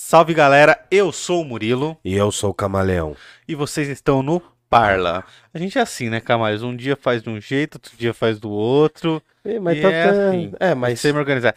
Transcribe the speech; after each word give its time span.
Salve 0.00 0.32
galera, 0.32 0.78
eu 0.92 1.10
sou 1.10 1.42
o 1.42 1.44
Murilo 1.44 1.98
E 2.04 2.14
eu 2.14 2.30
sou 2.30 2.50
o 2.50 2.54
Camaleão. 2.54 3.16
e 3.48 3.54
vocês 3.56 3.88
estão 3.88 4.22
no 4.22 4.40
Parla. 4.70 5.24
A 5.52 5.58
gente 5.58 5.76
é 5.76 5.80
assim, 5.82 6.08
né, 6.08 6.20
Camales? 6.20 6.62
Um 6.62 6.76
dia 6.76 6.94
faz 6.94 7.20
de 7.20 7.28
um 7.28 7.40
jeito, 7.40 7.74
outro 7.74 7.90
dia 7.98 8.14
faz 8.14 8.38
do 8.38 8.48
outro. 8.48 9.20
É, 9.44 9.58
mas 9.58 9.76
E 9.76 9.82
tá- 9.82 9.90
é 9.90 10.08
assim. 10.08 10.52
É, 10.60 10.72
mas 10.72 11.00
Sem 11.00 11.12
me 11.12 11.18
organizar. 11.18 11.52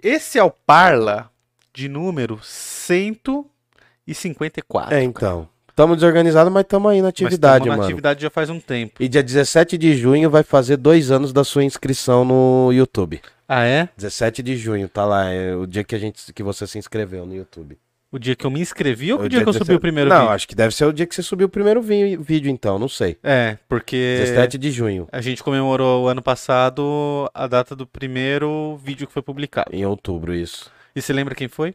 Esse 0.00 0.38
é 0.38 0.44
o 0.44 0.52
Parla 0.52 1.28
de 1.74 1.88
número 1.88 2.38
154. 2.42 4.94
é 4.94 5.02
então. 5.02 5.48
Tamo 5.80 5.94
desorganizados, 5.94 6.52
mas 6.52 6.64
tamo 6.66 6.88
aí 6.88 6.98
na 6.98 7.04
Mas 7.04 7.08
atividade, 7.08 7.60
tamo 7.64 7.70
na 7.70 7.76
mano. 7.78 7.84
atividade 7.84 8.20
já 8.20 8.28
faz 8.28 8.50
um 8.50 8.60
tempo. 8.60 9.02
E 9.02 9.08
dia 9.08 9.22
17 9.22 9.78
de 9.78 9.96
junho 9.96 10.28
vai 10.28 10.42
fazer 10.42 10.76
dois 10.76 11.10
anos 11.10 11.32
da 11.32 11.42
sua 11.42 11.64
inscrição 11.64 12.22
no 12.22 12.70
YouTube. 12.70 13.18
Ah, 13.48 13.64
é? 13.64 13.88
17 13.96 14.42
de 14.42 14.58
junho, 14.58 14.90
tá 14.90 15.06
lá, 15.06 15.30
é 15.30 15.56
o 15.56 15.64
dia 15.66 15.82
que 15.82 15.94
a 15.94 15.98
gente 15.98 16.34
que 16.34 16.42
você 16.42 16.66
se 16.66 16.76
inscreveu 16.78 17.24
no 17.24 17.34
YouTube. 17.34 17.78
O 18.12 18.18
dia 18.18 18.36
que 18.36 18.44
eu 18.44 18.50
me 18.50 18.60
inscrevi 18.60 19.10
ou 19.14 19.20
o 19.20 19.24
O 19.24 19.28
dia 19.30 19.42
que 19.42 19.48
eu 19.48 19.52
subi 19.54 19.60
17 19.64 19.78
o 19.78 19.80
primeiro 19.80 20.10
Não, 20.10 20.18
vídeo? 20.20 20.32
acho 20.32 20.48
que 20.48 20.54
deve 20.54 20.74
ser 20.74 20.84
o 20.84 20.92
dia 20.92 21.06
que 21.06 21.14
você 21.14 21.22
subiu 21.22 21.46
o 21.46 21.50
primeiro 21.50 21.80
vi- 21.80 22.18
vídeo, 22.18 22.50
então, 22.50 22.78
não 22.78 22.86
sei. 22.88 23.16
É, 23.22 23.56
porque 23.66 24.16
17 24.20 24.58
de 24.58 24.70
junho, 24.70 25.08
a 25.10 25.22
gente 25.22 25.42
comemorou 25.42 26.10
ano 26.10 26.20
passado 26.20 27.26
a 27.32 27.46
data 27.46 27.74
do 27.74 27.86
primeiro 27.86 28.76
vídeo 28.84 29.06
que 29.06 29.12
foi 29.14 29.22
publicado. 29.22 29.70
em 29.74 29.86
outubro, 29.86 30.34
isso. 30.34 30.70
E 30.94 31.00
você 31.00 31.10
lembra 31.14 31.34
quem 31.34 31.48
foi? 31.48 31.74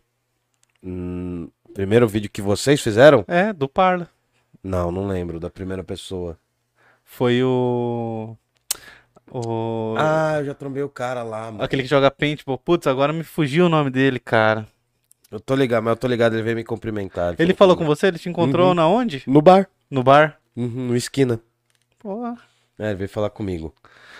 Hum, 0.83 1.47
primeiro 1.75 2.07
vídeo 2.07 2.29
que 2.31 2.41
vocês 2.41 2.81
fizeram? 2.81 3.23
É, 3.27 3.51
do 3.53 3.67
Parla. 3.69 4.09
Não, 4.63 4.91
não 4.91 5.05
lembro, 5.05 5.39
da 5.39 5.49
primeira 5.49 5.83
pessoa. 5.83 6.39
Foi 7.03 7.43
o. 7.43 8.35
O. 9.29 9.95
Ah, 9.97 10.37
eu 10.39 10.45
já 10.45 10.53
trombei 10.53 10.81
o 10.81 10.89
cara 10.89 11.21
lá, 11.21 11.51
mano. 11.51 11.63
Aquele 11.63 11.83
que 11.83 11.89
joga 11.89 12.09
paintball. 12.09 12.57
Putz, 12.57 12.87
agora 12.87 13.11
me 13.13 13.23
fugiu 13.23 13.65
o 13.65 13.69
nome 13.69 13.89
dele, 13.91 14.19
cara. 14.19 14.65
Eu 15.31 15.39
tô 15.39 15.53
ligado, 15.55 15.83
mas 15.83 15.91
eu 15.91 15.97
tô 15.97 16.07
ligado, 16.07 16.33
ele 16.33 16.43
veio 16.43 16.55
me 16.55 16.63
cumprimentar. 16.63 17.35
Ele 17.37 17.53
falou 17.53 17.75
com 17.75 17.85
você? 17.85 18.07
Ele 18.07 18.17
te 18.19 18.29
encontrou 18.29 18.69
Uhum. 18.69 18.73
na 18.73 18.87
onde? 18.87 19.23
No 19.27 19.41
bar. 19.41 19.67
No 19.91 20.01
bar? 20.01 20.39
Uhum, 20.55 20.87
no 20.87 20.95
esquina. 20.95 21.39
Pô. 21.99 22.25
É, 22.79 22.87
ele 22.87 22.95
veio 22.95 23.09
falar 23.09 23.29
comigo. 23.29 23.73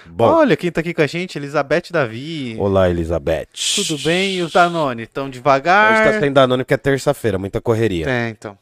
Bom, 0.08 0.26
Olha 0.26 0.56
quem 0.56 0.72
tá 0.72 0.82
aqui 0.82 0.94
com 0.94 1.02
a 1.02 1.08
gente, 1.08 1.38
Elizabeth 1.38 1.84
Davi. 1.92 2.56
olá, 2.60 2.90
Elizabeth. 2.90 3.48
Tudo 3.76 3.98
bem? 4.00 4.36
E 4.36 4.42
os 4.42 4.52
Danone? 4.54 5.08
Tão 5.08 5.26
Hoje 5.26 5.34
devagar? 5.34 6.04
tá 6.14 6.20
sem 6.20 6.32
Danone 6.32 6.64
porque 6.64 6.74
é 6.74 6.78
terça-feira, 6.78 7.38
muita 7.38 7.60
correria. 7.60 8.08
É, 8.10 8.30
então. 8.30 8.58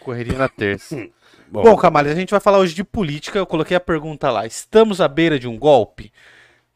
Correria 0.00 0.38
na 0.38 0.48
terça. 0.48 0.96
Bom, 1.50 1.62
Bom, 1.62 1.76
Camales, 1.76 2.12
a 2.12 2.14
gente 2.14 2.30
vai 2.30 2.40
falar 2.40 2.58
hoje 2.58 2.74
de 2.74 2.84
política. 2.84 3.38
Eu 3.38 3.46
coloquei 3.46 3.74
a 3.74 3.80
pergunta 3.80 4.30
lá. 4.30 4.44
Estamos 4.46 5.00
à 5.00 5.08
beira 5.08 5.38
de 5.38 5.48
um 5.48 5.58
golpe? 5.58 6.12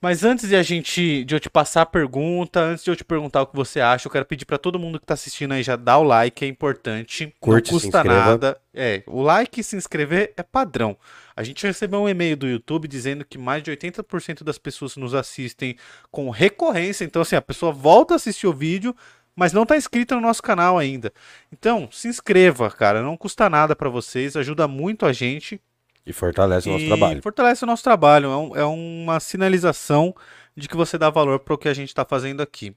Mas 0.02 0.24
antes 0.24 0.48
de 0.48 0.56
a 0.56 0.64
gente, 0.64 1.22
de 1.22 1.32
eu 1.32 1.38
te 1.38 1.48
passar 1.48 1.82
a 1.82 1.86
pergunta, 1.86 2.58
antes 2.58 2.82
de 2.82 2.90
eu 2.90 2.96
te 2.96 3.04
perguntar 3.04 3.42
o 3.42 3.46
que 3.46 3.54
você 3.54 3.80
acha, 3.80 4.08
eu 4.08 4.10
quero 4.10 4.26
pedir 4.26 4.44
pra 4.44 4.58
todo 4.58 4.76
mundo 4.76 4.98
que 4.98 5.06
tá 5.06 5.14
assistindo 5.14 5.52
aí 5.52 5.62
já 5.62 5.76
dar 5.76 5.98
o 5.98 6.02
like, 6.02 6.44
é 6.44 6.48
importante. 6.48 7.32
Curte, 7.38 7.70
não 7.70 7.78
custa 7.78 8.02
nada. 8.02 8.60
É, 8.74 9.04
o 9.06 9.22
like 9.22 9.60
e 9.60 9.62
se 9.62 9.76
inscrever 9.76 10.32
é 10.36 10.42
padrão. 10.42 10.96
A 11.36 11.44
gente 11.44 11.64
recebeu 11.64 12.00
um 12.00 12.08
e-mail 12.08 12.36
do 12.36 12.48
YouTube 12.48 12.88
dizendo 12.88 13.24
que 13.24 13.38
mais 13.38 13.62
de 13.62 13.70
80% 13.70 14.42
das 14.42 14.58
pessoas 14.58 14.96
nos 14.96 15.14
assistem 15.14 15.76
com 16.10 16.30
recorrência. 16.30 17.04
Então, 17.04 17.22
assim, 17.22 17.36
a 17.36 17.42
pessoa 17.42 17.70
volta 17.70 18.14
a 18.14 18.16
assistir 18.16 18.48
o 18.48 18.52
vídeo, 18.52 18.96
mas 19.36 19.52
não 19.52 19.64
tá 19.64 19.76
inscrita 19.76 20.16
no 20.16 20.20
nosso 20.20 20.42
canal 20.42 20.78
ainda. 20.78 21.12
Então, 21.52 21.88
se 21.92 22.08
inscreva, 22.08 22.68
cara. 22.72 23.02
Não 23.02 23.16
custa 23.16 23.48
nada 23.48 23.76
pra 23.76 23.88
vocês, 23.88 24.34
ajuda 24.34 24.66
muito 24.66 25.06
a 25.06 25.12
gente. 25.12 25.60
E 26.06 26.12
fortalece 26.12 26.68
o 26.68 26.72
nosso 26.72 26.84
e 26.84 26.88
trabalho. 26.88 27.22
Fortalece 27.22 27.64
o 27.64 27.66
nosso 27.66 27.82
trabalho. 27.84 28.30
É, 28.30 28.36
um- 28.36 28.56
é 28.56 28.64
uma 28.64 29.20
sinalização 29.20 30.14
de 30.56 30.68
que 30.68 30.76
você 30.76 30.98
dá 30.98 31.08
valor 31.10 31.38
para 31.40 31.54
o 31.54 31.58
que 31.58 31.68
a 31.68 31.74
gente 31.74 31.88
está 31.88 32.04
fazendo 32.04 32.42
aqui. 32.42 32.74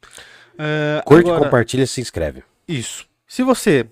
É, 0.58 1.02
Curte, 1.06 1.30
agora- 1.30 1.44
compartilha 1.44 1.84
e 1.84 1.88
se 1.88 2.00
inscreve. 2.02 2.44
Isso. 2.68 3.06
Se 3.28 3.44
você 3.44 3.88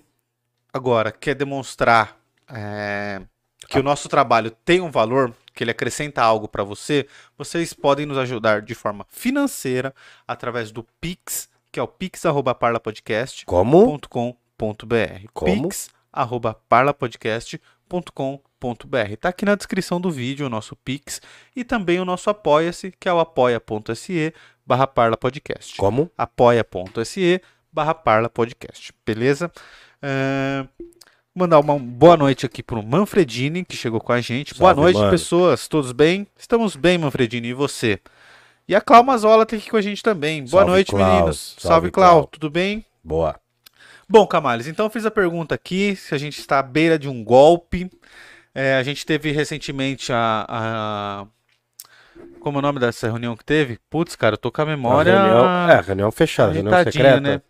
agora 0.72 1.12
quer 1.12 1.34
demonstrar 1.34 2.16
é, 2.48 3.22
que 3.68 3.78
o 3.78 3.82
nosso 3.82 4.08
trabalho 4.08 4.50
tem 4.50 4.80
um 4.80 4.90
valor, 4.90 5.32
que 5.54 5.64
ele 5.64 5.70
acrescenta 5.70 6.22
algo 6.22 6.46
para 6.46 6.62
você, 6.62 7.06
vocês 7.38 7.72
podem 7.72 8.04
nos 8.06 8.18
ajudar 8.18 8.60
de 8.62 8.74
forma 8.74 9.06
financeira 9.08 9.94
através 10.28 10.70
do 10.70 10.84
Pix, 11.00 11.48
que 11.72 11.80
é 11.80 11.82
o 11.82 11.88
pix@parlapodcast 11.88 13.46
Como? 13.46 13.98
.com.br. 14.08 15.26
Como? 17.88 18.38
Pix, 18.38 18.44
arroba 18.44 18.50
parlapodcast.com.br. 18.60 19.16
Tá 19.20 19.28
aqui 19.28 19.44
na 19.44 19.54
descrição 19.54 20.00
do 20.00 20.10
vídeo 20.10 20.46
o 20.46 20.50
nosso 20.50 20.76
Pix 20.76 21.20
e 21.54 21.64
também 21.64 22.00
o 22.00 22.04
nosso 22.04 22.30
Apoia-se, 22.30 22.92
que 22.98 23.08
é 23.08 23.12
o 23.12 23.18
apoia.se 23.18 24.34
barra 24.66 24.86
parlapodcast. 24.86 25.76
Como? 25.76 26.10
apoia.se 26.16 27.40
barra 27.72 27.94
parlapodcast. 27.94 28.92
Beleza? 29.04 29.50
É, 30.02 30.66
Mandar 31.36 31.58
uma 31.58 31.76
boa 31.76 32.16
noite 32.16 32.46
aqui 32.46 32.62
pro 32.62 32.80
Manfredini, 32.80 33.64
que 33.64 33.76
chegou 33.76 34.00
com 34.00 34.12
a 34.12 34.20
gente. 34.20 34.54
boa 34.54 34.68
Salve, 34.68 34.80
noite, 34.82 34.98
mano. 34.98 35.10
pessoas. 35.10 35.66
Todos 35.66 35.90
bem? 35.90 36.28
Estamos 36.38 36.76
bem, 36.76 36.96
Manfredini. 36.96 37.48
E 37.48 37.52
você? 37.52 38.00
E 38.68 38.74
a 38.74 38.80
Clau 38.80 39.02
Mazola 39.02 39.44
tá 39.44 39.56
aqui 39.56 39.68
com 39.68 39.76
a 39.76 39.82
gente 39.82 40.00
também. 40.00 40.42
Boa 40.44 40.62
Salve, 40.62 40.70
noite, 40.70 40.94
meninos. 40.94 41.56
Salve, 41.58 41.68
Salve, 41.68 41.90
Clau. 41.90 42.12
Clau. 42.12 42.26
Tudo 42.28 42.48
bem? 42.48 42.86
Boa. 43.02 43.34
Bom, 44.14 44.28
Camales, 44.28 44.68
então 44.68 44.86
eu 44.86 44.90
fiz 44.90 45.04
a 45.04 45.10
pergunta 45.10 45.56
aqui, 45.56 45.96
se 45.96 46.14
a 46.14 46.18
gente 46.18 46.38
está 46.38 46.60
à 46.60 46.62
beira 46.62 46.96
de 46.96 47.08
um 47.08 47.24
golpe. 47.24 47.90
É, 48.54 48.76
a 48.76 48.82
gente 48.84 49.04
teve 49.04 49.32
recentemente 49.32 50.12
a, 50.12 50.46
a- 50.48 51.26
Como 52.38 52.58
é 52.58 52.60
o 52.60 52.62
nome 52.62 52.78
dessa 52.78 53.08
reunião 53.08 53.36
que 53.36 53.44
teve? 53.44 53.80
Putz, 53.90 54.14
cara, 54.14 54.34
eu 54.34 54.38
tô 54.38 54.52
com 54.52 54.62
a 54.62 54.66
memória... 54.66 55.18
A 55.18 55.22
reunião, 55.24 55.68
é, 55.70 55.80
reunião 55.80 56.12
fechada, 56.12 56.52
reunião 56.52 56.84
secreta. 56.84 57.20
né? 57.20 57.42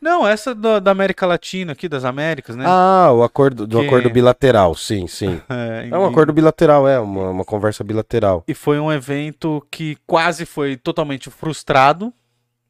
Não, 0.00 0.26
essa 0.26 0.54
da, 0.54 0.78
da 0.78 0.90
América 0.90 1.26
Latina 1.26 1.72
aqui, 1.72 1.86
das 1.86 2.06
Américas, 2.06 2.56
né? 2.56 2.64
Ah, 2.66 3.12
o 3.12 3.22
acordo 3.22 3.66
do 3.66 3.80
Que- 3.80 3.86
acordo 3.86 4.08
bilateral, 4.08 4.74
sim, 4.74 5.06
sim. 5.06 5.38
É, 5.50 5.88
É 5.90 5.98
um 5.98 6.06
acordo 6.06 6.32
bilateral, 6.32 6.88
é, 6.88 6.98
uma, 6.98 7.28
uma 7.28 7.44
conversa 7.44 7.84
bilateral. 7.84 8.42
E 8.48 8.54
foi 8.54 8.80
um 8.80 8.90
evento 8.90 9.62
que 9.70 9.98
quase 10.06 10.46
foi 10.46 10.78
totalmente 10.78 11.28
frustrado, 11.28 12.10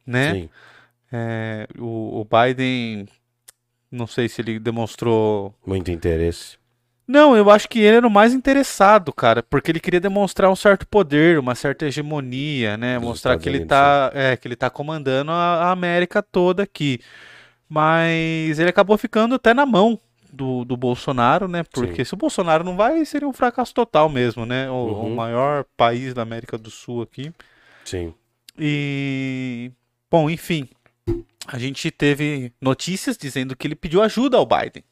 né? 0.04 0.34
Sim. 0.34 0.48
É, 1.12 1.68
o, 1.78 2.20
o 2.20 2.24
Biden, 2.24 3.06
não 3.91 4.06
sei 4.06 4.28
se 4.28 4.41
ele 4.41 4.59
demonstrou 4.59 5.55
Muito 5.67 5.91
interesse. 5.91 6.59
Não, 7.06 7.37
eu 7.37 7.51
acho 7.51 7.69
que 7.69 7.81
ele 7.81 7.97
era 7.97 8.06
o 8.06 8.11
mais 8.11 8.33
interessado, 8.33 9.12
cara, 9.12 9.43
porque 9.43 9.71
ele 9.73 9.81
queria 9.81 9.99
demonstrar 10.01 10.49
um 10.49 10.55
certo 10.55 10.87
poder, 10.87 11.41
uma 11.41 11.56
certa 11.56 11.87
hegemonia, 11.87 12.77
né? 12.77 12.99
Dos 13.01 13.05
Mostrar 13.09 13.33
Estados 13.33 13.43
que 13.43 13.49
ele 13.49 13.59
Unidos, 13.59 13.77
tá, 13.77 14.12
é, 14.15 14.37
que 14.37 14.47
ele 14.47 14.55
tá 14.55 14.71
comandando 14.71 15.33
a, 15.33 15.65
a 15.65 15.71
América 15.73 16.23
toda 16.23 16.62
aqui. 16.62 17.01
Mas 17.69 18.59
ele 18.59 18.71
acabou 18.71 18.97
ficando 18.99 19.34
até 19.34 19.55
na 19.55 19.67
mão 19.67 19.99
do, 20.33 20.65
do 20.65 20.77
Bolsonaro, 20.77 21.49
né? 21.49 21.65
Porque 21.65 22.05
se 22.05 22.15
o 22.15 22.17
Bolsonaro 22.17 22.62
não 22.65 22.77
vai, 22.77 23.05
seria 23.05 23.28
um 23.28 23.33
fracasso 23.33 23.75
total 23.75 24.09
mesmo, 24.09 24.47
né? 24.47 24.71
O, 24.71 24.75
o 24.75 25.11
Uhum. 25.11 25.15
maior 25.17 25.65
país 25.77 26.15
da 26.15 26.22
América 26.22 26.57
do 26.57 26.71
Sul 26.71 27.03
aqui. 27.03 27.33
Sim. 27.84 28.15
E, 28.59 29.72
bom, 30.11 30.28
enfim, 30.28 30.69
a 31.53 31.59
gente 31.59 31.91
teve 31.91 32.53
notícias 32.61 33.16
dizendo 33.16 33.56
que 33.56 33.66
ele 33.66 33.75
pediu 33.75 34.03
ajuda 34.03 34.37
ao 34.37 34.47
Biden. 34.47 34.84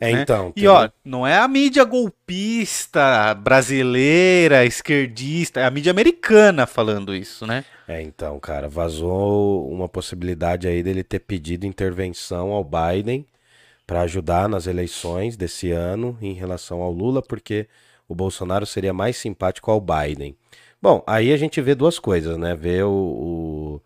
É, 0.00 0.12
Né? 0.12 0.22
então. 0.22 0.52
E 0.56 0.66
ó, 0.66 0.88
não 1.04 1.26
é 1.26 1.36
a 1.38 1.46
mídia 1.46 1.84
golpista 1.84 3.34
brasileira, 3.34 4.64
esquerdista, 4.64 5.60
é 5.60 5.64
a 5.64 5.70
mídia 5.70 5.90
americana 5.90 6.66
falando 6.66 7.14
isso, 7.14 7.46
né? 7.46 7.64
É, 7.86 8.00
então, 8.02 8.38
cara, 8.40 8.68
vazou 8.68 9.68
uma 9.70 9.88
possibilidade 9.88 10.66
aí 10.66 10.82
dele 10.82 11.02
ter 11.04 11.20
pedido 11.20 11.66
intervenção 11.66 12.50
ao 12.50 12.64
Biden 12.64 13.26
para 13.86 14.02
ajudar 14.02 14.48
nas 14.48 14.66
eleições 14.66 15.36
desse 15.36 15.70
ano 15.70 16.16
em 16.22 16.32
relação 16.32 16.80
ao 16.80 16.90
Lula, 16.92 17.20
porque 17.20 17.68
o 18.08 18.14
Bolsonaro 18.14 18.64
seria 18.66 18.92
mais 18.92 19.16
simpático 19.16 19.70
ao 19.70 19.80
Biden. 19.80 20.36
Bom, 20.80 21.02
aí 21.06 21.32
a 21.32 21.36
gente 21.36 21.60
vê 21.60 21.74
duas 21.74 21.98
coisas, 21.98 22.36
né? 22.36 22.54
Vê 22.56 22.82
o, 22.82 22.90
o- 22.90 23.80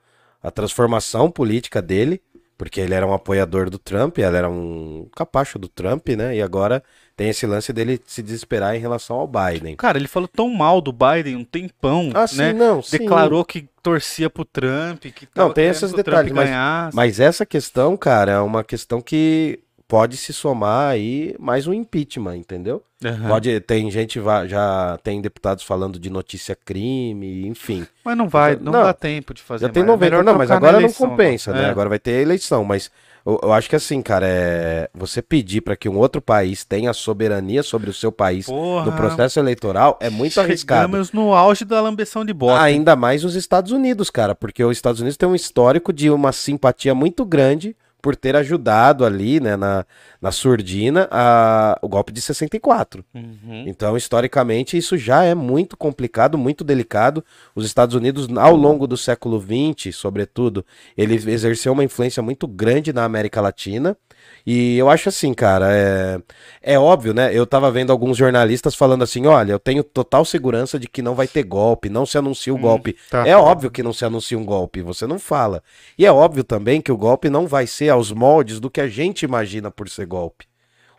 a 0.47 0.51
transformação 0.53 1.29
política 1.29 1.83
dele, 1.83 2.23
porque 2.57 2.81
ele 2.81 2.95
era 2.95 3.05
um 3.05 3.13
apoiador 3.13 3.69
do 3.69 3.79
Trump, 3.79 4.17
ele 4.19 4.37
era 4.37 4.49
um 4.49 5.09
capacho 5.15 5.59
do 5.59 5.67
Trump, 5.69 6.09
né? 6.11 6.37
E 6.37 6.41
agora 6.41 6.83
tem 7.17 7.29
esse 7.29 7.47
lance 7.47 7.73
dele 7.73 8.01
se 8.07 8.23
desesperar 8.23 8.77
em 8.77 8.79
relação 8.79 9.17
ao 9.17 9.27
Biden. 9.27 9.75
Cara, 9.75 9.99
ele 9.99 10.07
falou 10.07 10.29
tão 10.29 10.49
mal 10.49 10.81
do 10.81 10.93
Biden 10.93 11.35
um 11.35 11.45
tempão, 11.45 12.11
Ah, 12.15 12.27
sim, 12.29 12.37
né? 12.37 12.55
sim. 12.83 12.99
Declarou 12.99 13.45
que 13.45 13.69
torcia 13.83 14.31
pro 14.31 14.45
Trump, 14.45 15.01
que 15.15 15.29
Não, 15.35 15.53
tem 15.53 15.67
esses 15.67 15.93
detalhes, 15.93 16.33
mas-. 16.33 16.95
Mas 16.95 17.19
essa 17.19 17.45
questão, 17.45 17.97
cara, 17.97 18.33
é 18.33 18.41
uma 18.41 18.63
questão 18.63 19.01
que 19.01 19.59
pode 19.89 20.17
se 20.17 20.33
somar 20.33 20.91
aí 20.91 21.35
mais 21.39 21.67
um 21.67 21.73
impeachment, 21.73 22.37
entendeu? 22.37 22.83
Aham. 23.05 23.29
Pode, 23.29 23.61
tem 23.61 23.91
gente, 23.91 24.21
já 24.47 24.99
tem 25.03 25.21
deputados 25.21 25.63
falando 25.63 25.99
de 25.99 26.11
notícia 26.11 26.57
crime, 26.57 27.47
enfim. 27.47 27.87
Mas 28.05 28.17
não 28.17 28.29
vai, 28.29 28.57
não, 28.57 28.73
Não, 28.73 28.83
dá 28.83 28.93
tempo 28.93 29.35
de 29.35 29.43
fazer 29.43 29.67
Já 29.67 29.73
tem 29.73 29.83
mais. 29.83 29.91
É 29.91 29.97
90, 29.97 30.11
melhor 30.11 30.25
não, 30.25 30.39
mas 30.39 30.51
agora 30.51 30.81
não 30.81 30.93
compensa, 30.93 31.53
né? 31.53 31.65
É. 31.65 31.67
Agora 31.67 31.89
vai 31.89 31.99
ter 31.99 32.23
eleição, 32.23 32.65
mas 32.65 32.91
eu, 33.25 33.39
eu 33.43 33.53
acho 33.53 33.69
que 33.69 33.77
assim, 33.77 34.01
cara, 34.01 34.27
é 34.27 34.89
você 34.95 35.21
pedir 35.21 35.61
para 35.61 35.77
que 35.77 35.89
um 35.89 35.99
outro 35.99 36.23
país 36.23 36.65
tenha 36.65 36.93
soberania 36.93 37.63
sobre 37.63 37.91
o 37.91 37.93
seu 37.93 38.11
país 38.11 38.47
Porra, 38.47 38.87
no 38.87 38.93
processo 38.93 39.39
eleitoral 39.39 39.99
é 40.01 40.09
muito 40.09 40.41
arriscado. 40.41 40.87
Chegamos 40.87 41.13
no 41.13 41.35
auge 41.35 41.65
da 41.65 41.81
lambeção 41.81 42.25
de 42.25 42.33
bota. 42.33 42.63
Ainda 42.63 42.97
mais 42.97 43.25
os 43.25 43.35
Estados 43.35 43.73
Unidos, 43.73 44.11
cara, 44.11 44.35
porque 44.35 44.65
os 44.65 44.77
Estados 44.77 45.01
Unidos 45.01 45.17
tem 45.17 45.29
um 45.29 45.35
histórico 45.35 45.93
de 45.93 46.09
uma 46.09 46.33
simpatia 46.33 46.95
muito 46.95 47.25
grande 47.25 47.77
por 48.07 48.15
ter 48.15 48.37
ajudado 48.37 49.05
ali, 49.05 49.41
né, 49.41 49.57
na, 49.57 49.85
na 50.23 50.31
surdina, 50.31 51.09
a, 51.11 51.77
o 51.83 51.89
golpe 51.89 52.13
de 52.13 52.23
64. 52.23 53.05
Uhum. 53.13 53.65
Então, 53.67 53.97
historicamente, 53.97 54.79
isso 54.79 54.97
já 54.97 55.25
é 55.25 55.35
muito 55.35 55.77
complicado, 55.77 56.39
muito 56.39 56.63
delicado. 56.63 57.25
Os 57.53 57.67
Estados 57.67 57.97
Unidos, 57.97 58.29
ao 58.37 58.55
longo 58.55 58.87
do 58.87 58.97
século 58.97 59.43
XX, 59.43 59.93
sobretudo, 59.93 60.65
ele 60.97 61.15
exerceu 61.15 61.73
uma 61.73 61.83
influência 61.83 62.23
muito 62.23 62.47
grande 62.47 62.93
na 62.93 63.03
América 63.03 63.41
Latina. 63.41 63.97
E 64.47 64.79
eu 64.79 64.89
acho 64.89 65.09
assim, 65.09 65.35
cara, 65.35 65.67
é, 65.73 66.21
é 66.63 66.79
óbvio, 66.79 67.13
né? 67.13 67.35
Eu 67.37 67.45
tava 67.45 67.69
vendo 67.71 67.91
alguns 67.91 68.17
jornalistas 68.17 68.77
falando 68.77 69.03
assim: 69.03 69.27
olha, 69.27 69.53
eu 69.53 69.59
tenho 69.59 69.83
total 69.83 70.25
segurança 70.25 70.79
de 70.79 70.87
que 70.89 71.03
não 71.03 71.15
vai 71.17 71.27
ter 71.27 71.43
golpe, 71.43 71.89
não 71.89 72.07
se 72.07 72.17
anuncia 72.17 72.53
o 72.55 72.57
Hum, 72.57 72.61
golpe. 72.61 72.97
tá. 73.11 73.27
É 73.27 73.37
óbvio 73.37 73.71
que 73.71 73.83
não 73.83 73.93
se 73.93 74.05
anuncia 74.05 74.39
um 74.39 74.45
golpe, 74.45 74.83
você 74.83 75.07
não 75.07 75.19
fala. 75.19 75.63
E 75.99 76.07
é 76.07 76.13
óbvio 76.13 76.45
também 76.45 76.81
que 76.81 76.93
o 76.93 76.97
golpe 76.97 77.29
não 77.29 77.47
vai 77.49 77.67
ser 77.67 77.89
aos 77.89 78.13
moldes 78.13 78.61
do 78.61 78.71
que 78.71 78.81
a 78.81 78.87
gente 78.89 79.25
imagina 79.25 79.71
por 79.71 79.89
ser 79.89 80.07
golpe. 80.07 80.47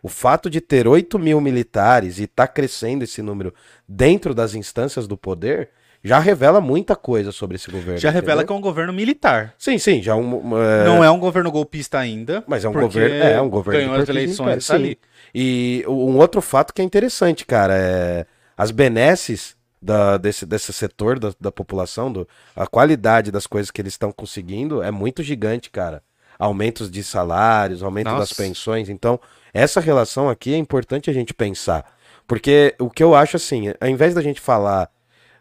O 0.02 0.08
fato 0.08 0.48
de 0.50 0.60
ter 0.60 0.86
8 0.86 1.18
mil 1.18 1.40
militares 1.40 2.20
e 2.20 2.26
tá 2.26 2.46
crescendo 2.46 3.02
esse 3.02 3.20
número 3.22 3.52
dentro 3.88 4.34
das 4.34 4.54
instâncias 4.54 5.08
do 5.08 5.16
poder 5.16 5.70
já 6.02 6.18
revela 6.18 6.60
muita 6.60 6.94
coisa 6.94 7.32
sobre 7.32 7.56
esse 7.56 7.70
governo. 7.70 7.98
Já 7.98 8.10
revela 8.10 8.42
que 8.42 8.44
entendeu? 8.44 8.56
é 8.56 8.58
um 8.58 8.62
governo 8.62 8.92
militar. 8.92 9.54
Sim, 9.58 9.78
sim, 9.78 10.00
já 10.02 10.14
um. 10.14 10.56
é, 10.56 10.84
Não 10.84 11.02
é 11.02 11.10
um 11.10 11.18
governo 11.18 11.50
golpista 11.50 11.98
ainda. 11.98 12.44
Mas 12.46 12.64
é 12.64 12.68
um 12.68 12.72
governo. 12.72 13.16
É 13.16 13.40
um 13.40 13.48
governo. 13.48 13.80
Ganhou 13.80 14.02
as 14.02 14.08
eleições 14.08 14.64
sim. 14.64 14.72
ali. 14.72 14.98
E 15.34 15.84
um 15.86 16.16
outro 16.16 16.40
fato 16.40 16.72
que 16.72 16.80
é 16.80 16.84
interessante, 16.84 17.44
cara, 17.44 17.74
é 17.76 18.26
as 18.56 18.70
benesses 18.70 19.56
da, 19.80 20.16
desse, 20.16 20.44
desse 20.44 20.72
setor 20.72 21.18
da, 21.18 21.32
da 21.40 21.52
população, 21.52 22.12
do, 22.12 22.28
a 22.54 22.66
qualidade 22.66 23.30
das 23.30 23.46
coisas 23.46 23.70
que 23.70 23.80
eles 23.80 23.92
estão 23.92 24.10
conseguindo 24.10 24.82
é 24.82 24.90
muito 24.90 25.22
gigante, 25.22 25.70
cara. 25.70 26.02
Aumentos 26.38 26.90
de 26.90 27.02
salários, 27.02 27.82
aumento 27.82 28.06
das 28.06 28.30
Nossa. 28.30 28.34
pensões. 28.36 28.88
Então, 28.88 29.20
essa 29.52 29.80
relação 29.80 30.28
aqui 30.28 30.54
é 30.54 30.56
importante 30.56 31.10
a 31.10 31.12
gente 31.12 31.34
pensar. 31.34 31.84
Porque 32.26 32.74
o 32.78 32.88
que 32.88 33.02
eu 33.02 33.14
acho 33.14 33.36
assim, 33.36 33.72
ao 33.80 33.88
invés 33.88 34.14
da 34.14 34.22
gente 34.22 34.40
falar 34.40 34.88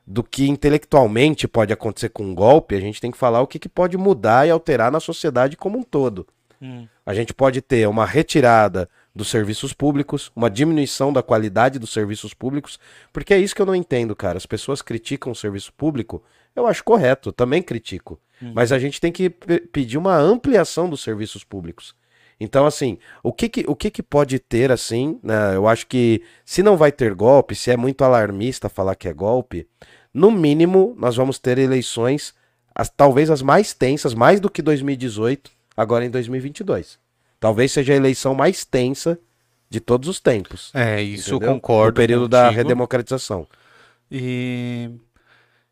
do 0.07 0.23
que 0.23 0.47
intelectualmente 0.47 1.49
pode 1.49 1.73
acontecer 1.73 2.07
com 2.09 2.23
um 2.23 2.33
golpe, 2.33 2.75
a 2.75 2.79
gente 2.79 3.01
tem 3.01 3.11
que 3.11 3.17
falar 3.17 3.41
o 3.41 3.47
que, 3.47 3.59
que 3.59 3.67
pode 3.67 3.97
mudar 3.97 4.47
e 4.47 4.49
alterar 4.49 4.89
na 4.89 5.01
sociedade 5.01 5.57
como 5.57 5.77
um 5.77 5.83
todo. 5.83 6.25
Hum. 6.61 6.87
A 7.05 7.13
gente 7.13 7.33
pode 7.33 7.61
ter 7.61 7.87
uma 7.89 8.05
retirada 8.05 8.89
dos 9.13 9.27
serviços 9.29 9.73
públicos, 9.73 10.31
uma 10.33 10.49
diminuição 10.49 11.11
da 11.11 11.21
qualidade 11.21 11.77
dos 11.77 11.91
serviços 11.91 12.33
públicos, 12.33 12.79
porque 13.11 13.33
é 13.33 13.37
isso 13.37 13.53
que 13.53 13.61
eu 13.61 13.65
não 13.65 13.75
entendo, 13.75 14.15
cara. 14.15 14.37
As 14.37 14.45
pessoas 14.45 14.81
criticam 14.81 15.33
o 15.33 15.35
serviço 15.35 15.73
público, 15.73 16.23
eu 16.55 16.65
acho 16.65 16.83
correto, 16.83 17.31
também 17.31 17.61
critico. 17.61 18.19
Mas 18.53 18.71
a 18.71 18.77
gente 18.77 19.01
tem 19.01 19.11
que 19.11 19.29
pe- 19.29 19.61
pedir 19.61 19.97
uma 19.97 20.15
ampliação 20.15 20.89
dos 20.89 21.01
serviços 21.01 21.43
públicos. 21.43 21.95
Então, 22.39 22.67
assim, 22.67 22.99
o 23.23 23.33
que 23.33 23.49
que, 23.49 23.65
o 23.67 23.75
que, 23.75 23.89
que 23.89 24.03
pode 24.03 24.37
ter, 24.37 24.71
assim, 24.71 25.19
né? 25.23 25.55
Eu 25.55 25.67
acho 25.67 25.87
que 25.87 26.21
se 26.45 26.61
não 26.61 26.77
vai 26.77 26.91
ter 26.91 27.15
golpe, 27.15 27.55
se 27.55 27.71
é 27.71 27.75
muito 27.77 28.03
alarmista 28.03 28.69
falar 28.69 28.93
que 28.93 29.07
é 29.07 29.13
golpe, 29.13 29.67
no 30.17 30.31
mínimo 30.31 30.95
nós 30.97 31.15
vamos 31.15 31.37
ter 31.37 31.59
eleições, 31.59 32.33
as, 32.73 32.89
talvez 32.89 33.29
as 33.29 33.43
mais 33.43 33.71
tensas, 33.71 34.15
mais 34.15 34.39
do 34.39 34.49
que 34.49 34.63
2018, 34.63 35.51
agora 35.75 36.03
em 36.03 36.09
2022. 36.09 36.97
Talvez 37.39 37.71
seja 37.71 37.93
a 37.93 37.95
eleição 37.95 38.33
mais 38.33 38.65
tensa 38.65 39.19
de 39.69 39.79
todos 39.79 40.09
os 40.09 40.19
tempos. 40.19 40.71
É, 40.73 40.99
isso 41.01 41.35
entendeu? 41.35 41.49
eu 41.49 41.53
concordo. 41.53 41.91
No 41.91 41.93
período 41.93 42.27
da 42.27 42.45
contigo. 42.45 42.57
redemocratização. 42.57 43.47
E 44.09 44.89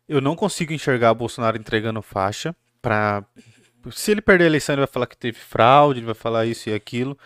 eu 0.08 0.20
não 0.20 0.36
consigo 0.36 0.72
enxergar 0.72 1.12
Bolsonaro 1.12 1.56
entregando 1.56 2.00
faixa 2.00 2.54
para 2.80 3.24
se 3.90 4.12
ele 4.12 4.20
perder 4.20 4.44
a 4.44 4.46
eleição, 4.46 4.74
ele 4.74 4.80
vai 4.80 4.86
falar 4.88 5.06
que 5.06 5.16
teve 5.16 5.38
fraude, 5.38 5.98
ele 5.98 6.06
vai 6.06 6.14
falar 6.14 6.46
isso 6.46 6.68
e 6.68 6.72
aquilo. 6.74 7.18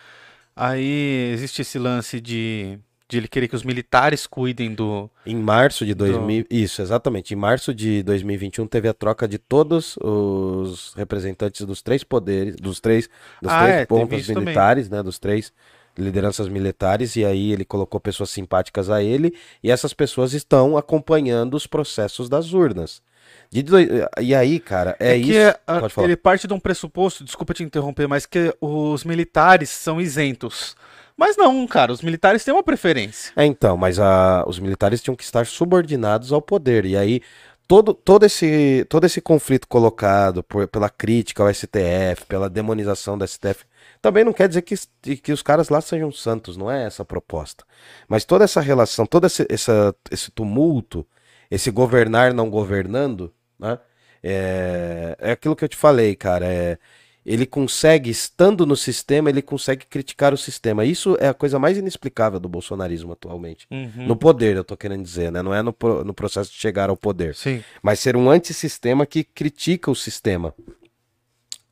Aí 0.55 1.31
existe 1.33 1.61
esse 1.61 1.77
lance 1.77 2.19
de, 2.19 2.79
de 3.11 3.17
ele 3.17 3.27
querer 3.27 3.47
que 3.49 3.55
os 3.55 3.63
militares 3.63 4.25
cuidem 4.25 4.73
do. 4.73 5.09
Em 5.25 5.35
março 5.35 5.85
de 5.85 5.93
2000, 5.93 6.45
isso, 6.49 6.81
exatamente. 6.81 7.33
Em 7.33 7.37
março 7.37 7.73
de 7.73 8.01
2021 8.03 8.65
teve 8.65 8.87
a 8.87 8.93
troca 8.93 9.27
de 9.27 9.37
todos 9.37 9.97
os 9.97 10.93
representantes 10.95 11.65
dos 11.65 11.81
três 11.81 12.03
poderes, 12.03 12.55
dos 12.55 12.79
três, 12.79 13.09
dos 13.41 13.51
Ah, 13.51 13.63
três 13.63 13.75
é, 13.81 13.85
pontos 13.85 14.19
isso 14.19 14.29
também. 14.33 14.45
militares, 14.45 14.89
né, 14.89 15.03
dos 15.03 15.19
três 15.19 15.51
lideranças 15.97 16.47
militares 16.47 17.17
e 17.17 17.25
aí 17.25 17.51
ele 17.51 17.65
colocou 17.65 17.99
pessoas 17.99 18.29
simpáticas 18.29 18.89
a 18.89 19.03
ele 19.03 19.33
e 19.61 19.69
essas 19.69 19.93
pessoas 19.93 20.31
estão 20.33 20.77
acompanhando 20.77 21.53
os 21.55 21.67
processos 21.67 22.29
das 22.29 22.53
urnas. 22.53 23.01
De 23.49 23.61
doi- 23.61 23.89
E 24.21 24.33
aí, 24.33 24.57
cara, 24.59 24.95
é, 24.99 25.15
que 25.19 25.31
isso. 25.31 25.55
a- 25.67 25.79
Pode 25.81 25.93
falar. 25.93 26.07
ele 26.07 26.15
parte 26.15 26.47
de 26.47 26.53
um 26.53 26.59
pressuposto, 26.59 27.23
desculpa 27.25 27.53
te 27.53 27.63
interromper, 27.63 28.07
mas 28.07 28.25
que 28.25 28.55
os 28.61 29.03
militares 29.03 29.69
são 29.69 29.99
isentos. 29.99 30.75
Mas 31.21 31.37
não, 31.37 31.67
cara, 31.67 31.93
os 31.93 32.01
militares 32.01 32.43
têm 32.43 32.51
uma 32.51 32.63
preferência. 32.63 33.31
É, 33.35 33.45
então, 33.45 33.77
mas 33.77 33.99
a- 33.99 34.43
os 34.47 34.57
militares 34.57 35.03
tinham 35.03 35.15
que 35.15 35.23
estar 35.23 35.45
subordinados 35.45 36.33
ao 36.33 36.41
poder. 36.41 36.83
E 36.83 36.97
aí, 36.97 37.21
todo, 37.67 37.93
todo, 37.93 38.25
esse, 38.25 38.83
todo 38.89 39.05
esse 39.05 39.21
conflito 39.21 39.67
colocado 39.67 40.41
por- 40.41 40.67
pela 40.67 40.89
crítica 40.89 41.43
ao 41.43 41.49
STF, 41.49 42.25
pela 42.25 42.49
demonização 42.49 43.19
do 43.19 43.23
STF, 43.23 43.65
também 44.01 44.23
não 44.23 44.33
quer 44.33 44.47
dizer 44.47 44.63
que, 44.63 44.75
que 45.17 45.31
os 45.31 45.43
caras 45.43 45.69
lá 45.69 45.79
sejam 45.79 46.11
santos, 46.11 46.57
não 46.57 46.71
é 46.71 46.85
essa 46.87 47.03
a 47.03 47.05
proposta. 47.05 47.63
Mas 48.07 48.25
toda 48.25 48.43
essa 48.43 48.59
relação, 48.59 49.05
todo 49.05 49.27
esse, 49.27 49.45
essa, 49.47 49.93
esse 50.09 50.31
tumulto, 50.31 51.05
esse 51.51 51.69
governar 51.69 52.33
não 52.33 52.49
governando, 52.49 53.31
né? 53.59 53.77
É, 54.23 55.15
é 55.19 55.31
aquilo 55.33 55.55
que 55.55 55.63
eu 55.65 55.69
te 55.69 55.77
falei, 55.77 56.15
cara. 56.15 56.45
É, 56.47 56.79
ele 57.25 57.45
consegue, 57.45 58.09
estando 58.09 58.65
no 58.65 58.75
sistema, 58.75 59.29
ele 59.29 59.41
consegue 59.41 59.85
criticar 59.85 60.33
o 60.33 60.37
sistema. 60.37 60.83
Isso 60.85 61.17
é 61.19 61.27
a 61.27 61.33
coisa 61.33 61.59
mais 61.59 61.77
inexplicável 61.77 62.39
do 62.39 62.49
bolsonarismo 62.49 63.11
atualmente. 63.13 63.67
Uhum. 63.69 64.07
No 64.07 64.15
poder, 64.15 64.55
eu 64.55 64.63
tô 64.63 64.75
querendo 64.75 65.03
dizer, 65.03 65.31
né? 65.31 65.41
Não 65.41 65.53
é 65.53 65.61
no, 65.61 65.71
pro- 65.71 66.03
no 66.03 66.13
processo 66.13 66.51
de 66.51 66.57
chegar 66.57 66.89
ao 66.89 66.97
poder. 66.97 67.35
Sim. 67.35 67.63
Mas 67.81 67.99
ser 67.99 68.15
um 68.15 68.29
antissistema 68.29 69.05
que 69.05 69.23
critica 69.23 69.91
o 69.91 69.95
sistema. 69.95 70.53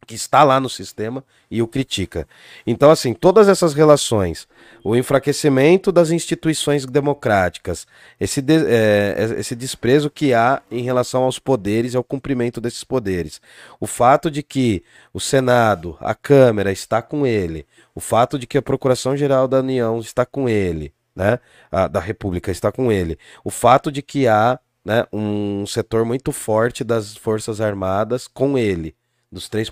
Que 0.09 0.15
está 0.15 0.43
lá 0.43 0.59
no 0.59 0.67
sistema 0.67 1.23
e 1.51 1.61
o 1.61 1.67
critica. 1.67 2.27
Então, 2.65 2.89
assim, 2.89 3.13
todas 3.13 3.47
essas 3.47 3.75
relações, 3.75 4.47
o 4.83 4.95
enfraquecimento 4.95 5.91
das 5.91 6.09
instituições 6.09 6.83
democráticas, 6.83 7.85
esse, 8.19 8.41
de- 8.41 8.65
é, 8.65 9.35
esse 9.37 9.55
desprezo 9.55 10.09
que 10.09 10.33
há 10.33 10.63
em 10.71 10.81
relação 10.81 11.21
aos 11.21 11.37
poderes 11.37 11.93
e 11.93 11.97
ao 11.97 12.03
cumprimento 12.03 12.59
desses 12.59 12.83
poderes, 12.83 13.39
o 13.79 13.85
fato 13.85 14.31
de 14.31 14.41
que 14.41 14.81
o 15.13 15.19
Senado, 15.19 15.95
a 15.99 16.15
Câmara 16.15 16.71
está 16.71 17.03
com 17.03 17.23
ele, 17.23 17.67
o 17.93 17.99
fato 17.99 18.39
de 18.39 18.47
que 18.47 18.57
a 18.57 18.63
Procuração-Geral 18.63 19.47
da 19.47 19.59
União 19.59 19.99
está 19.99 20.25
com 20.25 20.49
ele, 20.49 20.91
né, 21.15 21.37
a- 21.71 21.87
da 21.87 21.99
República 21.99 22.49
está 22.49 22.71
com 22.71 22.91
ele, 22.91 23.15
o 23.43 23.51
fato 23.51 23.91
de 23.91 24.01
que 24.01 24.27
há 24.27 24.59
né, 24.83 25.05
um 25.13 25.67
setor 25.67 26.03
muito 26.03 26.31
forte 26.31 26.83
das 26.83 27.15
Forças 27.15 27.61
Armadas 27.61 28.27
com 28.27 28.57
ele, 28.57 28.95
dos 29.31 29.47
três, 29.49 29.71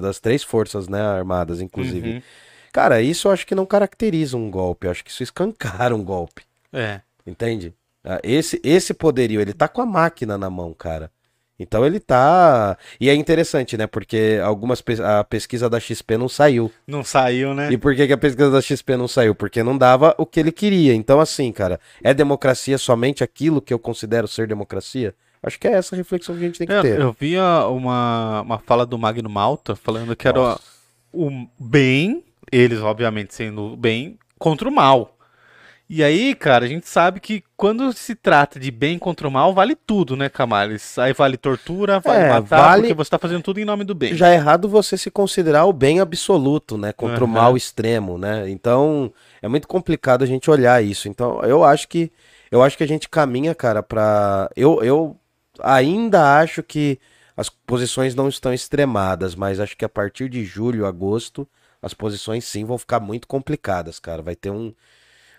das 0.00 0.20
três 0.20 0.42
forças 0.42 0.88
né, 0.88 1.00
armadas, 1.00 1.60
inclusive. 1.60 2.10
Uhum. 2.14 2.22
Cara, 2.72 3.00
isso 3.02 3.28
eu 3.28 3.32
acho 3.32 3.46
que 3.46 3.54
não 3.54 3.66
caracteriza 3.66 4.36
um 4.36 4.50
golpe, 4.50 4.86
eu 4.86 4.90
acho 4.90 5.04
que 5.04 5.10
isso 5.10 5.22
escancara 5.22 5.94
um 5.94 6.04
golpe, 6.04 6.42
É. 6.72 7.00
entende? 7.26 7.74
Ah, 8.04 8.20
Esse, 8.22 8.60
esse 8.62 8.94
poderio, 8.94 9.40
ele 9.40 9.52
tá 9.52 9.66
com 9.68 9.82
a 9.82 9.86
máquina 9.86 10.38
na 10.38 10.48
mão, 10.48 10.72
cara. 10.72 11.10
Então 11.60 11.84
ele 11.84 11.98
tá. 11.98 12.78
E 13.00 13.10
é 13.10 13.14
interessante, 13.14 13.76
né? 13.76 13.84
Porque 13.88 14.38
algumas 14.44 14.80
pes- 14.80 15.00
a 15.00 15.24
pesquisa 15.24 15.68
da 15.68 15.80
XP 15.80 16.16
não 16.16 16.28
saiu. 16.28 16.70
Não 16.86 17.02
saiu, 17.02 17.52
né? 17.52 17.72
E 17.72 17.76
por 17.76 17.96
que, 17.96 18.06
que 18.06 18.12
a 18.12 18.16
pesquisa 18.16 18.48
da 18.48 18.60
XP 18.62 18.96
não 18.96 19.08
saiu? 19.08 19.34
Porque 19.34 19.60
não 19.64 19.76
dava 19.76 20.14
o 20.16 20.24
que 20.24 20.38
ele 20.38 20.52
queria. 20.52 20.94
Então, 20.94 21.18
assim, 21.18 21.50
cara, 21.50 21.80
é 22.00 22.14
democracia 22.14 22.78
somente 22.78 23.24
aquilo 23.24 23.60
que 23.60 23.74
eu 23.74 23.78
considero 23.80 24.28
ser 24.28 24.46
democracia? 24.46 25.12
Acho 25.42 25.58
que 25.58 25.68
é 25.68 25.72
essa 25.72 25.94
a 25.94 25.98
reflexão 25.98 26.34
que 26.36 26.42
a 26.42 26.46
gente 26.46 26.58
tem 26.58 26.66
que 26.66 26.74
Eu, 26.74 26.82
ter. 26.82 27.00
eu 27.00 27.12
vi 27.18 27.36
uma, 27.38 28.40
uma 28.42 28.58
fala 28.58 28.84
do 28.84 28.98
Magno 28.98 29.28
Malta 29.28 29.76
falando 29.76 30.14
que 30.16 30.26
era 30.26 30.38
Nossa. 30.38 30.60
o 31.12 31.30
bem, 31.58 32.24
eles 32.50 32.80
obviamente 32.80 33.34
sendo 33.34 33.72
o 33.72 33.76
bem, 33.76 34.18
contra 34.38 34.68
o 34.68 34.72
mal. 34.72 35.14
E 35.90 36.04
aí, 36.04 36.34
cara, 36.34 36.66
a 36.66 36.68
gente 36.68 36.86
sabe 36.86 37.18
que 37.18 37.42
quando 37.56 37.94
se 37.94 38.14
trata 38.14 38.60
de 38.60 38.70
bem 38.70 38.98
contra 38.98 39.26
o 39.26 39.30
mal, 39.30 39.54
vale 39.54 39.74
tudo, 39.74 40.16
né, 40.16 40.28
Camales? 40.28 40.98
Aí 40.98 41.14
vale 41.14 41.38
tortura, 41.38 41.98
vale 41.98 42.24
É, 42.24 42.28
matar, 42.28 42.44
vale- 42.46 42.82
porque 42.82 42.94
você 42.94 43.08
tá 43.10 43.18
fazendo 43.18 43.42
tudo 43.42 43.58
em 43.58 43.64
nome 43.64 43.84
do 43.84 43.94
bem. 43.94 44.14
Já 44.14 44.28
é 44.28 44.34
errado 44.34 44.68
você 44.68 44.98
se 44.98 45.10
considerar 45.10 45.64
o 45.64 45.72
bem 45.72 45.98
absoluto, 45.98 46.76
né? 46.76 46.92
Contra 46.92 47.24
o 47.24 47.26
Aham. 47.26 47.34
mal 47.34 47.56
extremo, 47.56 48.18
né? 48.18 48.50
Então, 48.50 49.10
é 49.40 49.48
muito 49.48 49.66
complicado 49.66 50.22
a 50.22 50.26
gente 50.26 50.50
olhar 50.50 50.84
isso. 50.84 51.08
Então, 51.08 51.40
eu 51.42 51.64
acho 51.64 51.88
que 51.88 52.12
eu 52.50 52.62
acho 52.62 52.76
que 52.76 52.84
a 52.84 52.88
gente 52.88 53.08
caminha, 53.08 53.54
cara, 53.54 53.82
pra. 53.82 54.50
Eu, 54.54 54.82
eu 54.82 55.16
ainda 55.62 56.38
acho 56.40 56.62
que 56.62 56.98
as 57.36 57.48
posições 57.48 58.14
não 58.14 58.28
estão 58.28 58.52
extremadas, 58.52 59.34
mas 59.34 59.60
acho 59.60 59.76
que 59.76 59.84
a 59.84 59.88
partir 59.88 60.28
de 60.28 60.44
julho, 60.44 60.86
agosto, 60.86 61.46
as 61.80 61.94
posições 61.94 62.44
sim 62.44 62.64
vão 62.64 62.76
ficar 62.76 63.00
muito 63.00 63.28
complicadas, 63.28 64.00
cara. 64.00 64.22
Vai 64.22 64.34
ter 64.34 64.50
um 64.50 64.74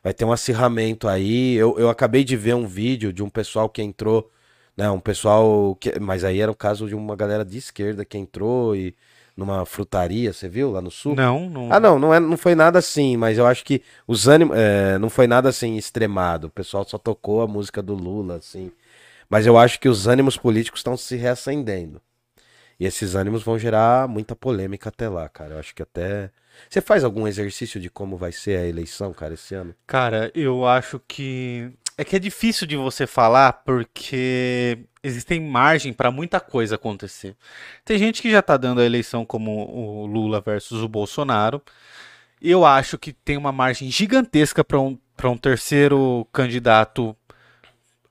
vai 0.03 0.13
ter 0.13 0.25
um 0.25 0.31
acirramento 0.31 1.07
aí. 1.07 1.55
Eu, 1.55 1.77
eu 1.77 1.89
acabei 1.89 2.23
de 2.23 2.38
ver 2.38 2.55
um 2.55 2.65
vídeo 2.65 3.11
de 3.11 3.21
um 3.21 3.29
pessoal 3.29 3.67
que 3.69 3.81
entrou, 3.81 4.31
né? 4.77 4.89
Um 4.89 4.99
pessoal 4.99 5.75
que, 5.75 5.99
mas 5.99 6.23
aí 6.23 6.39
era 6.39 6.51
o 6.51 6.55
caso 6.55 6.88
de 6.88 6.95
uma 6.95 7.15
galera 7.15 7.43
de 7.43 7.57
esquerda 7.57 8.05
que 8.05 8.17
entrou 8.17 8.75
e 8.75 8.95
numa 9.35 9.65
frutaria, 9.65 10.33
você 10.33 10.49
viu 10.49 10.71
lá 10.71 10.81
no 10.81 10.91
sul? 10.91 11.15
Não, 11.15 11.49
não. 11.49 11.71
Ah, 11.71 11.79
não, 11.79 11.97
não, 11.97 12.13
é, 12.13 12.19
não 12.19 12.38
foi 12.38 12.55
nada 12.55 12.77
assim, 12.79 13.15
mas 13.15 13.38
eu 13.38 13.47
acho 13.47 13.63
que 13.63 13.81
os 14.05 14.27
ânimos. 14.27 14.57
é, 14.57 14.97
não 14.97 15.09
foi 15.09 15.27
nada 15.27 15.47
assim 15.49 15.77
extremado. 15.77 16.47
O 16.47 16.49
pessoal 16.49 16.85
só 16.85 16.97
tocou 16.97 17.41
a 17.41 17.47
música 17.47 17.81
do 17.81 17.93
Lula, 17.93 18.35
assim. 18.35 18.69
Mas 19.29 19.45
eu 19.45 19.57
acho 19.57 19.79
que 19.79 19.88
os 19.88 20.07
ânimos 20.07 20.36
políticos 20.36 20.79
estão 20.79 20.98
se 20.98 21.15
reacendendo. 21.15 22.01
E 22.79 22.86
esses 22.86 23.13
ânimos 23.13 23.43
vão 23.43 23.59
gerar 23.59 24.07
muita 24.07 24.36
polêmica 24.36 24.89
até 24.89 25.09
lá, 25.09 25.27
cara. 25.27 25.55
Eu 25.55 25.59
acho 25.59 25.75
que 25.75 25.83
até. 25.83 26.31
Você 26.69 26.79
faz 26.79 27.03
algum 27.03 27.27
exercício 27.27 27.79
de 27.79 27.89
como 27.89 28.17
vai 28.17 28.31
ser 28.31 28.57
a 28.57 28.65
eleição, 28.65 29.13
cara, 29.13 29.33
esse 29.33 29.53
ano? 29.53 29.75
Cara, 29.86 30.31
eu 30.33 30.65
acho 30.65 31.00
que. 31.07 31.71
É 31.98 32.05
que 32.05 32.15
é 32.15 32.19
difícil 32.19 32.65
de 32.65 32.77
você 32.77 33.05
falar 33.05 33.51
porque 33.51 34.79
existem 35.03 35.41
margem 35.41 35.91
para 35.91 36.09
muita 36.09 36.39
coisa 36.39 36.75
acontecer. 36.75 37.36
Tem 37.83 37.98
gente 37.98 38.21
que 38.21 38.31
já 38.31 38.41
tá 38.41 38.55
dando 38.55 38.79
a 38.79 38.86
eleição 38.86 39.25
como 39.25 39.69
o 39.69 40.05
Lula 40.05 40.39
versus 40.39 40.81
o 40.81 40.88
Bolsonaro. 40.88 41.62
Eu 42.41 42.65
acho 42.65 42.98
que 42.98 43.12
tem 43.12 43.36
uma 43.36 43.51
margem 43.51 43.91
gigantesca 43.91 44.63
para 44.63 44.79
um, 44.79 44.98
para 45.17 45.29
um 45.29 45.38
terceiro 45.38 46.25
candidato 46.31 47.13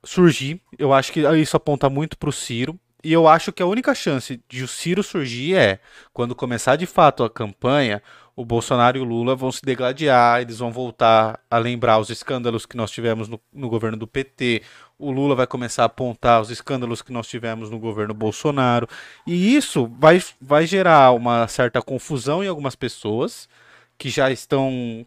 surgir. 0.09 0.61
Eu 0.79 0.93
acho 0.93 1.12
que 1.12 1.21
isso 1.37 1.57
aponta 1.57 1.91
muito 1.91 2.17
pro 2.17 2.33
Ciro. 2.33 2.79
E 3.05 3.12
eu 3.12 3.29
acho 3.29 3.53
que 3.53 3.62
a 3.62 3.67
única 3.67 3.95
chance 3.95 4.41
de 4.49 4.65
o 4.65 4.69
Ciro 4.69 5.03
surgir 5.03 5.55
é 5.55 5.79
quando 6.12 6.35
começar 6.35 6.75
de 6.75 6.87
fato 6.87 7.23
a 7.23 7.31
campanha, 7.31 8.03
o 8.35 8.45
Bolsonaro 8.45 8.99
e 8.99 9.00
o 9.00 9.05
Lula 9.05 9.37
vão 9.37 9.53
se 9.53 9.62
degladiar, 9.62 10.41
eles 10.41 10.59
vão 10.59 10.73
voltar 10.73 11.38
a 11.49 11.59
lembrar 11.59 11.99
os 11.99 12.11
escândalos 12.11 12.67
que 12.67 12.77
nós 12.77 12.91
tivemos 12.91 13.29
no, 13.29 13.41
no 13.53 13.69
governo 13.69 13.97
do 13.97 14.07
PT. 14.07 14.62
O 14.99 15.12
Lula 15.12 15.37
vai 15.37 15.47
começar 15.47 15.85
a 15.85 15.87
apontar 15.87 16.41
os 16.41 16.50
escândalos 16.50 17.03
que 17.03 17.12
nós 17.12 17.29
tivemos 17.29 17.71
no 17.71 17.79
governo 17.79 18.15
Bolsonaro. 18.15 18.88
E 19.27 19.55
isso 19.55 19.87
vai, 19.99 20.21
vai 20.41 20.67
gerar 20.67 21.12
uma 21.12 21.47
certa 21.47 21.81
confusão 21.81 22.43
em 22.43 22.49
algumas 22.49 22.75
pessoas 22.75 23.49
que 23.97 24.09
já 24.11 24.31
estão 24.31 25.07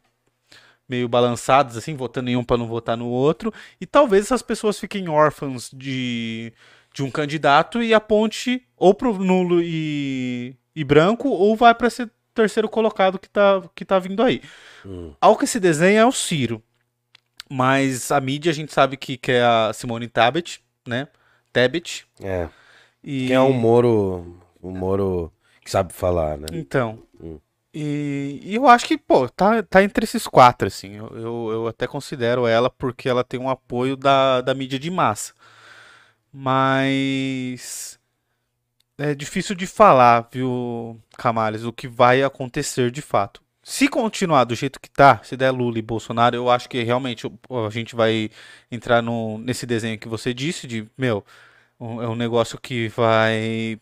meio 0.91 1.07
balançadas, 1.07 1.77
assim, 1.77 1.95
votando 1.95 2.29
em 2.29 2.35
um 2.35 2.43
para 2.43 2.57
não 2.57 2.67
votar 2.67 2.97
no 2.97 3.07
outro. 3.07 3.53
E 3.79 3.85
talvez 3.85 4.25
essas 4.25 4.41
pessoas 4.41 4.77
fiquem 4.77 5.07
órfãs 5.07 5.71
de 5.73 6.53
de 6.93 7.03
um 7.03 7.09
candidato 7.09 7.81
e 7.81 7.93
aponte 7.93 8.67
ou 8.75 8.93
pro 8.93 9.13
nulo 9.13 9.61
e, 9.61 10.53
e 10.75 10.83
branco 10.83 11.29
ou 11.29 11.55
vai 11.55 11.73
para 11.73 11.87
esse 11.87 12.05
terceiro 12.33 12.67
colocado 12.67 13.17
que 13.17 13.29
tá, 13.29 13.63
que 13.73 13.85
tá 13.85 13.97
vindo 13.97 14.21
aí. 14.21 14.41
Hum. 14.85 15.13
Ao 15.21 15.37
que 15.37 15.47
se 15.47 15.57
desenha 15.57 16.01
é 16.01 16.05
o 16.05 16.11
Ciro. 16.11 16.61
Mas 17.49 18.11
a 18.11 18.19
mídia 18.19 18.49
a 18.49 18.53
gente 18.53 18.73
sabe 18.73 18.97
que, 18.97 19.17
que 19.17 19.31
é 19.31 19.41
a 19.41 19.71
Simone 19.73 20.07
Tabet, 20.07 20.61
né? 20.85 21.07
Tebet. 21.51 22.05
É. 22.21 22.49
E... 23.03 23.27
Quem 23.27 23.35
é 23.35 23.39
o 23.39 23.53
Moro. 23.53 24.37
O 24.61 24.69
Moro 24.69 25.31
que 25.63 25.71
sabe 25.71 25.93
falar, 25.93 26.37
né? 26.37 26.47
Então. 26.51 26.99
Hum. 27.21 27.39
E, 27.73 28.39
e 28.43 28.55
eu 28.55 28.67
acho 28.67 28.85
que, 28.85 28.97
pô, 28.97 29.29
tá, 29.29 29.63
tá 29.63 29.83
entre 29.83 30.03
esses 30.03 30.27
quatro, 30.27 30.67
assim. 30.67 30.95
Eu, 30.97 31.07
eu, 31.15 31.49
eu 31.51 31.67
até 31.67 31.87
considero 31.87 32.45
ela 32.47 32.69
porque 32.69 33.07
ela 33.07 33.23
tem 33.23 33.39
um 33.39 33.49
apoio 33.49 33.95
da, 33.95 34.41
da 34.41 34.53
mídia 34.53 34.77
de 34.79 34.91
massa. 34.91 35.33
Mas 36.33 37.99
é 38.97 39.15
difícil 39.15 39.55
de 39.55 39.67
falar, 39.67 40.27
viu, 40.31 40.99
Camales, 41.17 41.63
o 41.63 41.73
que 41.73 41.87
vai 41.87 42.23
acontecer 42.23 42.91
de 42.91 43.01
fato. 43.01 43.41
Se 43.63 43.87
continuar 43.87 44.43
do 44.43 44.55
jeito 44.55 44.79
que 44.79 44.89
tá, 44.89 45.21
se 45.23 45.37
der 45.37 45.51
Lula 45.51 45.79
e 45.79 45.81
Bolsonaro, 45.81 46.35
eu 46.35 46.49
acho 46.49 46.67
que 46.69 46.81
realmente 46.83 47.27
a 47.49 47.69
gente 47.69 47.95
vai 47.95 48.29
entrar 48.71 49.01
no, 49.01 49.37
nesse 49.37 49.65
desenho 49.65 49.99
que 49.99 50.07
você 50.07 50.33
disse 50.33 50.67
de, 50.67 50.87
meu, 50.97 51.23
é 51.79 52.07
um 52.07 52.15
negócio 52.15 52.59
que 52.59 52.89
vai 52.89 53.79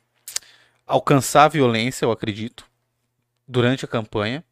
alcançar 0.85 1.45
a 1.45 1.49
violência, 1.49 2.05
eu 2.05 2.11
acredito, 2.11 2.68
durante 3.49 3.83
a 3.83 3.87
campanha. 3.87 4.43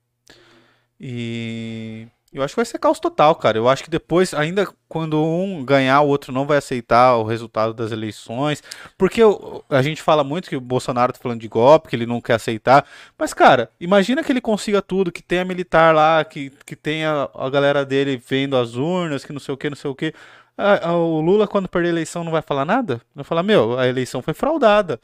E 1.00 2.08
eu 2.34 2.44
acho 2.44 2.54
que 2.54 2.58
vai 2.58 2.66
ser 2.66 2.80
caos 2.80 3.00
total, 3.00 3.36
cara. 3.36 3.58
Eu 3.58 3.70
acho 3.70 3.84
que 3.84 3.90
depois, 3.90 4.34
ainda 4.34 4.68
quando 4.90 5.24
um 5.24 5.64
ganhar, 5.64 6.02
o 6.02 6.08
outro 6.08 6.34
não 6.34 6.46
vai 6.46 6.58
aceitar 6.58 7.16
o 7.18 7.24
resultado 7.24 7.74
das 7.74 7.92
eleições. 7.92 8.64
Porque 8.98 9.24
o- 9.24 9.64
a 9.70 9.82
gente 9.82 10.02
fala 10.02 10.24
muito 10.24 10.50
que 10.50 10.56
o 10.56 10.62
Bolsonaro 10.62 11.14
tá 11.14 11.20
falando 11.22 11.40
de 11.42 11.48
golpe, 11.48 11.90
que 11.90 11.96
ele 11.96 12.06
não 12.06 12.20
quer 12.20 12.34
aceitar. 12.34 12.86
Mas, 13.18 13.34
cara, 13.34 13.70
imagina 13.80 14.24
que 14.24 14.32
ele 14.32 14.42
consiga 14.42 14.82
tudo, 14.82 15.12
que 15.12 15.22
tenha 15.22 15.46
militar 15.46 15.94
lá, 15.94 16.24
que, 16.26 16.52
que 16.66 16.76
tenha 16.76 17.30
a 17.34 17.50
galera 17.50 17.86
dele 17.86 18.18
vendo 18.18 18.58
as 18.58 18.76
urnas, 18.76 19.24
que 19.24 19.32
não 19.34 19.40
sei 19.40 19.54
o 19.54 19.58
que, 19.58 19.70
não 19.70 19.78
sei 19.78 19.90
o 19.92 19.96
que. 19.96 20.14
o 20.58 21.22
Lula, 21.22 21.48
quando 21.48 21.70
perder 21.70 21.90
a 21.90 21.92
eleição, 21.92 22.24
não 22.24 22.32
vai 22.32 22.42
falar 22.42 22.66
nada? 22.66 23.00
Vai 23.16 23.24
falar, 23.24 23.44
meu, 23.44 23.78
a 23.80 23.88
eleição 23.88 24.22
foi 24.22 24.34
fraudada. 24.34 25.00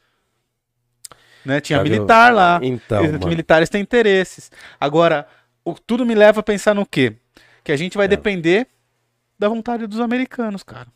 Né? 1.46 1.60
Tinha 1.60 1.82
militar 1.84 2.34
lá. 2.34 2.60
Então, 2.62 3.04
militares 3.28 3.70
têm 3.70 3.82
interesses. 3.82 4.52
Agora, 4.80 5.28
o, 5.66 5.74
tudo 5.74 6.06
me 6.06 6.16
leva 6.16 6.40
a 6.40 6.44
pensar 6.44 6.74
no 6.74 6.86
quê? 6.86 7.14
Que 7.64 7.72
a 7.72 7.78
gente 7.78 7.98
vai 7.98 8.06
É. 8.06 8.10
depender 8.10 8.68
da 9.38 9.50
vontade 9.50 9.86
dos 9.88 10.00
americanos, 10.00 10.64
cara. 10.64 10.88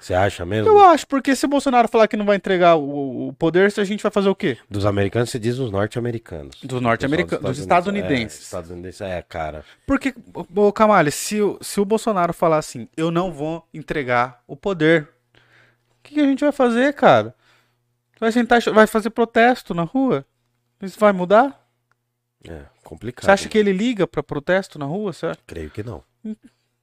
Você 0.00 0.14
acha 0.14 0.44
mesmo? 0.44 0.68
Eu 0.68 0.80
acho, 0.84 1.06
porque 1.06 1.36
se 1.36 1.44
o 1.46 1.48
Bolsonaro 1.48 1.86
falar 1.86 2.08
que 2.08 2.16
não 2.16 2.24
vai 2.26 2.34
entregar 2.34 2.74
o, 2.74 3.28
o 3.28 3.32
poder, 3.34 3.72
a 3.76 3.84
gente 3.84 4.02
vai 4.02 4.10
fazer 4.10 4.28
o 4.28 4.34
quê? 4.34 4.58
Dos 4.68 4.84
americanos, 4.84 5.30
você 5.30 5.38
diz 5.38 5.58
os 5.58 5.70
norte-americanos. 5.70 6.56
Dos 6.60 6.80
norte-americanos, 6.80 7.36
Pessoal 7.38 7.52
dos 7.52 7.60
estadunidenses. 7.60 8.40
É, 8.40 8.42
estadunidenses, 8.42 9.00
é, 9.00 9.22
cara. 9.22 9.64
Porque, 9.86 10.12
ô 10.56 10.72
Camale, 10.72 11.12
se, 11.12 11.40
o- 11.40 11.56
se 11.60 11.80
o 11.80 11.84
Bolsonaro 11.84 12.32
falar 12.32 12.58
assim, 12.58 12.88
eu 12.96 13.12
não 13.12 13.30
vou 13.30 13.64
entregar 13.72 14.42
o 14.48 14.56
poder, 14.56 15.02
o 15.02 16.02
que, 16.02 16.14
que 16.14 16.20
a 16.20 16.24
gente 16.26 16.40
vai 16.42 16.52
fazer, 16.52 16.92
cara? 16.94 17.32
Vai 18.22 18.30
sentar, 18.30 18.62
vai 18.72 18.86
fazer 18.86 19.10
protesto 19.10 19.74
na 19.74 19.82
rua? 19.82 20.24
Isso 20.80 20.96
vai 20.96 21.10
mudar? 21.12 21.60
É, 22.48 22.60
complicado. 22.84 23.24
Você 23.24 23.30
acha 23.32 23.48
que 23.48 23.58
ele 23.58 23.72
liga 23.72 24.06
pra 24.06 24.22
protesto 24.22 24.78
na 24.78 24.84
rua? 24.84 25.12
Você? 25.12 25.32
Creio 25.44 25.68
que 25.70 25.82
não. 25.82 26.04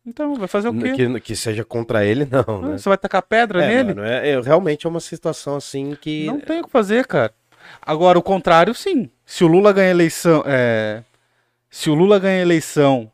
Então, 0.06 0.36
vai 0.36 0.50
fazer 0.50 0.68
o 0.68 0.78
quê? 0.78 0.92
Que, 0.92 1.20
que 1.22 1.36
seja 1.38 1.64
contra 1.64 2.04
ele, 2.04 2.26
não, 2.30 2.62
né? 2.62 2.78
Você 2.78 2.90
vai 2.90 2.98
tacar 2.98 3.22
pedra 3.22 3.64
É, 3.64 3.68
nele? 3.70 3.94
mano, 3.94 4.04
é, 4.04 4.32
é, 4.32 4.42
realmente 4.42 4.86
é 4.86 4.90
uma 4.90 5.00
situação 5.00 5.56
assim 5.56 5.96
que. 5.96 6.26
Não 6.26 6.42
tem 6.42 6.60
o 6.60 6.66
que 6.66 6.70
fazer, 6.70 7.08
cara. 7.08 7.34
Agora, 7.82 8.20
o 8.20 8.22
contrário, 8.22 8.76
sim. 8.76 9.10
Se 9.26 9.46
o 9.46 9.48
Lula 9.48 9.72
ganha 9.72 9.92
eleição. 9.92 10.44
É... 10.46 11.06
Se 11.70 11.90
o 11.90 11.94
Lula 11.94 12.20
ganha 12.20 12.42
eleição. 12.42 13.10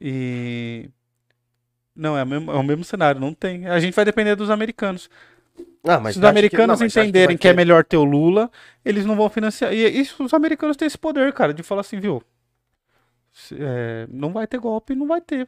E. 0.00 0.88
Não, 1.94 2.16
é 2.16 2.22
o, 2.22 2.26
mesmo, 2.26 2.50
é 2.50 2.54
o 2.54 2.62
mesmo 2.62 2.82
cenário, 2.82 3.20
não 3.20 3.34
tem. 3.34 3.66
A 3.66 3.78
gente 3.78 3.92
vai 3.94 4.06
depender 4.06 4.34
dos 4.36 4.48
americanos. 4.48 5.10
Ah, 5.84 6.00
mas 6.00 6.14
Se 6.14 6.18
os 6.18 6.24
acha 6.24 6.32
que- 6.32 6.38
americanos 6.38 6.80
não, 6.80 6.86
entenderem 6.86 7.26
vai 7.28 7.36
que, 7.38 7.48
é 7.48 7.52
melhor 7.52 7.84
ter 7.84 7.96
o 7.96 8.04
Lula, 8.04 8.50
eles 8.84 9.04
não 9.04 9.14
vão 9.16 9.28
financiar. 9.30 9.72
E 9.72 9.86
isso, 9.88 10.24
os 10.24 10.34
americanos 10.34 10.76
têm 10.76 10.86
esse 10.86 10.98
poder, 10.98 11.32
cara, 11.32 11.54
de 11.54 11.62
falar 11.62 11.82
assim, 11.82 12.00
viu? 12.00 12.22
é, 13.52 14.06
não 14.10 14.32
vai 14.32 14.46
ter 14.46 14.58
golpe, 14.58 14.94
não 14.94 15.06
vai 15.06 15.20
ter. 15.20 15.46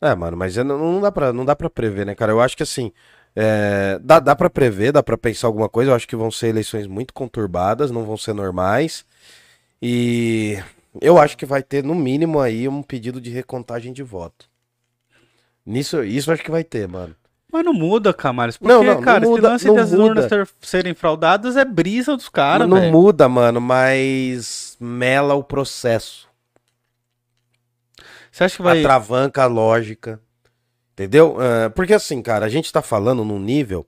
É, 0.00 0.14
mano, 0.14 0.36
mas 0.36 0.54
não, 0.56 0.64
não 0.78 1.00
dá 1.00 1.10
pra, 1.10 1.32
não 1.32 1.44
dá 1.44 1.56
pra 1.56 1.70
prever, 1.70 2.04
né, 2.04 2.14
cara? 2.14 2.32
Eu 2.32 2.40
acho 2.40 2.56
que 2.56 2.62
assim. 2.62 2.92
é, 3.34 3.98
dá, 4.02 4.20
dá 4.20 4.36
pra 4.36 4.48
prever, 4.50 4.92
dá 4.92 5.02
pra 5.02 5.16
pensar 5.18 5.46
alguma 5.46 5.68
coisa. 5.68 5.90
Eu 5.90 5.94
acho 5.94 6.06
que 6.08 6.16
vão 6.16 6.30
ser 6.30 6.48
eleições 6.48 6.86
muito 6.86 7.12
conturbadas, 7.14 7.90
não 7.90 8.04
vão 8.04 8.16
ser 8.16 8.32
normais. 8.34 9.04
E 9.80 10.58
eu 11.00 11.18
acho 11.18 11.36
que 11.36 11.46
vai 11.46 11.62
ter, 11.62 11.82
no 11.84 11.94
mínimo, 11.94 12.40
aí 12.40 12.68
um 12.68 12.82
pedido 12.82 13.20
de 13.20 13.30
recontagem 13.30 13.92
de 13.92 14.02
voto. 14.02 14.48
Nisso, 15.64 16.02
isso 16.04 16.30
eu 16.30 16.34
acho 16.34 16.42
que 16.44 16.50
vai 16.50 16.62
ter, 16.64 16.86
mano. 16.88 17.14
Mas 17.52 17.64
não 17.64 17.72
muda, 17.72 18.12
Camares. 18.12 18.56
Porque, 18.56 18.72
Não, 18.72 18.82
não, 18.82 18.94
não 18.96 19.00
cara, 19.02 19.24
esse 19.24 19.30
muda, 19.30 19.48
lance 19.48 19.66
não 19.66 19.74
das 19.74 19.92
muda. 19.92 20.02
urnas 20.04 20.26
ter- 20.26 20.48
serem 20.60 20.94
fraudadas 20.94 21.56
é 21.56 21.64
brisa 21.64 22.16
dos 22.16 22.28
caras, 22.28 22.68
não 22.68 22.78
velho. 22.80 22.92
muda, 22.92 23.28
mano, 23.28 23.60
mas 23.60 24.76
mela 24.80 25.34
o 25.34 25.44
processo. 25.44 26.26
Você 28.30 28.44
acha 28.44 28.56
que 28.56 28.62
vai. 28.62 28.80
Atravanca 28.80 29.42
a 29.44 29.46
lógica. 29.46 30.20
Entendeu? 30.92 31.36
Ah, 31.40 31.70
porque 31.70 31.94
assim, 31.94 32.20
cara, 32.22 32.46
a 32.46 32.48
gente 32.48 32.72
tá 32.72 32.82
falando 32.82 33.24
num 33.24 33.38
nível 33.38 33.86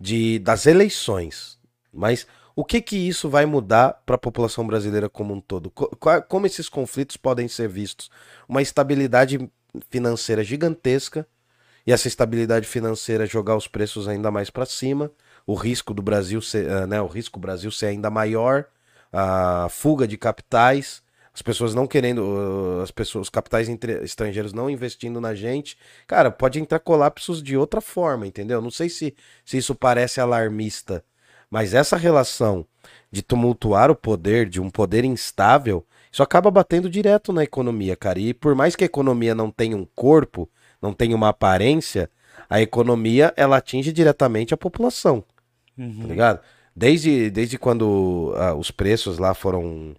de, 0.00 0.38
das 0.38 0.66
eleições. 0.66 1.58
Mas 1.92 2.26
o 2.56 2.64
que 2.64 2.80
que 2.80 2.96
isso 2.96 3.28
vai 3.28 3.44
mudar 3.46 4.00
para 4.06 4.14
a 4.16 4.18
população 4.18 4.66
brasileira 4.66 5.08
como 5.08 5.34
um 5.34 5.40
todo? 5.40 5.70
Como 6.28 6.46
esses 6.46 6.68
conflitos 6.68 7.16
podem 7.16 7.48
ser 7.48 7.68
vistos? 7.68 8.10
Uma 8.48 8.62
estabilidade 8.62 9.48
financeira 9.90 10.42
gigantesca 10.44 11.26
e 11.86 11.92
essa 11.92 12.08
estabilidade 12.08 12.66
financeira 12.66 13.26
jogar 13.26 13.56
os 13.56 13.68
preços 13.68 14.08
ainda 14.08 14.30
mais 14.30 14.50
para 14.50 14.66
cima, 14.66 15.10
o 15.46 15.54
risco 15.54 15.92
do 15.92 16.02
Brasil 16.02 16.40
ser, 16.40 16.70
ah, 16.70 16.86
né, 16.86 17.00
o 17.00 17.06
risco 17.06 17.38
Brasil 17.38 17.70
ser 17.70 17.86
ainda 17.86 18.10
maior, 18.10 18.66
a 19.12 19.68
fuga 19.70 20.08
de 20.08 20.16
capitais, 20.16 21.02
as 21.34 21.42
pessoas 21.42 21.74
não 21.74 21.86
querendo, 21.86 22.22
uh, 22.22 22.80
as 22.82 22.92
pessoas, 22.92 23.26
os 23.26 23.30
capitais 23.30 23.68
estrangeiros 24.02 24.52
não 24.52 24.70
investindo 24.70 25.20
na 25.20 25.34
gente, 25.34 25.76
cara, 26.06 26.30
pode 26.30 26.60
entrar 26.60 26.78
colapsos 26.78 27.42
de 27.42 27.56
outra 27.56 27.80
forma, 27.80 28.26
entendeu? 28.26 28.62
Não 28.62 28.70
sei 28.70 28.88
se, 28.88 29.14
se 29.44 29.58
isso 29.58 29.74
parece 29.74 30.20
alarmista, 30.20 31.04
mas 31.50 31.74
essa 31.74 31.96
relação 31.96 32.64
de 33.10 33.20
tumultuar 33.22 33.90
o 33.90 33.96
poder, 33.96 34.48
de 34.48 34.60
um 34.60 34.70
poder 34.70 35.04
instável, 35.04 35.84
isso 36.10 36.22
acaba 36.22 36.50
batendo 36.50 36.88
direto 36.88 37.32
na 37.32 37.42
economia, 37.42 37.96
cara. 37.96 38.20
E 38.20 38.32
por 38.32 38.54
mais 38.54 38.76
que 38.76 38.84
a 38.84 38.86
economia 38.86 39.34
não 39.34 39.50
tenha 39.50 39.76
um 39.76 39.86
corpo, 39.96 40.48
não 40.84 40.92
tenha 40.92 41.16
uma 41.16 41.30
aparência, 41.30 42.08
a 42.48 42.60
economia 42.60 43.32
ela 43.36 43.56
atinge 43.56 43.92
diretamente 43.92 44.52
a 44.54 44.56
população, 44.56 45.24
Uhum. 45.76 46.02
tá 46.02 46.06
ligado? 46.06 46.40
Desde, 46.76 47.30
desde 47.30 47.56
quando 47.58 48.32
ah, 48.36 48.54
os 48.54 48.70
preços 48.70 49.18
lá 49.18 49.32
foram. 49.34 49.94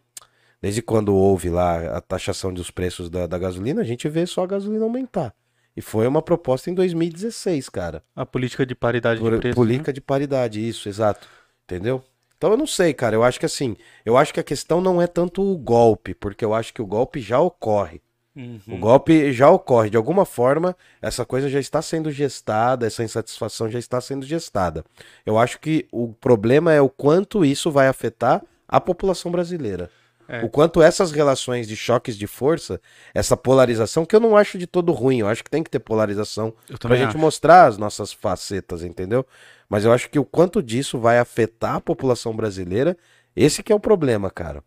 Desde 0.62 0.82
quando 0.82 1.13
houve 1.13 1.50
lá 1.50 1.98
a 1.98 2.01
taxação 2.01 2.54
dos 2.54 2.72
preços 2.72 3.10
da, 3.10 3.27
da 3.27 3.38
gasolina, 3.38 3.82
a 3.82 3.84
gente 3.84 4.08
vê 4.10 4.25
só 4.25 4.44
a 4.44 4.48
gasolina 4.48 4.84
aumentar. 4.84 5.34
E 5.77 5.82
foi 5.82 6.08
uma 6.08 6.22
proposta 6.22 6.70
em 6.72 6.74
2016, 6.74 7.70
cara. 7.70 8.01
A 8.15 8.25
política 8.25 8.65
de 8.65 8.74
paridade 8.74 9.20
Por- 9.20 9.34
de 9.34 9.39
preço. 9.39 9.56
política 9.56 9.92
de 9.94 10.01
paridade, 10.01 10.65
isso, 10.65 10.88
exato. 10.89 11.27
Entendeu? 11.65 12.01
Então 12.38 12.51
eu 12.51 12.58
não 12.58 12.65
sei, 12.68 12.94
cara. 12.94 13.15
Eu 13.15 13.24
acho 13.24 13.39
que 13.39 13.46
assim, 13.46 13.75
eu 14.06 14.18
acho 14.18 14.34
que 14.34 14.39
a 14.39 14.44
questão 14.44 14.80
não 14.82 15.01
é 15.01 15.08
tanto 15.08 15.42
o 15.44 15.58
golpe, 15.58 16.13
porque 16.13 16.44
eu 16.44 16.54
acho 16.54 16.74
que 16.74 16.82
o 16.82 16.86
golpe 16.86 17.20
já 17.20 17.39
ocorre. 17.39 18.01
Né? 18.36 18.60
O 18.68 18.72
Uhum. 18.74 18.80
golpe 18.80 19.32
já 19.32 19.50
ocorre. 19.50 19.89
De 19.89 19.98
alguma 19.98 20.25
forma, 20.25 20.75
essa 21.01 21.25
coisa 21.25 21.50
já 21.50 21.60
está 21.60 21.82
sendo 21.82 22.12
gestada, 22.12 22.86
essa 22.86 23.04
insatisfação 23.04 23.70
já 23.70 23.80
está 23.80 24.01
sendo 24.01 24.25
gestada. 24.25 24.84
Eu 25.25 25.38
acho 25.38 25.60
que 25.60 25.88
o 25.92 26.13
problema 26.13 26.74
é 26.74 26.82
o 26.82 26.89
quanto 26.89 27.46
isso 27.46 27.72
vai 27.72 27.88
afetar 27.88 28.44
a 28.68 28.82
população 28.82 29.32
brasileira. 29.32 29.89
É. 30.27 30.44
O 30.44 30.50
quanto 30.50 30.82
essas 30.82 31.12
relações 31.12 31.68
de 31.68 31.75
choques 31.75 32.18
de 32.18 32.25
força, 32.25 32.82
essa 33.13 33.38
polarização, 33.38 34.06
que 34.06 34.15
eu 34.15 34.20
não 34.20 34.36
acho 34.36 34.58
de 34.58 34.65
todo 34.65 34.92
ruim, 34.92 35.20
eu 35.20 35.27
acho 35.27 35.44
que 35.44 35.50
tem 35.51 35.62
que 35.62 35.70
ter 35.70 35.77
polarização 35.80 36.51
pra 36.68 36.77
também 36.80 36.98
gente 36.98 37.10
acho. 37.10 37.18
mostrar 37.20 37.68
as 37.68 37.77
nossas 37.77 38.12
facetas, 38.12 38.84
entendeu? 38.84 39.24
Mas 39.70 39.86
eu 39.86 39.94
acho 39.94 40.10
que 40.10 40.18
o 40.18 40.25
quanto 40.25 40.63
disso 40.63 40.98
vai 40.98 41.20
afetar 41.20 41.75
a 41.75 41.80
população 41.82 42.36
brasileira, 42.36 42.98
esse 43.36 43.62
que 43.62 43.72
é 43.72 43.75
o 43.75 43.80
problema, 43.80 44.32
cara. 44.32 44.63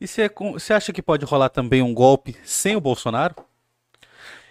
E 0.00 0.06
você 0.06 0.72
acha 0.72 0.92
que 0.92 1.02
pode 1.02 1.24
rolar 1.24 1.48
também 1.48 1.82
um 1.82 1.92
golpe 1.92 2.36
sem 2.44 2.76
o 2.76 2.80
Bolsonaro? 2.80 3.34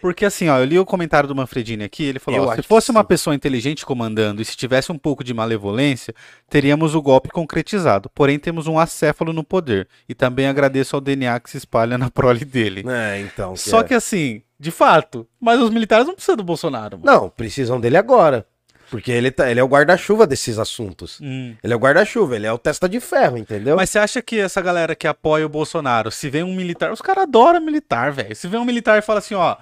Porque 0.02 0.26
assim, 0.26 0.48
ó, 0.48 0.60
eu 0.60 0.66
li 0.66 0.78
o 0.78 0.86
comentário 0.86 1.28
do 1.28 1.36
Manfredini 1.36 1.84
aqui, 1.84 2.04
ele 2.04 2.20
falou, 2.20 2.42
ó, 2.42 2.50
se 2.52 2.62
que 2.62 2.68
fosse 2.68 2.92
uma 2.92 3.02
sim. 3.02 3.08
pessoa 3.08 3.36
inteligente 3.36 3.86
comandando 3.86 4.42
e 4.42 4.46
se 4.46 4.56
tivesse 4.56 4.92
um 4.92 4.98
pouco 4.98 5.24
de 5.24 5.34
malevolência, 5.34 6.14
teríamos 6.50 6.94
o 6.94 7.02
golpe 7.02 7.30
concretizado. 7.30 8.10
Porém, 8.14 8.38
temos 8.38 8.68
um 8.68 8.78
acéfalo 8.78 9.34
no 9.34 9.44
poder. 9.44 9.88
E 10.08 10.14
também 10.14 10.48
agradeço 10.48 10.96
ao 10.96 11.02
DNA 11.02 11.40
que 11.40 11.50
se 11.50 11.58
espalha 11.58 11.98
na 11.98 12.10
prole 12.12 12.46
dele. 12.46 12.84
É, 12.88 13.20
então. 13.22 13.56
Só 13.56 13.84
que 13.84 13.94
assim, 13.94 14.44
de 14.60 14.72
fato, 14.72 15.28
mas 15.40 15.60
os 15.60 15.70
militares 15.70 16.06
não 16.06 16.14
precisam 16.14 16.38
do 16.38 16.44
Bolsonaro. 16.44 17.00
mano. 17.00 17.20
Não, 17.20 17.30
precisam 17.30 17.80
dele 17.80 17.98
agora. 17.98 18.46
Porque 18.90 19.12
ele, 19.12 19.30
tá, 19.32 19.50
ele 19.52 19.60
é 19.60 19.64
o 19.64 19.68
guarda-chuva 19.68 20.26
desses 20.26 20.58
assuntos. 20.58 21.20
Hum. 21.22 21.56
Ele 21.64 21.74
é 21.74 21.76
o 21.76 21.80
guarda-chuva, 21.80 22.36
ele 22.36 22.48
é 22.48 22.52
o 22.54 22.58
testa 22.58 22.88
de 22.88 23.00
ferro, 23.00 23.38
entendeu? 23.38 23.76
Mas 23.76 23.90
você 23.90 24.00
acha 24.00 24.22
que 24.22 24.40
essa 24.40 24.62
galera 24.62 24.96
que 24.96 25.08
apoia 25.08 25.46
o 25.46 25.50
Bolsonaro, 25.50 26.10
se 26.12 26.30
vem 26.30 26.44
um 26.44 26.56
militar, 26.56 26.92
os 26.92 27.02
caras 27.02 27.24
adoram 27.24 27.60
militar, 27.62 28.12
velho. 28.12 28.36
Se 28.36 28.48
vem 28.48 28.60
um 28.60 28.66
militar 28.66 28.98
e 28.98 29.02
fala 29.02 29.20
assim, 29.20 29.36
ó, 29.36 29.58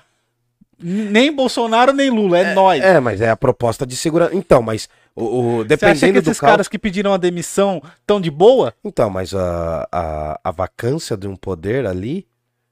nem 0.79 1.31
Bolsonaro 1.33 1.93
nem 1.93 2.09
Lula, 2.09 2.37
é, 2.39 2.53
nós. 2.53 2.83
É, 2.83 2.99
mas 2.99 3.21
é 3.21 3.29
a 3.29 3.35
proposta 3.37 3.85
de 3.85 3.95
segurança. 3.95 4.35
Então, 4.35 4.61
mas 4.61 4.89
o, 5.15 5.23
o- 5.23 5.57
Você 5.57 5.61
acha 5.61 5.63
que 5.63 5.67
dependendo 5.77 6.21
do 6.21 6.29
esses 6.31 6.39
caras 6.39 6.67
que 6.67 6.77
pediram 6.77 7.13
a 7.13 7.17
demissão 7.17 7.81
tão 8.05 8.19
de 8.19 8.29
boa? 8.29 8.73
Então, 8.83 9.09
mas 9.09 9.33
a, 9.33 9.87
a, 9.91 10.39
a 10.43 10.51
vacância 10.51 11.15
de 11.15 11.27
um 11.27 11.35
poder 11.35 11.87
ali, 11.87 12.27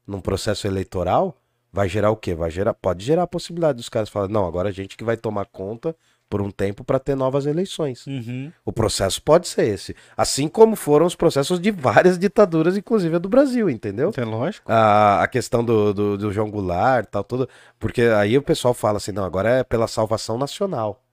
num 0.05 0.19
processo 0.19 0.67
eleitoral, 0.67 1.35
vai 1.71 1.87
gerar 1.87 2.11
o 2.11 2.17
quê? 2.17 2.35
Vai 2.35 2.51
gerar, 2.51 2.73
pode 2.73 3.03
gerar 3.05 3.23
a 3.23 3.27
possibilidade 3.27 3.77
dos 3.77 3.89
caras 3.89 4.09
falarem, 4.09 4.33
não, 4.33 4.45
agora 4.45 4.69
a 4.69 4.71
gente 4.73 4.97
que 4.97 5.03
vai 5.03 5.15
tomar 5.17 5.45
conta 5.45 5.95
por 6.33 6.41
um 6.41 6.49
tempo 6.49 6.83
para 6.83 6.97
ter 6.97 7.13
novas 7.13 7.45
eleições. 7.45 8.07
Uhum. 8.07 8.51
O 8.65 8.73
processo 8.73 9.21
pode 9.21 9.47
ser 9.47 9.67
esse. 9.67 9.95
Assim 10.17 10.47
como 10.47 10.75
foram 10.75 11.05
os 11.05 11.13
processos 11.13 11.59
de 11.59 11.69
várias 11.69 12.17
ditaduras, 12.17 12.75
inclusive 12.75 13.17
a 13.17 13.19
do 13.19 13.29
Brasil, 13.29 13.69
entendeu? 13.69 14.11
É 14.17 14.25
lógico. 14.25 14.71
A, 14.71 15.21
a 15.21 15.27
questão 15.27 15.63
do, 15.63 15.93
do, 15.93 16.17
do 16.17 16.33
João 16.33 16.49
Goulart, 16.49 17.05
tal, 17.05 17.23
tudo. 17.23 17.47
Porque 17.77 18.01
aí 18.01 18.35
o 18.35 18.41
pessoal 18.41 18.73
fala 18.73 18.97
assim, 18.97 19.11
não, 19.11 19.23
agora 19.23 19.59
é 19.59 19.63
pela 19.63 19.87
salvação 19.87 20.35
nacional. 20.35 21.03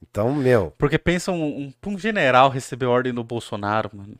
Então, 0.00 0.34
meu, 0.34 0.72
Porque 0.78 0.98
pensa 0.98 1.30
um, 1.30 1.44
um, 1.44 1.90
um 1.90 1.98
general 1.98 2.48
receber 2.48 2.86
ordem 2.86 3.12
do 3.12 3.22
Bolsonaro, 3.22 3.90
mano. 3.92 4.14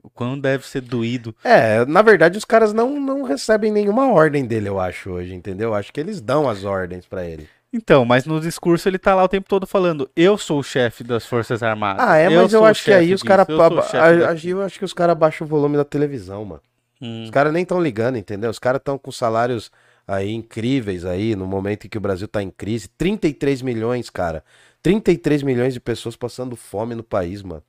O 0.00 0.08
quão 0.08 0.38
deve 0.38 0.64
ser 0.64 0.80
doído. 0.80 1.34
É, 1.42 1.84
na 1.86 2.02
verdade 2.02 2.38
os 2.38 2.44
caras 2.44 2.72
não, 2.72 3.00
não 3.00 3.24
recebem 3.24 3.72
nenhuma 3.72 4.12
ordem 4.12 4.46
dele, 4.46 4.68
eu 4.68 4.78
acho, 4.78 5.10
hoje, 5.10 5.34
entendeu? 5.34 5.70
Eu 5.70 5.74
acho 5.74 5.92
que 5.92 5.98
eles 5.98 6.20
dão 6.20 6.48
as 6.48 6.62
ordens 6.62 7.04
pra 7.04 7.26
ele. 7.26 7.48
Então, 7.72 8.04
mas 8.04 8.24
no 8.24 8.40
discurso 8.40 8.88
ele 8.88 8.98
tá 8.98 9.14
lá 9.14 9.24
o 9.24 9.28
tempo 9.28 9.48
todo 9.48 9.66
falando: 9.66 10.10
eu 10.16 10.38
sou 10.38 10.58
o 10.60 10.62
chefe 10.62 11.04
das 11.04 11.26
Forças 11.26 11.62
Armadas. 11.62 12.04
Ah, 12.06 12.16
é, 12.16 12.28
mas 12.28 12.52
eu 12.52 12.64
acho 12.64 12.84
que 12.84 12.92
aí 12.92 13.12
os 13.12 13.22
caras. 13.22 13.46
eu 13.48 13.56
sou 13.56 13.66
o 13.78 13.82
chefe 13.82 13.96
daquilo." 14.20 14.60
Eu 14.60 14.64
acho 14.66 14.78
que 14.78 14.84
os 14.84 14.92
caras 14.94 15.16
baixam 15.16 15.46
o 15.46 15.50
volume 15.50 15.76
da 15.76 15.84
televisão, 15.84 16.44
mano. 16.44 16.62
Hum. 17.00 17.24
Os 17.24 17.30
caras 17.30 17.52
nem 17.52 17.62
estão 17.62 17.80
ligando, 17.80 18.16
entendeu? 18.16 18.50
Os 18.50 18.58
caras 18.58 18.78
estão 18.80 18.96
com 18.98 19.12
salários 19.12 19.70
aí 20.06 20.32
incríveis 20.32 21.04
aí, 21.04 21.36
no 21.36 21.46
momento 21.46 21.84
em 21.86 21.90
que 21.90 21.98
o 21.98 22.00
Brasil 22.00 22.26
tá 22.26 22.42
em 22.42 22.50
crise. 22.50 22.88
33 22.96 23.60
milhões, 23.60 24.08
cara. 24.08 24.42
33 24.82 25.42
milhões 25.42 25.74
de 25.74 25.80
pessoas 25.80 26.16
passando 26.16 26.56
fome 26.56 26.94
no 26.94 27.02
país, 27.02 27.42
mano. 27.42 27.62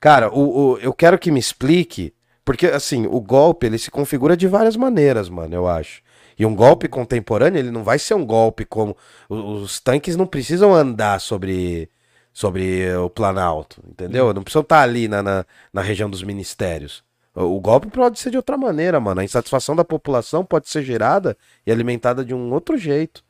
Cara, 0.00 0.30
o, 0.34 0.72
o- 0.72 0.78
eu 0.78 0.92
quero 0.92 1.18
que 1.18 1.30
me 1.30 1.38
explique, 1.38 2.12
porque 2.44 2.66
assim, 2.66 3.06
o 3.06 3.20
golpe 3.20 3.66
ele 3.66 3.78
se 3.78 3.90
configura 3.90 4.36
de 4.36 4.48
várias 4.48 4.76
maneiras, 4.76 5.28
mano, 5.28 5.54
eu 5.54 5.68
acho. 5.68 6.02
E 6.38 6.46
um 6.46 6.54
golpe 6.54 6.88
contemporâneo, 6.88 7.58
ele 7.58 7.70
não 7.70 7.84
vai 7.84 7.98
ser 7.98 8.14
um 8.14 8.24
golpe 8.24 8.64
como. 8.64 8.96
Os 9.28 9.80
tanques 9.80 10.16
não 10.16 10.26
precisam 10.26 10.74
andar 10.74 11.20
sobre, 11.20 11.90
sobre 12.32 12.94
o 12.96 13.10
Planalto, 13.10 13.82
entendeu? 13.88 14.32
Não 14.32 14.42
precisam 14.42 14.62
estar 14.62 14.82
ali 14.82 15.08
na, 15.08 15.22
na, 15.22 15.46
na 15.72 15.82
região 15.82 16.08
dos 16.08 16.22
ministérios. 16.22 17.04
O, 17.34 17.56
o 17.56 17.60
golpe 17.60 17.88
pode 17.88 18.18
ser 18.18 18.30
de 18.30 18.36
outra 18.36 18.56
maneira, 18.56 19.00
mano. 19.00 19.20
A 19.20 19.24
insatisfação 19.24 19.76
da 19.76 19.84
população 19.84 20.44
pode 20.44 20.68
ser 20.68 20.82
gerada 20.82 21.36
e 21.66 21.72
alimentada 21.72 22.24
de 22.24 22.34
um 22.34 22.52
outro 22.52 22.76
jeito. 22.76 23.22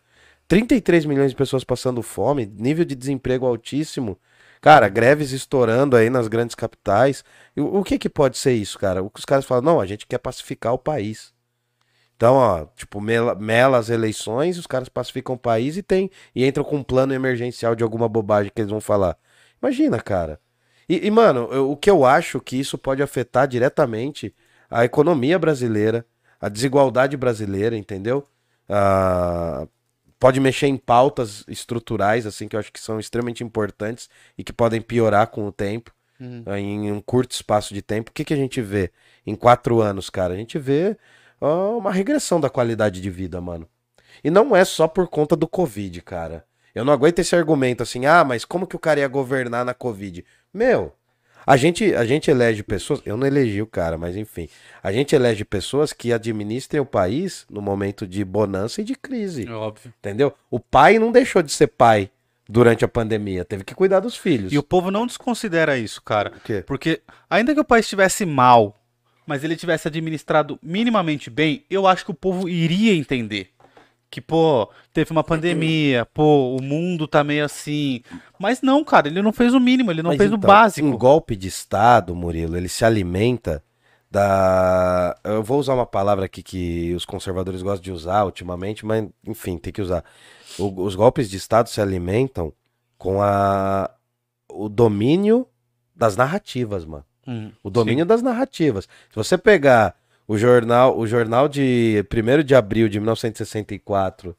33 0.48 1.06
milhões 1.06 1.30
de 1.30 1.36
pessoas 1.36 1.64
passando 1.64 2.02
fome, 2.02 2.46
nível 2.46 2.84
de 2.84 2.94
desemprego 2.94 3.46
altíssimo. 3.46 4.18
Cara, 4.60 4.88
greves 4.88 5.32
estourando 5.32 5.96
aí 5.96 6.08
nas 6.10 6.28
grandes 6.28 6.54
capitais. 6.54 7.24
O, 7.56 7.80
o 7.80 7.84
que 7.84 7.98
que 7.98 8.08
pode 8.08 8.38
ser 8.38 8.52
isso, 8.52 8.78
cara? 8.78 9.02
O 9.02 9.10
que 9.10 9.18
os 9.18 9.24
caras 9.24 9.44
falam, 9.44 9.64
não, 9.64 9.80
a 9.80 9.86
gente 9.86 10.06
quer 10.06 10.18
pacificar 10.18 10.72
o 10.72 10.78
país. 10.78 11.32
Então, 12.22 12.36
ó, 12.36 12.66
tipo, 12.76 13.00
mela, 13.00 13.34
mela 13.34 13.78
as 13.78 13.90
eleições, 13.90 14.56
os 14.56 14.64
caras 14.64 14.88
pacificam 14.88 15.34
o 15.34 15.38
país 15.38 15.76
e 15.76 15.82
tem 15.82 16.08
e 16.32 16.46
entram 16.46 16.62
com 16.62 16.76
um 16.76 16.82
plano 16.84 17.12
emergencial 17.12 17.74
de 17.74 17.82
alguma 17.82 18.08
bobagem 18.08 18.52
que 18.54 18.62
eles 18.62 18.70
vão 18.70 18.80
falar. 18.80 19.18
Imagina, 19.60 20.00
cara. 20.00 20.38
E, 20.88 21.04
e, 21.04 21.10
mano, 21.10 21.48
eu- 21.50 21.72
o 21.72 21.76
que 21.76 21.90
eu 21.90 22.04
acho 22.04 22.40
que 22.40 22.54
isso 22.56 22.78
pode 22.78 23.02
afetar 23.02 23.48
diretamente 23.48 24.32
a 24.70 24.84
economia 24.84 25.36
brasileira, 25.36 26.06
a 26.40 26.48
desigualdade 26.48 27.16
brasileira, 27.16 27.76
entendeu? 27.76 28.24
Ah, 28.68 29.66
pode 30.20 30.38
mexer 30.38 30.68
em 30.68 30.76
pautas 30.76 31.44
estruturais, 31.48 32.24
assim, 32.24 32.46
que 32.46 32.54
eu 32.54 32.60
acho 32.60 32.72
que 32.72 32.78
são 32.80 33.00
extremamente 33.00 33.42
importantes 33.42 34.08
e 34.38 34.44
que 34.44 34.52
podem 34.52 34.80
piorar 34.80 35.26
com 35.26 35.44
o 35.46 35.50
tempo, 35.52 35.92
Hum. 36.20 36.44
ah, 36.46 36.58
em 36.60 36.92
um 36.92 37.00
curto 37.00 37.32
espaço 37.32 37.74
de 37.74 37.82
tempo. 37.82 38.10
O 38.10 38.14
que, 38.14 38.24
que 38.24 38.32
a 38.34 38.36
gente 38.36 38.60
vê 38.62 38.92
em 39.26 39.34
quatro 39.34 39.80
anos, 39.80 40.08
cara? 40.08 40.34
A 40.34 40.36
gente 40.36 40.56
vê 40.58 40.96
uma 41.48 41.92
regressão 41.92 42.40
da 42.40 42.50
qualidade 42.50 43.00
de 43.00 43.10
vida, 43.10 43.40
mano. 43.40 43.66
E 44.22 44.30
não 44.30 44.54
é 44.54 44.64
só 44.64 44.86
por 44.86 45.08
conta 45.08 45.34
do 45.34 45.48
Covid, 45.48 46.00
cara. 46.02 46.44
Eu 46.74 46.84
não 46.84 46.92
aguento 46.92 47.18
esse 47.18 47.34
argumento 47.34 47.82
assim, 47.82 48.06
ah, 48.06 48.24
mas 48.24 48.44
como 48.44 48.66
que 48.66 48.76
o 48.76 48.78
cara 48.78 49.00
ia 49.00 49.08
governar 49.08 49.64
na 49.64 49.74
Covid? 49.74 50.24
Meu, 50.52 50.92
a 51.46 51.56
gente, 51.56 51.94
a 51.94 52.04
gente 52.04 52.30
elege 52.30 52.62
pessoas, 52.62 53.02
eu 53.04 53.16
não 53.16 53.26
elegi 53.26 53.60
o 53.60 53.66
cara, 53.66 53.98
mas 53.98 54.16
enfim, 54.16 54.48
a 54.82 54.92
gente 54.92 55.14
elege 55.14 55.44
pessoas 55.44 55.92
que 55.92 56.12
administrem 56.12 56.80
o 56.80 56.86
país 56.86 57.44
no 57.50 57.60
momento 57.60 58.06
de 58.06 58.24
bonança 58.24 58.80
e 58.80 58.84
de 58.84 58.94
crise, 58.94 59.48
Óbvio. 59.50 59.92
entendeu? 59.98 60.32
O 60.50 60.60
pai 60.60 60.98
não 60.98 61.12
deixou 61.12 61.42
de 61.42 61.52
ser 61.52 61.66
pai 61.66 62.10
durante 62.48 62.84
a 62.84 62.88
pandemia, 62.88 63.44
teve 63.44 63.64
que 63.64 63.74
cuidar 63.74 64.00
dos 64.00 64.16
filhos. 64.16 64.52
E 64.52 64.58
o 64.58 64.62
povo 64.62 64.90
não 64.90 65.06
desconsidera 65.06 65.76
isso, 65.76 66.00
cara. 66.02 66.32
O 66.36 66.40
quê? 66.40 66.62
Porque 66.66 67.02
ainda 67.28 67.52
que 67.52 67.60
o 67.60 67.64
país 67.64 67.86
estivesse 67.86 68.24
mal, 68.24 68.81
mas 69.26 69.44
ele 69.44 69.56
tivesse 69.56 69.88
administrado 69.88 70.58
minimamente 70.62 71.30
bem, 71.30 71.64
eu 71.70 71.86
acho 71.86 72.04
que 72.04 72.10
o 72.10 72.14
povo 72.14 72.48
iria 72.48 72.94
entender. 72.94 73.50
Que, 74.10 74.20
pô, 74.20 74.68
teve 74.92 75.10
uma 75.10 75.24
pandemia, 75.24 76.06
pô, 76.12 76.54
o 76.54 76.62
mundo 76.62 77.08
tá 77.08 77.24
meio 77.24 77.46
assim. 77.46 78.02
Mas 78.38 78.60
não, 78.60 78.84
cara, 78.84 79.08
ele 79.08 79.22
não 79.22 79.32
fez 79.32 79.54
o 79.54 79.60
mínimo, 79.60 79.90
ele 79.90 80.02
não 80.02 80.10
Mas 80.10 80.18
fez 80.18 80.30
o 80.30 80.34
então, 80.34 80.48
básico. 80.48 80.86
Um 80.86 80.98
golpe 80.98 81.34
de 81.34 81.48
Estado, 81.48 82.14
Murilo, 82.14 82.54
ele 82.56 82.68
se 82.68 82.84
alimenta 82.84 83.64
da. 84.10 85.16
Eu 85.24 85.42
vou 85.42 85.58
usar 85.58 85.72
uma 85.72 85.86
palavra 85.86 86.26
aqui 86.26 86.42
que 86.42 86.92
os 86.94 87.06
conservadores 87.06 87.62
gostam 87.62 87.82
de 87.82 87.90
usar 87.90 88.24
ultimamente, 88.24 88.84
mas 88.84 89.08
enfim, 89.26 89.56
tem 89.56 89.72
que 89.72 89.80
usar. 89.80 90.04
O- 90.58 90.82
os 90.82 90.94
golpes 90.94 91.30
de 91.30 91.38
Estado 91.38 91.70
se 91.70 91.80
alimentam 91.80 92.52
com 92.98 93.22
a... 93.22 93.90
o 94.50 94.68
domínio 94.68 95.48
das 95.96 96.16
narrativas, 96.16 96.84
mano. 96.84 97.04
Hum, 97.26 97.52
O 97.62 97.70
domínio 97.70 98.04
das 98.04 98.22
narrativas. 98.22 98.84
Se 98.84 99.14
você 99.16 99.38
pegar 99.38 99.94
o 100.26 100.36
jornal, 100.36 100.98
o 100.98 101.06
jornal 101.06 101.48
de 101.48 102.04
1 102.10 102.42
de 102.44 102.54
abril 102.54 102.88
de 102.88 102.98
1964, 102.98 104.36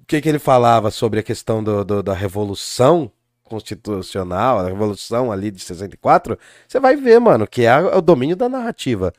o 0.00 0.04
que, 0.06 0.20
que 0.20 0.28
ele 0.28 0.38
falava 0.38 0.90
sobre 0.90 1.20
a 1.20 1.22
questão 1.22 1.62
do, 1.62 1.84
do- 1.84 2.02
da 2.02 2.14
revolução 2.14 3.10
constitucional, 3.44 4.58
a 4.58 4.66
revolução 4.68 5.32
ali 5.32 5.50
de 5.50 5.60
64, 5.60 6.38
você 6.66 6.78
vai 6.78 6.96
ver, 6.96 7.18
mano, 7.18 7.46
que 7.46 7.62
é 7.62 7.70
a- 7.70 7.96
o 7.98 8.00
domínio 8.02 8.36
da 8.36 8.48
narrativa. 8.48 9.12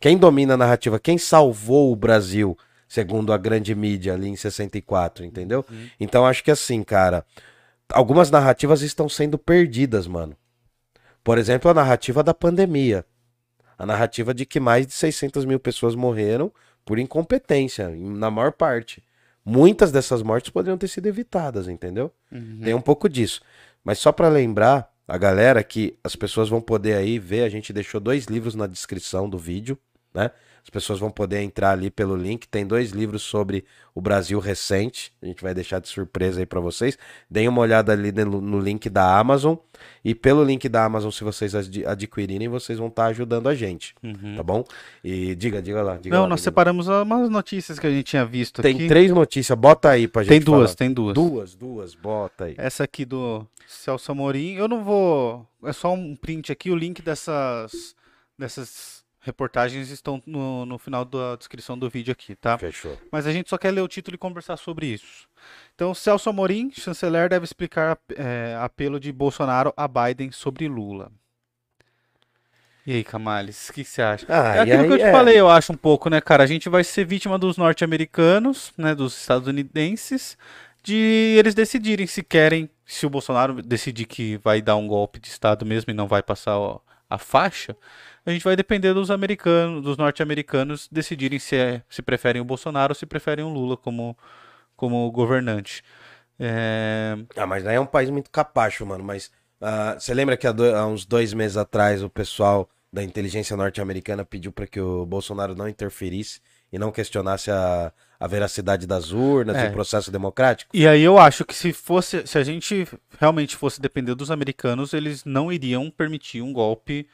Quem 0.00 0.18
domina 0.18 0.54
a 0.54 0.56
narrativa, 0.56 0.98
quem 0.98 1.16
salvou 1.18 1.92
o 1.92 1.96
Brasil, 1.96 2.56
segundo 2.88 3.32
a 3.32 3.38
grande 3.38 3.74
mídia 3.74 4.12
ali 4.14 4.28
em 4.28 4.36
64, 4.36 5.24
entendeu? 5.24 5.64
Então 5.98 6.26
acho 6.26 6.44
que 6.44 6.50
assim, 6.50 6.82
cara, 6.82 7.24
algumas 7.92 8.30
narrativas 8.30 8.82
estão 8.82 9.08
sendo 9.08 9.38
perdidas, 9.38 10.06
mano. 10.06 10.36
Por 11.26 11.38
exemplo, 11.38 11.68
a 11.68 11.74
narrativa 11.74 12.22
da 12.22 12.32
pandemia. 12.32 13.04
A 13.76 13.84
narrativa 13.84 14.32
de 14.32 14.46
que 14.46 14.60
mais 14.60 14.86
de 14.86 14.92
600 14.92 15.44
mil 15.44 15.58
pessoas 15.58 15.96
morreram 15.96 16.52
por 16.84 17.00
incompetência, 17.00 17.88
na 17.88 18.30
maior 18.30 18.52
parte. 18.52 19.02
Muitas 19.44 19.90
dessas 19.90 20.22
mortes 20.22 20.50
poderiam 20.50 20.78
ter 20.78 20.86
sido 20.86 21.06
evitadas, 21.06 21.66
entendeu? 21.66 22.12
Uhum. 22.30 22.60
Tem 22.62 22.74
um 22.74 22.80
pouco 22.80 23.08
disso. 23.08 23.40
Mas 23.82 23.98
só 23.98 24.12
para 24.12 24.28
lembrar 24.28 24.88
a 25.08 25.18
galera 25.18 25.64
que 25.64 25.98
as 26.04 26.14
pessoas 26.14 26.48
vão 26.48 26.60
poder 26.60 26.94
aí 26.94 27.18
ver, 27.18 27.42
a 27.42 27.48
gente 27.48 27.72
deixou 27.72 28.00
dois 28.00 28.26
livros 28.26 28.54
na 28.54 28.68
descrição 28.68 29.28
do 29.28 29.36
vídeo, 29.36 29.76
né? 30.14 30.30
As 30.66 30.70
pessoas 30.70 30.98
vão 30.98 31.12
poder 31.12 31.42
entrar 31.42 31.70
ali 31.70 31.92
pelo 31.92 32.16
link. 32.16 32.48
Tem 32.48 32.66
dois 32.66 32.90
livros 32.90 33.22
sobre 33.22 33.64
o 33.94 34.00
Brasil 34.00 34.40
recente. 34.40 35.12
A 35.22 35.26
gente 35.26 35.40
vai 35.40 35.54
deixar 35.54 35.78
de 35.78 35.86
surpresa 35.86 36.40
aí 36.40 36.46
para 36.46 36.58
vocês. 36.58 36.98
Deem 37.30 37.46
uma 37.46 37.60
olhada 37.60 37.92
ali 37.92 38.10
no, 38.10 38.58
link 38.58 38.90
da 38.90 39.16
Amazon. 39.16 39.54
E 40.04 40.12
pelo 40.12 40.42
link 40.42 40.68
da 40.68 40.84
Amazon, 40.84 41.12
se 41.12 41.22
vocês 41.22 41.54
ad 41.54 41.86
adquirirem, 41.86 42.48
vocês 42.48 42.80
vão 42.80 42.88
estar 42.88 43.04
tá 43.04 43.08
ajudando 43.10 43.48
a 43.48 43.54
gente. 43.54 43.94
Uhum. 44.02 44.34
Tá 44.36 44.42
bom? 44.42 44.64
E 45.04 45.36
diga, 45.36 45.62
diga 45.62 45.84
lá. 45.84 45.98
Diga 45.98 46.16
Não, 46.16 46.24
lá, 46.24 46.28
nós 46.30 46.40
separamos 46.40 46.88
umas 46.88 47.30
notícias 47.30 47.78
que 47.78 47.86
a 47.86 47.90
gente 47.90 48.06
tinha 48.06 48.26
visto 48.26 48.60
Tem 48.60 48.74
aqui. 48.74 48.88
três 48.88 49.12
notícias. 49.12 49.56
Bota 49.56 49.90
aí 49.90 50.08
pra 50.08 50.24
gente 50.24 50.30
Tem 50.30 50.40
duas, 50.40 50.70
falar. 50.70 50.74
tem 50.74 50.92
duas. 50.92 51.14
Duas, 51.14 51.54
duas. 51.54 51.94
Bota 51.94 52.46
aí. 52.46 52.56
Essa 52.58 52.82
aqui 52.82 53.04
do 53.04 53.46
Celso 53.68 54.10
Amorim, 54.10 54.54
eu 54.54 54.66
não 54.66 54.82
vou. 54.82 55.46
É 55.62 55.72
só 55.72 55.94
um 55.94 56.16
print 56.16 56.50
aqui, 56.50 56.72
o 56.72 56.76
link 56.76 57.00
dessas, 57.02 57.94
dessas 58.36 58.95
reportagens 59.26 59.90
estão 59.90 60.22
no, 60.24 60.64
no 60.64 60.78
final 60.78 61.04
da 61.04 61.36
descrição 61.36 61.78
do 61.78 61.90
vídeo 61.90 62.12
aqui, 62.12 62.34
tá? 62.34 62.56
Fechou. 62.56 62.96
Mas 63.10 63.26
a 63.26 63.32
gente 63.32 63.50
só 63.50 63.58
quer 63.58 63.72
ler 63.72 63.82
o 63.82 63.88
título 63.88 64.14
e 64.14 64.18
conversar 64.18 64.56
sobre 64.56 64.86
isso. 64.86 65.28
Então, 65.74 65.92
Celso 65.92 66.30
Amorim, 66.30 66.70
chanceler, 66.72 67.28
deve 67.28 67.44
explicar 67.44 67.98
é, 68.16 68.56
apelo 68.60 68.98
de 68.98 69.12
Bolsonaro 69.12 69.74
a 69.76 69.86
Biden 69.86 70.30
sobre 70.32 70.68
Lula. 70.68 71.10
E 72.86 72.92
aí, 72.92 73.02
Camales, 73.02 73.68
o 73.68 73.72
que 73.72 73.82
você 73.82 74.00
acha? 74.00 74.24
Ah, 74.28 74.56
É 74.56 74.60
aquilo 74.60 74.82
aí, 74.82 74.86
que 74.86 74.92
eu 74.94 74.98
te 74.98 75.04
é. 75.04 75.12
falei, 75.12 75.38
eu 75.38 75.50
acho 75.50 75.72
um 75.72 75.76
pouco, 75.76 76.08
né, 76.08 76.20
cara? 76.20 76.44
A 76.44 76.46
gente 76.46 76.68
vai 76.68 76.84
ser 76.84 77.04
vítima 77.04 77.36
dos 77.36 77.56
norte-americanos, 77.56 78.72
né, 78.78 78.94
dos 78.94 79.18
estadunidenses, 79.18 80.38
de 80.84 81.34
eles 81.36 81.52
decidirem 81.52 82.06
se 82.06 82.22
querem, 82.22 82.70
se 82.86 83.04
o 83.04 83.10
Bolsonaro 83.10 83.60
decidir 83.60 84.04
que 84.04 84.36
vai 84.36 84.62
dar 84.62 84.76
um 84.76 84.86
golpe 84.86 85.18
de 85.18 85.26
Estado 85.26 85.66
mesmo 85.66 85.90
e 85.90 85.94
não 85.94 86.06
vai 86.06 86.22
passar 86.22 86.56
ó, 86.58 86.78
a 87.10 87.18
faixa, 87.18 87.76
a 88.26 88.30
gente 88.32 88.42
vai 88.44 88.56
depender 88.56 88.92
dos 88.92 89.10
americanos, 89.10 89.82
dos 89.82 89.96
norte-americanos 89.96 90.88
decidirem 90.90 91.38
se, 91.38 91.56
é, 91.56 91.82
se 91.88 92.02
preferem 92.02 92.42
o 92.42 92.44
Bolsonaro 92.44 92.90
ou 92.90 92.94
se 92.94 93.06
preferem 93.06 93.44
o 93.44 93.48
Lula 93.48 93.76
como, 93.76 94.16
como 94.76 95.10
governante. 95.10 95.82
É, 96.38 97.16
Ah, 97.36 97.46
mas 97.46 97.64
daí 97.64 97.76
é 97.76 97.80
um 97.80 97.86
país 97.86 98.10
muito 98.10 98.30
capacho, 98.30 98.84
mano. 98.84 99.02
Mas 99.04 99.30
ah, 99.60 99.96
você 99.98 100.12
lembra 100.12 100.36
que 100.36 100.46
há, 100.46 100.52
do- 100.52 100.74
há 100.74 100.86
uns 100.86 101.04
dois 101.06 101.32
meses 101.32 101.56
atrás 101.56 102.02
o 102.02 102.10
pessoal 102.10 102.68
da 102.92 103.02
inteligência 103.02 103.56
norte-americana 103.56 104.24
pediu 104.24 104.52
para 104.52 104.66
que 104.66 104.80
o 104.80 105.04
Bolsonaro 105.06 105.54
não 105.54 105.68
interferisse 105.68 106.40
e 106.72 106.78
não 106.78 106.90
questionasse 106.90 107.50
a, 107.50 107.92
a 108.18 108.26
veracidade 108.26 108.86
das 108.86 109.12
urnas 109.12 109.56
É. 109.56 109.66
e 109.66 109.68
o 109.68 109.72
processo 109.72 110.10
democrático? 110.10 110.70
E 110.74 110.86
aí 110.86 111.02
eu 111.02 111.18
acho 111.18 111.44
que 111.44 111.54
se 111.54 111.72
fosse, 111.72 112.26
se 112.26 112.38
a 112.38 112.44
gente 112.44 112.86
realmente 113.18 113.54
fosse 113.56 113.80
depender 113.80 114.14
dos 114.14 114.30
americanos, 114.30 114.92
eles 114.92 115.24
não 115.24 115.52
iriam 115.52 115.90
permitir 115.90 116.42
um 116.42 116.52
golpe, 116.52 117.06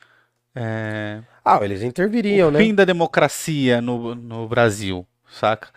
é, 0.55 1.21
Ah, 1.45 1.59
eles 1.63 1.83
interviriam, 1.83 2.51
né? 2.51 2.59
fim 2.59 2.75
da 2.75 2.85
democracia 2.85 3.81
no, 3.81 4.15
no 4.15 4.49
Brasil, 4.49 5.07
saca? 5.31 5.69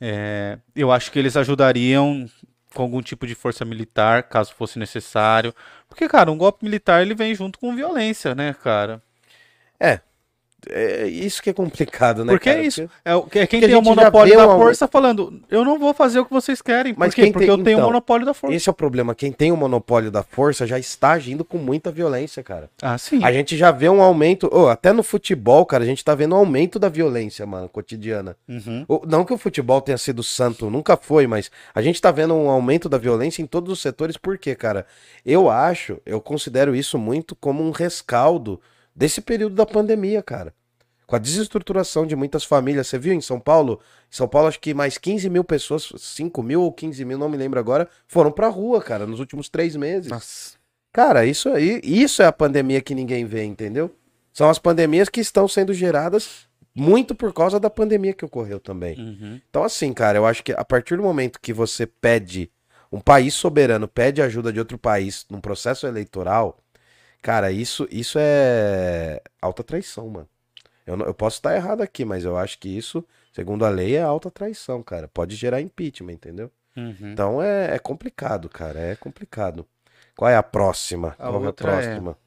É, 0.00 0.58
eu 0.74 0.90
acho 0.90 1.10
que 1.12 1.18
eles 1.18 1.36
ajudariam 1.36 2.28
com 2.74 2.82
algum 2.82 3.02
tipo 3.02 3.26
de 3.26 3.34
força 3.34 3.64
militar, 3.64 4.24
caso 4.24 4.54
fosse 4.54 4.78
necessário. 4.78 5.54
Porque, 5.88 6.08
cara, 6.08 6.30
um 6.32 6.38
golpe 6.38 6.64
militar 6.64 7.02
ele 7.02 7.14
vem 7.14 7.34
junto 7.34 7.58
com 7.58 7.74
violência, 7.76 8.34
né, 8.34 8.54
cara? 8.54 9.02
É 9.78 10.00
isso 11.08 11.42
que 11.42 11.50
é 11.50 11.52
complicado, 11.52 12.24
né? 12.24 12.32
Porque 12.32 12.50
cara? 12.50 12.62
é 12.62 12.66
isso. 12.66 12.88
É, 13.04 13.14
o- 13.14 13.26
é 13.32 13.46
quem 13.46 13.60
porque 13.60 13.66
tem 13.66 13.74
o 13.74 13.82
monopólio 13.82 14.36
da 14.36 14.46
uma- 14.46 14.56
força 14.56 14.86
falando, 14.86 15.40
eu 15.50 15.64
não 15.64 15.78
vou 15.78 15.92
fazer 15.92 16.20
o 16.20 16.24
que 16.24 16.32
vocês 16.32 16.62
querem. 16.62 16.94
Por 16.94 17.00
Mas 17.00 17.14
quê? 17.14 17.22
quem 17.22 17.32
Porque 17.32 17.46
tem- 17.46 17.56
eu 17.58 17.62
tenho 17.64 17.76
o 17.78 17.80
então, 17.80 17.88
monopólio 17.90 18.24
da 18.26 18.34
força. 18.34 18.54
Esse 18.54 18.68
é 18.68 18.72
o 18.72 18.74
problema. 18.74 19.14
Quem 19.14 19.32
tem 19.32 19.50
o 19.50 19.56
monopólio 19.56 20.10
da 20.10 20.22
força 20.22 20.66
já 20.66 20.78
está 20.78 21.12
agindo 21.12 21.44
com 21.44 21.58
muita 21.58 21.90
violência, 21.90 22.42
cara. 22.42 22.70
Ah, 22.80 22.96
sim. 22.98 23.24
A 23.24 23.32
gente 23.32 23.56
já 23.56 23.70
vê 23.70 23.88
um 23.88 24.00
aumento. 24.02 24.48
ô, 24.52 24.68
até 24.68 24.92
no 24.92 25.02
futebol, 25.02 25.64
cara, 25.66 25.82
a 25.84 25.86
gente 25.86 26.04
tá 26.04 26.14
vendo 26.14 26.34
um 26.34 26.38
aumento 26.38 26.78
da 26.78 26.88
violência, 26.88 27.44
mano, 27.46 27.68
cotidiana. 27.68 28.36
Uhum. 28.48 28.84
Não 29.06 29.24
que 29.24 29.32
o 29.32 29.38
futebol 29.38 29.80
tenha 29.80 29.98
sido 29.98 30.22
santo, 30.22 30.70
nunca 30.70 30.96
foi, 30.96 31.26
mas 31.26 31.50
a 31.74 31.82
gente 31.82 32.00
tá 32.00 32.10
vendo 32.10 32.34
um 32.34 32.48
aumento 32.48 32.88
da 32.88 32.98
violência 32.98 33.42
em 33.42 33.46
todos 33.46 33.72
os 33.72 33.80
setores, 33.80 34.16
por 34.16 34.38
quê, 34.38 34.54
cara? 34.54 34.86
Eu 35.24 35.50
acho, 35.50 35.98
eu 36.06 36.20
considero 36.20 36.74
isso 36.74 36.98
muito 36.98 37.34
como 37.36 37.62
um 37.62 37.70
rescaldo 37.70 38.60
desse 38.94 39.20
período 39.20 39.54
da 39.54 39.66
pandemia, 39.66 40.22
cara. 40.22 40.54
Com 41.06 41.16
a 41.16 41.18
desestruturação 41.18 42.06
de 42.06 42.16
muitas 42.16 42.44
famílias. 42.44 42.86
Você 42.86 42.98
viu 42.98 43.12
em 43.12 43.20
São 43.20 43.38
Paulo? 43.38 43.80
Em 44.10 44.16
São 44.16 44.26
Paulo, 44.26 44.48
acho 44.48 44.60
que 44.60 44.72
mais 44.72 44.96
15 44.96 45.28
mil 45.28 45.44
pessoas, 45.44 45.92
5 45.96 46.42
mil 46.42 46.62
ou 46.62 46.72
15 46.72 47.04
mil, 47.04 47.18
não 47.18 47.28
me 47.28 47.36
lembro 47.36 47.60
agora, 47.60 47.88
foram 48.06 48.32
pra 48.32 48.48
rua, 48.48 48.80
cara, 48.80 49.06
nos 49.06 49.20
últimos 49.20 49.48
três 49.48 49.76
meses. 49.76 50.10
Nossa. 50.10 50.56
Cara, 50.92 51.24
isso 51.24 51.48
aí, 51.48 51.80
isso 51.82 52.22
é 52.22 52.26
a 52.26 52.32
pandemia 52.32 52.80
que 52.80 52.94
ninguém 52.94 53.24
vê, 53.24 53.44
entendeu? 53.44 53.90
São 54.32 54.48
as 54.48 54.58
pandemias 54.58 55.08
que 55.08 55.20
estão 55.20 55.46
sendo 55.48 55.72
geradas 55.72 56.46
muito 56.74 57.14
por 57.14 57.32
causa 57.32 57.60
da 57.60 57.68
pandemia 57.68 58.12
que 58.12 58.24
ocorreu 58.24 58.58
também. 58.58 58.98
Uhum. 58.98 59.40
Então, 59.48 59.62
assim, 59.62 59.92
cara, 59.92 60.18
eu 60.18 60.26
acho 60.26 60.42
que 60.42 60.52
a 60.52 60.64
partir 60.64 60.96
do 60.96 61.02
momento 61.02 61.40
que 61.40 61.52
você 61.52 61.86
pede, 61.86 62.50
um 62.90 63.00
país 63.00 63.34
soberano 63.34 63.86
pede 63.86 64.22
ajuda 64.22 64.52
de 64.52 64.58
outro 64.58 64.78
país 64.78 65.26
num 65.30 65.40
processo 65.40 65.86
eleitoral, 65.86 66.58
cara, 67.22 67.50
isso, 67.52 67.86
isso 67.90 68.18
é 68.20 69.22
alta 69.40 69.62
traição, 69.64 70.08
mano. 70.08 70.28
Eu, 70.86 70.96
não- 70.96 71.06
eu 71.06 71.14
posso 71.14 71.36
estar 71.36 71.54
errado 71.54 71.80
aqui, 71.80 72.04
mas 72.04 72.24
eu 72.24 72.36
acho 72.36 72.58
que 72.58 72.68
isso, 72.68 73.04
segundo 73.32 73.64
a 73.64 73.68
lei, 73.70 73.96
é 73.96 74.02
alta 74.02 74.30
traição, 74.30 74.82
cara. 74.82 75.08
Pode 75.08 75.36
gerar 75.36 75.60
impeachment, 75.60 76.14
entendeu? 76.14 76.50
Uhum. 76.76 77.12
Então 77.12 77.42
é, 77.42 77.74
é 77.76 77.78
complicado, 77.78 78.48
cara. 78.48 78.78
É 78.80 78.96
complicado. 78.96 79.66
Qual 80.16 80.30
é 80.30 80.36
a 80.36 80.42
próxima? 80.42 81.10
A 81.18 81.28
Qual 81.28 81.42
é 81.42 81.46
a 81.46 81.48
é- 81.48 81.52
próxima? 81.52 82.18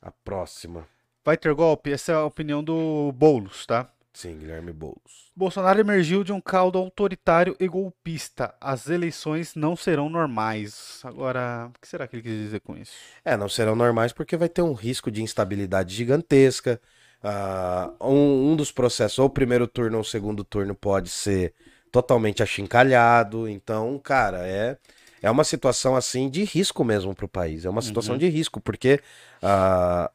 A 0.00 0.10
próxima. 0.10 0.86
Vai 1.24 1.36
ter 1.36 1.54
golpe? 1.54 1.90
Essa 1.92 2.12
é 2.12 2.14
a 2.14 2.24
opinião 2.24 2.62
do 2.62 3.10
Boulos, 3.12 3.64
tá? 3.66 3.90
Sim, 4.14 4.38
Guilherme 4.38 4.72
Boulos. 4.72 5.32
Bolsonaro 5.36 5.80
emergiu 5.80 6.22
de 6.22 6.32
um 6.32 6.40
caldo 6.40 6.78
autoritário 6.78 7.56
e 7.58 7.66
golpista. 7.66 8.54
As 8.60 8.88
eleições 8.88 9.56
não 9.56 9.74
serão 9.74 10.08
normais. 10.08 11.00
Agora, 11.02 11.68
o 11.74 11.80
que 11.80 11.88
será 11.88 12.06
que 12.06 12.14
ele 12.16 12.22
quis 12.22 12.32
dizer 12.32 12.60
com 12.60 12.76
isso? 12.76 12.92
É, 13.24 13.36
não 13.36 13.48
serão 13.48 13.74
normais 13.74 14.12
porque 14.12 14.36
vai 14.36 14.48
ter 14.48 14.62
um 14.62 14.72
risco 14.72 15.10
de 15.10 15.20
instabilidade 15.20 15.94
gigantesca. 15.94 16.80
Ah, 17.22 17.90
um, 18.00 18.52
um 18.52 18.56
dos 18.56 18.70
processos, 18.70 19.18
ou 19.18 19.26
o 19.26 19.30
primeiro 19.30 19.66
turno 19.66 19.96
ou 19.96 20.02
o 20.02 20.04
segundo 20.04 20.44
turno, 20.44 20.74
pode 20.76 21.08
ser 21.10 21.52
totalmente 21.90 22.40
achincalhado. 22.42 23.48
Então, 23.48 23.98
cara, 23.98 24.46
é, 24.46 24.78
é 25.22 25.30
uma 25.30 25.42
situação 25.42 25.96
assim 25.96 26.30
de 26.30 26.44
risco 26.44 26.84
mesmo 26.84 27.14
para 27.16 27.24
o 27.24 27.28
país. 27.28 27.64
É 27.64 27.68
uma 27.70 27.82
situação 27.82 28.14
Uhum. 28.14 28.18
de 28.20 28.28
risco, 28.28 28.60
porque 28.60 29.00
ah, 29.42 30.08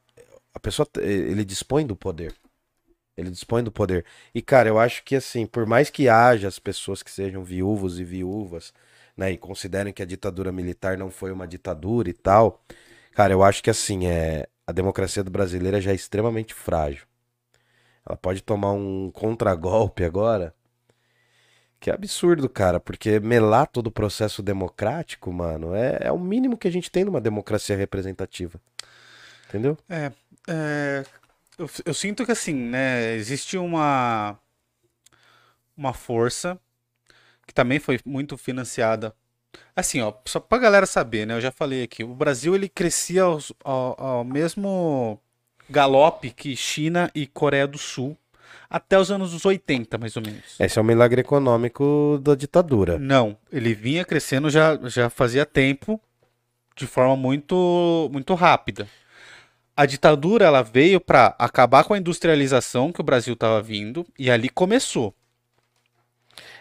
a 0.53 0.59
pessoa, 0.59 0.87
ele 1.01 1.43
dispõe 1.43 1.85
do 1.85 1.97
poder. 1.97 2.33
Ele 3.19 3.29
dispõe 3.31 3.63
do 3.63 3.71
poder. 3.71 4.05
E, 4.33 4.41
cara, 4.41 4.69
eu 4.69 4.79
acho 4.79 5.03
que, 5.03 5.15
assim, 5.15 5.45
por 5.45 5.65
mais 5.65 5.89
que 5.89 6.07
haja 6.07 6.47
as 6.47 6.59
pessoas 6.59 7.03
que 7.03 7.11
sejam 7.11 7.43
viúvos 7.43 7.99
e 7.99 8.03
viúvas, 8.03 8.73
né, 9.15 9.31
e 9.31 9.37
considerem 9.37 9.91
que 9.93 10.01
a 10.01 10.05
ditadura 10.05 10.51
militar 10.51 10.97
não 10.97 11.09
foi 11.11 11.31
uma 11.31 11.47
ditadura 11.47 12.09
e 12.09 12.13
tal, 12.13 12.63
cara, 13.13 13.33
eu 13.33 13.43
acho 13.43 13.61
que, 13.61 13.69
assim, 13.69 14.07
é, 14.07 14.47
a 14.65 14.71
democracia 14.71 15.23
brasileira 15.23 15.81
já 15.81 15.91
é 15.91 15.95
extremamente 15.95 16.53
frágil. 16.53 17.05
Ela 18.07 18.17
pode 18.17 18.41
tomar 18.41 18.71
um 18.71 19.11
contragolpe 19.11 20.03
agora, 20.03 20.53
que 21.79 21.89
é 21.89 21.93
absurdo, 21.93 22.49
cara, 22.49 22.79
porque 22.79 23.19
melar 23.19 23.67
todo 23.67 23.87
o 23.87 23.91
processo 23.91 24.41
democrático, 24.41 25.31
mano, 25.31 25.73
é, 25.73 25.97
é 26.01 26.11
o 26.11 26.19
mínimo 26.19 26.57
que 26.57 26.67
a 26.67 26.71
gente 26.71 26.91
tem 26.91 27.05
numa 27.05 27.21
democracia 27.21 27.75
representativa. 27.75 28.59
Entendeu? 29.47 29.77
É, 29.89 30.11
eu, 31.59 31.69
eu 31.85 31.93
sinto 31.93 32.25
que 32.25 32.31
assim, 32.31 32.53
né, 32.53 33.13
existe 33.15 33.57
uma 33.57 34.39
uma 35.75 35.93
força 35.93 36.59
que 37.47 37.53
também 37.53 37.79
foi 37.79 37.99
muito 38.05 38.37
financiada. 38.37 39.13
Assim, 39.75 40.01
ó, 40.01 40.13
só 40.25 40.39
pra 40.39 40.57
galera 40.57 40.85
saber, 40.85 41.25
né, 41.25 41.35
eu 41.35 41.41
já 41.41 41.51
falei 41.51 41.83
aqui, 41.83 42.03
o 42.03 42.13
Brasil 42.13 42.53
ele 42.55 42.69
crescia 42.69 43.23
aos- 43.23 43.51
ao, 43.63 44.01
ao 44.01 44.23
mesmo 44.23 45.19
galope 45.69 46.31
que 46.31 46.55
China 46.55 47.09
e 47.15 47.25
Coreia 47.25 47.67
do 47.67 47.77
Sul 47.77 48.17
até 48.69 48.99
os 48.99 49.09
anos 49.09 49.45
80, 49.45 49.97
mais 49.97 50.15
ou 50.15 50.21
menos. 50.23 50.59
Esse 50.59 50.77
é 50.77 50.81
o 50.81 50.85
milagre 50.85 51.21
econômico 51.21 52.19
da 52.21 52.35
ditadura. 52.35 52.99
Não, 52.99 53.37
ele 53.51 53.73
vinha 53.73 54.05
crescendo 54.05 54.49
já, 54.49 54.77
já 54.87 55.09
fazia 55.09 55.45
tempo, 55.45 55.99
de 56.75 56.85
forma 56.85 57.15
muito, 57.15 58.09
muito 58.11 58.33
rápida. 58.35 58.87
A 59.79 59.85
ditadura 59.85 60.43
ela 60.43 60.61
veio 60.61 60.99
para 60.99 61.33
acabar 61.39 61.85
com 61.85 61.93
a 61.93 61.97
industrialização 61.97 62.91
que 62.91 62.99
o 62.99 63.03
Brasil 63.03 63.33
estava 63.33 63.61
vindo 63.61 64.05
e 64.19 64.29
ali 64.29 64.49
começou. 64.49 65.15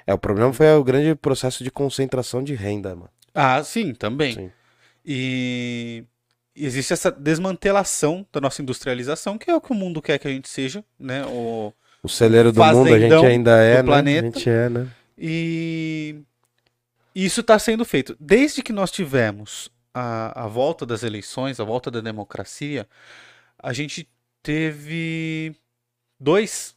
É, 0.06 0.14
o 0.14 0.18
problema 0.18 0.52
foi 0.52 0.72
o 0.76 0.84
grande 0.84 1.16
processo 1.16 1.64
de 1.64 1.70
concentração 1.72 2.44
de 2.44 2.54
renda, 2.54 2.94
mano. 2.94 3.10
Ah, 3.34 3.60
sim, 3.64 3.92
também. 3.92 4.34
Sim. 4.34 4.52
E, 5.04 6.04
existe 6.54 6.92
essa 6.92 7.10
desmantelação 7.10 8.24
da 8.32 8.40
nossa 8.40 8.62
industrialização, 8.62 9.36
que 9.36 9.50
é 9.50 9.56
o 9.56 9.60
que 9.60 9.72
o 9.72 9.74
mundo 9.74 10.00
quer 10.00 10.20
que 10.20 10.28
a 10.28 10.30
gente 10.30 10.48
seja, 10.48 10.84
né? 10.96 11.26
O, 11.26 11.72
O 12.04 12.08
celeiro 12.08 12.52
do 12.52 12.62
mundo 12.62 12.94
a 12.94 13.00
gente 13.00 13.26
ainda 13.26 13.60
é, 13.60 13.78
né? 13.78 13.82
planeta. 13.82 14.28
A 14.28 14.30
gente 14.30 14.48
é, 14.48 14.68
né? 14.68 14.86
E 15.18 16.20
isso 17.12 17.40
está 17.40 17.58
sendo 17.58 17.84
feito. 17.84 18.16
Desde 18.20 18.62
que 18.62 18.72
nós 18.72 18.92
tivemos 18.92 19.68
a, 19.94 20.44
a 20.44 20.46
volta 20.46 20.84
das 20.86 21.02
eleições, 21.02 21.60
a 21.60 21.64
volta 21.64 21.90
da 21.90 22.00
democracia, 22.00 22.86
a 23.58 23.72
gente 23.72 24.08
teve 24.42 25.54
dois 26.18 26.76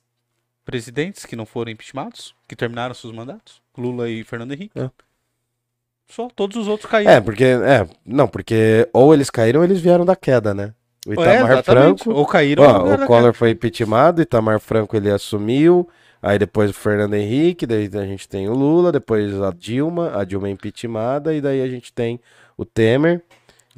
presidentes 0.65 1.25
que 1.25 1.35
não 1.35 1.45
foram 1.45 1.71
impeachmentados, 1.71 2.35
que 2.47 2.55
terminaram 2.55 2.93
seus 2.93 3.13
mandatos, 3.13 3.61
Lula 3.77 4.09
e 4.09 4.23
Fernando 4.23 4.53
Henrique. 4.53 4.79
É. 4.79 4.89
Só 6.07 6.27
todos 6.35 6.57
os 6.57 6.67
outros 6.67 6.89
caíram. 6.89 7.11
É, 7.11 7.21
porque. 7.21 7.45
É, 7.45 7.87
não, 8.05 8.27
porque 8.27 8.87
ou 8.91 9.13
eles 9.13 9.29
caíram 9.29 9.61
ou 9.61 9.63
eles 9.63 9.79
vieram 9.79 10.03
da 10.03 10.15
queda, 10.15 10.53
né? 10.53 10.73
O 11.07 11.11
É, 11.11 11.13
Itamar 11.13 11.51
exatamente. 11.53 12.03
Franco. 12.03 12.19
Ou 12.19 12.25
caíram 12.25 12.63
Ó, 12.63 12.93
o 12.95 13.07
Collor 13.07 13.33
foi 13.33 13.51
impeachmentado, 13.51 14.19
o 14.19 14.21
Itamar 14.21 14.59
Franco 14.59 14.95
ele 14.95 15.09
assumiu, 15.09 15.89
aí 16.21 16.37
depois 16.37 16.69
o 16.69 16.73
Fernando 16.73 17.13
Henrique, 17.13 17.65
daí 17.65 17.89
a 17.93 18.05
gente 18.05 18.27
tem 18.27 18.47
o 18.49 18.53
Lula, 18.53 18.91
depois 18.91 19.41
a 19.41 19.51
Dilma, 19.51 20.11
a 20.19 20.23
Dilma 20.25 20.49
é 20.49 20.51
impeachmentada, 20.51 21.33
e 21.33 21.41
daí 21.41 21.61
a 21.61 21.67
gente 21.67 21.91
tem 21.93 22.19
o 22.57 22.65
Temer, 22.65 23.21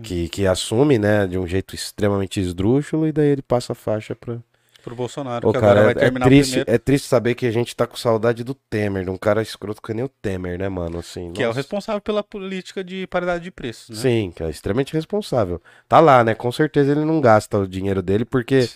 que, 0.01 0.27
que 0.29 0.47
assume, 0.47 0.97
né, 0.97 1.27
de 1.27 1.37
um 1.37 1.45
jeito 1.45 1.75
extremamente 1.75 2.39
esdrúxulo, 2.39 3.07
e 3.07 3.11
daí 3.11 3.27
ele 3.27 3.41
passa 3.41 3.73
a 3.73 3.75
faixa 3.75 4.15
pra... 4.15 4.37
pro 4.83 4.95
Bolsonaro, 4.95 5.47
Ô, 5.47 5.53
que 5.53 5.59
cara, 5.59 5.81
agora 5.81 5.93
vai 5.93 6.03
é, 6.03 6.07
é 6.07 6.11
triste, 6.11 6.49
primeiro, 6.51 6.71
é 6.71 6.77
triste 6.77 7.07
saber 7.07 7.35
que 7.35 7.45
a 7.45 7.51
gente 7.51 7.75
tá 7.75 7.85
com 7.85 7.95
saudade 7.95 8.43
do 8.43 8.53
Temer, 8.53 9.03
de 9.03 9.09
um 9.11 9.17
cara 9.17 9.41
escroto 9.41 9.81
que 9.81 9.93
nem 9.93 10.03
o 10.03 10.09
Temer, 10.09 10.57
né, 10.57 10.67
mano, 10.67 10.97
assim... 10.99 11.31
que 11.31 11.43
é 11.43 11.45
o 11.45 11.49
nossa. 11.49 11.59
responsável 11.59 12.01
pela 12.01 12.23
política 12.23 12.83
de 12.83 13.05
paridade 13.07 13.43
de 13.43 13.51
preços, 13.51 13.89
né? 13.89 13.95
Sim, 14.01 14.33
que 14.35 14.41
é 14.41 14.49
extremamente 14.49 14.93
responsável. 14.93 15.61
Tá 15.87 15.99
lá, 15.99 16.23
né? 16.23 16.33
Com 16.33 16.51
certeza 16.51 16.91
ele 16.91 17.05
não 17.05 17.21
gasta 17.21 17.59
o 17.59 17.67
dinheiro 17.67 18.01
dele, 18.01 18.25
porque. 18.25 18.67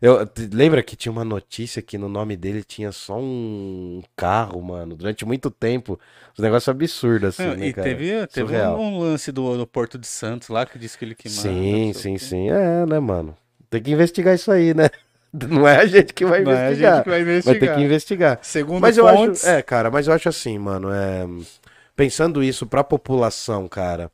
Eu, 0.00 0.28
lembra 0.52 0.82
que 0.82 0.94
tinha 0.94 1.10
uma 1.10 1.24
notícia 1.24 1.80
que 1.80 1.96
no 1.96 2.08
nome 2.08 2.36
dele 2.36 2.62
tinha 2.62 2.92
só 2.92 3.18
um 3.18 4.02
carro, 4.14 4.60
mano, 4.62 4.94
durante 4.94 5.24
muito 5.24 5.50
tempo. 5.50 5.98
Os 6.36 6.42
negócios 6.42 6.68
absurdos, 6.68 7.30
assim, 7.30 7.46
Não, 7.48 7.56
né, 7.56 7.68
e 7.68 7.72
cara? 7.72 7.88
teve, 7.88 8.26
teve 8.26 8.46
Surreal. 8.48 8.78
um, 8.78 8.96
um 8.96 8.98
lance 8.98 9.32
do, 9.32 9.56
do 9.56 9.66
Porto 9.66 9.98
de 9.98 10.06
Santos 10.06 10.48
lá 10.48 10.66
que 10.66 10.78
disse 10.78 10.98
que 10.98 11.04
ele 11.04 11.14
queimava. 11.14 11.42
Sim, 11.42 11.92
sim, 11.94 12.18
sim. 12.18 12.50
É, 12.50 12.84
né, 12.84 12.98
mano? 13.00 13.34
Tem 13.70 13.82
que 13.82 13.90
investigar 13.90 14.34
isso 14.34 14.50
aí, 14.52 14.74
né? 14.74 14.90
Não 15.32 15.66
é 15.66 15.78
a 15.78 15.86
gente 15.86 16.12
que 16.14 16.24
vai 16.24 16.38
é 16.38 16.42
a 16.42 16.42
investigar. 16.42 16.94
gente 16.96 17.04
que 17.04 17.10
vai 17.10 17.24
Vai 17.24 17.32
investigar. 17.32 17.60
ter 17.60 17.74
que 17.74 17.80
investigar. 17.84 18.38
Segundo 18.42 18.80
Mas 18.80 18.96
eu 18.96 19.06
acho, 19.08 19.46
é, 19.46 19.62
cara, 19.62 19.90
mas 19.90 20.06
eu 20.08 20.14
acho 20.14 20.28
assim, 20.28 20.58
mano, 20.58 20.88
é, 20.90 21.26
pensando 21.94 22.42
isso 22.42 22.66
pra 22.66 22.84
população, 22.84 23.68
cara, 23.68 24.10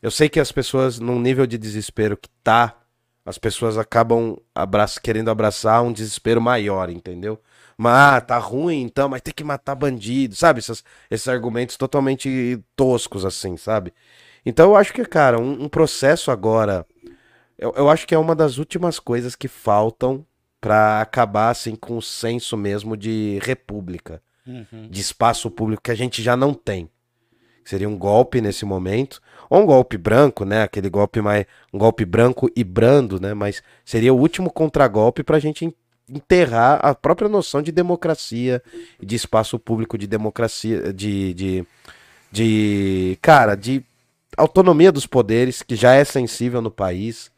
eu 0.00 0.10
sei 0.10 0.28
que 0.28 0.40
as 0.40 0.50
pessoas, 0.52 0.98
num 0.98 1.20
nível 1.20 1.46
de 1.46 1.58
desespero 1.58 2.16
que 2.16 2.28
tá, 2.42 2.74
as 3.24 3.38
pessoas 3.38 3.78
acabam 3.78 4.36
abraça, 4.54 5.00
querendo 5.00 5.30
abraçar 5.30 5.82
um 5.82 5.92
desespero 5.92 6.40
maior, 6.40 6.90
entendeu? 6.90 7.40
Mas, 7.76 7.92
ah, 8.16 8.20
tá 8.20 8.38
ruim 8.38 8.82
então, 8.82 9.08
mas 9.08 9.20
tem 9.22 9.32
que 9.34 9.44
matar 9.44 9.74
bandido, 9.74 10.34
sabe? 10.34 10.60
Esses, 10.60 10.84
esses 11.10 11.28
argumentos 11.28 11.76
totalmente 11.76 12.62
toscos, 12.76 13.24
assim, 13.24 13.56
sabe? 13.56 13.92
Então 14.44 14.70
eu 14.70 14.76
acho 14.76 14.92
que, 14.92 15.04
cara, 15.04 15.38
um, 15.38 15.64
um 15.64 15.68
processo 15.68 16.30
agora, 16.30 16.86
eu, 17.58 17.72
eu 17.76 17.88
acho 17.88 18.06
que 18.06 18.14
é 18.14 18.18
uma 18.18 18.34
das 18.34 18.58
últimas 18.58 18.98
coisas 18.98 19.36
que 19.36 19.48
faltam 19.48 20.26
pra 20.60 21.00
acabar, 21.00 21.50
assim, 21.50 21.74
com 21.74 21.96
o 21.96 22.02
senso 22.02 22.56
mesmo 22.56 22.96
de 22.96 23.38
república 23.42 24.22
Uhum. 24.44 24.88
de 24.90 25.00
espaço 25.00 25.48
público 25.48 25.84
que 25.84 25.92
a 25.92 25.94
gente 25.94 26.20
já 26.20 26.36
não 26.36 26.52
tem. 26.52 26.90
Seria 27.64 27.88
um 27.88 27.96
golpe 27.96 28.40
nesse 28.40 28.64
momento, 28.64 29.20
ou 29.52 29.62
um 29.62 29.66
golpe 29.66 29.98
branco, 29.98 30.46
né? 30.46 30.62
Aquele 30.62 30.88
golpe 30.88 31.20
mais. 31.20 31.44
Um 31.72 31.78
golpe 31.78 32.06
branco 32.06 32.50
e 32.56 32.64
brando, 32.64 33.20
né? 33.20 33.34
Mas 33.34 33.62
seria 33.84 34.12
o 34.14 34.18
último 34.18 34.50
contragolpe 34.50 35.22
para 35.22 35.36
a 35.36 35.40
gente 35.40 35.66
en- 35.66 35.74
enterrar 36.08 36.80
a 36.82 36.94
própria 36.94 37.28
noção 37.28 37.60
de 37.60 37.70
democracia, 37.70 38.62
de 38.98 39.14
espaço 39.14 39.58
público, 39.58 39.98
de 39.98 40.06
democracia, 40.06 40.90
de. 40.92 41.34
de, 41.34 41.66
de 42.32 43.18
cara, 43.20 43.54
de 43.54 43.84
autonomia 44.36 44.90
dos 44.90 45.06
poderes, 45.06 45.62
que 45.62 45.76
já 45.76 45.94
é 45.94 46.04
sensível 46.04 46.62
no 46.62 46.70
país. 46.70 47.30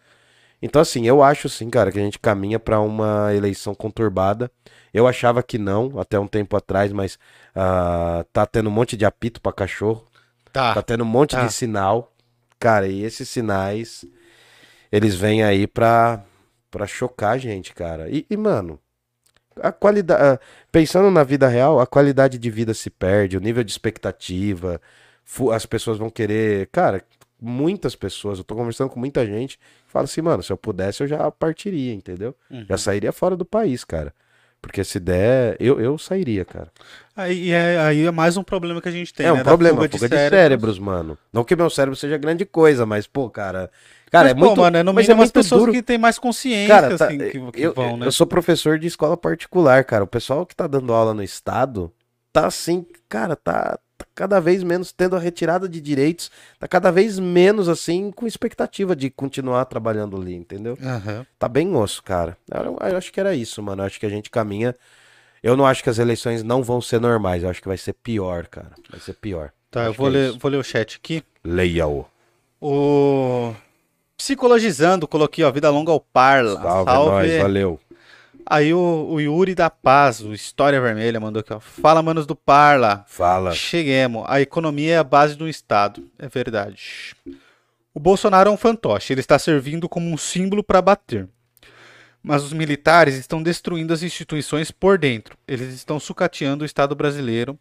Então, 0.62 0.81
assim, 0.81 1.07
eu 1.07 1.22
acho 1.22 1.48
sim, 1.48 1.68
cara, 1.68 1.92
que 1.92 1.98
a 1.98 2.03
gente 2.03 2.18
caminha 2.18 2.59
para 2.59 2.81
uma 2.81 3.35
eleição 3.35 3.74
conturbada. 3.74 4.50
Eu 4.92 5.07
achava 5.07 5.42
que 5.42 5.59
não, 5.59 5.98
até 6.00 6.18
um 6.18 6.27
tempo 6.27 6.57
atrás, 6.57 6.92
mas 6.92 7.18
ah, 7.55 8.24
tá 8.33 8.46
tendo 8.46 8.68
um 8.68 8.72
monte 8.72 8.96
de 8.96 9.05
apito 9.05 9.40
pra 9.40 9.53
cachorro, 9.53 10.07
tá 10.54 10.74
Tá. 10.74 10.82
tendo 10.82 11.02
um 11.02 11.06
monte 11.06 11.32
tá. 11.32 11.44
de 11.46 11.52
sinal. 11.52 12.12
Cara, 12.58 12.86
e 12.88 13.02
esses 13.02 13.28
sinais, 13.28 14.06
eles 14.90 15.14
vêm 15.14 15.42
aí 15.42 15.66
pra, 15.66 16.24
pra 16.70 16.86
chocar 16.86 17.32
a 17.32 17.38
gente, 17.38 17.74
cara. 17.74 18.08
E, 18.08 18.24
e, 18.30 18.36
mano, 18.36 18.78
a 19.60 19.70
qualidade. 19.72 20.40
Pensando 20.72 21.10
na 21.10 21.24
vida 21.24 21.46
real, 21.48 21.80
a 21.80 21.86
qualidade 21.86 22.38
de 22.38 22.50
vida 22.50 22.72
se 22.72 22.88
perde, 22.88 23.36
o 23.36 23.40
nível 23.40 23.62
de 23.62 23.70
expectativa, 23.70 24.80
as 25.52 25.66
pessoas 25.66 25.98
vão 25.98 26.08
querer. 26.08 26.68
Cara, 26.72 27.04
muitas 27.40 27.94
pessoas, 27.94 28.38
eu 28.38 28.44
tô 28.44 28.54
conversando 28.54 28.88
com 28.90 28.98
muita 28.98 29.26
gente, 29.26 29.58
fala 29.86 30.04
assim, 30.04 30.22
mano, 30.22 30.42
se 30.42 30.50
eu 30.52 30.56
pudesse 30.56 31.02
eu 31.02 31.06
já 31.06 31.30
partiria, 31.30 31.92
entendeu? 31.92 32.34
Uhum. 32.50 32.64
Já 32.68 32.78
sairia 32.78 33.12
fora 33.12 33.36
do 33.36 33.44
país, 33.44 33.84
cara. 33.84 34.14
Porque 34.66 34.83
se 34.83 34.98
der, 34.98 35.57
eu, 35.61 35.79
eu 35.81 35.98
sairia, 35.98 36.44
cara. 36.44 36.68
Aí, 37.14 37.50
é, 37.53 37.79
aí 37.79 38.07
é 38.07 38.11
mais 38.11 38.37
um 38.37 38.42
problema 38.42 38.81
que 38.81 38.88
a 38.88 38.92
gente 38.92 39.12
tem, 39.12 39.27
é 39.27 39.33
um 39.33 39.37
né? 39.37 39.44
problema, 39.44 39.77
fuga 39.83 39.90
fuga, 39.90 40.09
de, 40.09 40.16
cérebros. 40.16 40.79
mano. 40.79 41.18
Não 41.33 41.44
que 41.44 41.55
meu 41.55 41.68
cérebro 41.70 41.94
seja 41.94 42.16
grande 42.16 42.44
coisa, 42.44 42.85
mas, 42.85 43.07
pô, 43.07 43.29
cara. 43.31 43.70
Cara, 44.11 44.24
Mas, 44.24 44.33
é 44.33 44.35
pô, 44.35 44.46
muito. 44.46 44.61
mano, 44.61 44.77
é 44.77 44.83
no 44.83 44.94
mas 44.94 45.09
é 45.09 45.12
as 45.12 45.18
muito 45.18 45.33
pessoas 45.33 45.61
duro. 45.61 45.72
que 45.72 45.83
têm 45.83 45.98
mais 45.98 46.18
consciência, 46.18 46.74
Cara, 46.74 46.96
tá- 46.96 47.07
assim, 47.07 47.18
que, 47.18 47.31
que 47.53 47.61
eu, 47.62 47.72
vão, 47.74 47.96
né? 47.96 48.07
eu 48.07 48.12
sou 48.12 48.27
professor 48.27 48.79
de 48.79 48.87
escola 48.87 49.16
particular, 49.16 49.85
cara. 49.85 50.05
O 50.05 50.07
pessoal 50.09 50.46
que 50.46 50.55
tá 50.57 50.66
dando 50.66 50.92
aula 50.92 51.12
no 51.12 51.22
estado 51.22 51.92
tá 52.33 52.46
assim, 52.46 52.87
cara, 53.09 53.37
tá, 53.37 53.79
tá 53.96 54.07
cada 54.14 54.40
vez 54.40 54.62
menos 54.62 54.92
tendo 54.92 55.16
a 55.16 55.18
retirada 55.18 55.68
de 55.68 55.80
direitos, 55.80 56.30
tá 56.59 56.66
cada 56.68 56.90
vez 56.90 57.18
menos 57.18 57.68
assim 57.68 58.11
com 58.11 58.26
expectativa 58.26 58.94
de 58.94 59.11
continuar 59.11 59.64
trabalhando 59.66 60.16
ali, 60.16 60.35
entendeu? 60.35 60.76
Aham. 60.83 61.26
Tá 61.38 61.48
bem 61.48 61.74
osso, 61.74 62.02
cara. 62.02 62.37
Eu, 62.50 62.78
eu 62.80 62.96
acho 62.96 63.12
que 63.12 63.20
era 63.20 63.35
isso, 63.35 63.62
mano. 63.62 63.83
Eu 63.83 63.87
acho 63.87 63.98
que 64.00 64.07
a 64.07 64.11
gente 64.11 64.30
caminha. 64.30 64.74
Eu 65.42 65.57
não 65.57 65.66
acho 65.66 65.83
que 65.83 65.90
as 65.90 65.98
eleições 65.98 66.42
não 66.42 66.62
vão 66.62 66.80
ser 66.80 67.00
normais. 67.00 67.42
Eu 67.42 67.50
acho 67.50 67.61
que 67.61 67.68
vai 67.68 67.76
ser 67.76 67.92
pior, 67.92 68.46
cara. 68.46 68.72
Vai 68.90 69.00
ser 69.00 69.12
pior. 69.14 69.50
Tá, 69.70 69.85
eu 69.85 69.90
Acho 69.90 69.98
vou 69.98 70.11
que 70.11 70.16
é 70.16 70.20
ler, 70.20 70.28
isso. 70.30 70.38
vou 70.38 70.50
ler 70.50 70.57
o 70.57 70.62
chat 70.64 70.96
aqui. 70.96 71.22
Leia-o. 71.44 72.07
O 72.61 73.54
Psicologizando, 74.16 75.07
coloquei, 75.09 75.44
ó, 75.44 75.50
vida 75.50 75.68
longa 75.68 75.92
ao 75.92 76.00
Parla. 76.00 76.62
Salve, 76.62 76.92
nós, 76.92 77.42
valeu. 77.42 77.80
Aí 78.46 78.74
o, 78.74 79.07
o 79.11 79.20
Yuri 79.20 79.54
da 79.54 79.70
Paz, 79.70 80.20
o 80.20 80.33
História 80.33 80.80
Vermelha, 80.80 81.18
mandou 81.18 81.40
aqui, 81.40 81.52
ó. 81.52 81.61
Fala, 81.61 82.02
manos 82.02 82.26
do 82.26 82.37
Parla. 82.37 83.04
Fala. 83.09 83.52
Cheguemos. 83.52 84.24
A 84.26 84.40
economia 84.40 84.94
é 84.94 84.98
a 84.98 85.04
base 85.04 85.35
do 85.35 85.48
Estado. 85.48 86.04
É 86.18 86.28
verdade. 86.28 87.14
O 87.94 88.00
Bolsonaro 88.00 88.50
é 88.50 88.52
um 88.52 88.57
fantoche. 88.57 89.12
Ele 89.12 89.20
está 89.20 89.38
servindo 89.38 89.88
como 89.88 90.11
um 90.11 90.16
símbolo 90.16 90.62
para 90.62 90.83
bater. 90.83 91.28
Mas 92.22 92.42
os 92.42 92.52
militares 92.52 93.14
estão 93.16 93.42
destruindo 93.42 93.92
as 93.92 94.02
instituições 94.02 94.70
por 94.70 94.98
dentro. 94.98 95.37
Eles 95.46 95.72
estão 95.74 96.00
sucateando 96.00 96.62
o 96.62 96.66
Estado 96.66 96.94
brasileiro 96.94 97.59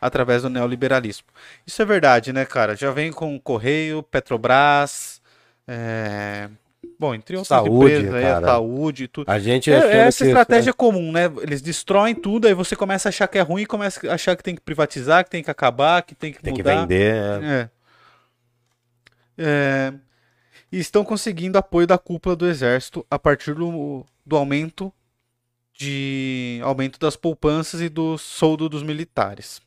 através 0.00 0.42
do 0.42 0.50
neoliberalismo. 0.50 1.26
Isso 1.66 1.80
é 1.82 1.84
verdade, 1.84 2.32
né, 2.32 2.44
cara? 2.44 2.74
Já 2.74 2.90
vem 2.90 3.12
com 3.12 3.38
Correio, 3.38 4.02
Petrobras, 4.02 5.20
é, 5.68 6.48
bom, 6.98 7.14
entre 7.14 7.36
outras 7.36 7.48
Saúde, 7.48 7.94
empresas, 8.06 8.44
saúde 8.44 9.04
e 9.04 9.08
tudo. 9.08 9.28
A 9.30 9.38
gente 9.38 9.70
É, 9.70 9.74
é 9.76 9.96
essa 9.98 10.24
que- 10.24 10.30
estratégia 10.30 10.72
comum, 10.72 11.12
né? 11.12 11.24
Eles 11.42 11.60
destroem 11.62 12.14
tudo, 12.14 12.46
aí 12.46 12.54
você 12.54 12.74
começa 12.76 13.08
a 13.08 13.10
achar 13.10 13.26
que 13.28 13.38
é 13.38 13.42
ruim, 13.42 13.64
começa 13.66 14.08
a 14.10 14.14
achar 14.14 14.36
que 14.36 14.42
tem 14.42 14.54
que 14.54 14.60
privatizar, 14.60 15.24
que 15.24 15.30
tem 15.30 15.42
que 15.42 15.50
acabar, 15.50 16.02
que 16.02 16.14
tem 16.14 16.32
que 16.32 16.40
tem 16.42 16.54
que 16.54 16.60
mudar. 16.62 16.80
vender. 16.82 17.14
é. 17.42 17.44
É. 17.44 17.70
É, 19.38 19.92
E 20.72 20.78
estão 20.78 21.04
conseguindo 21.04 21.58
apoio 21.58 21.86
da 21.86 21.98
cúpula 21.98 22.34
do 22.34 22.46
exército 22.48 23.06
a 23.10 23.18
partir 23.18 23.54
do, 23.54 24.04
do 24.24 24.36
aumento 24.36 24.92
de 25.78 26.58
aumento 26.64 26.98
das 26.98 27.16
poupanças 27.16 27.82
e 27.82 27.88
do 27.90 28.16
soldo 28.16 28.66
dos 28.68 28.82
militares. 28.82 29.60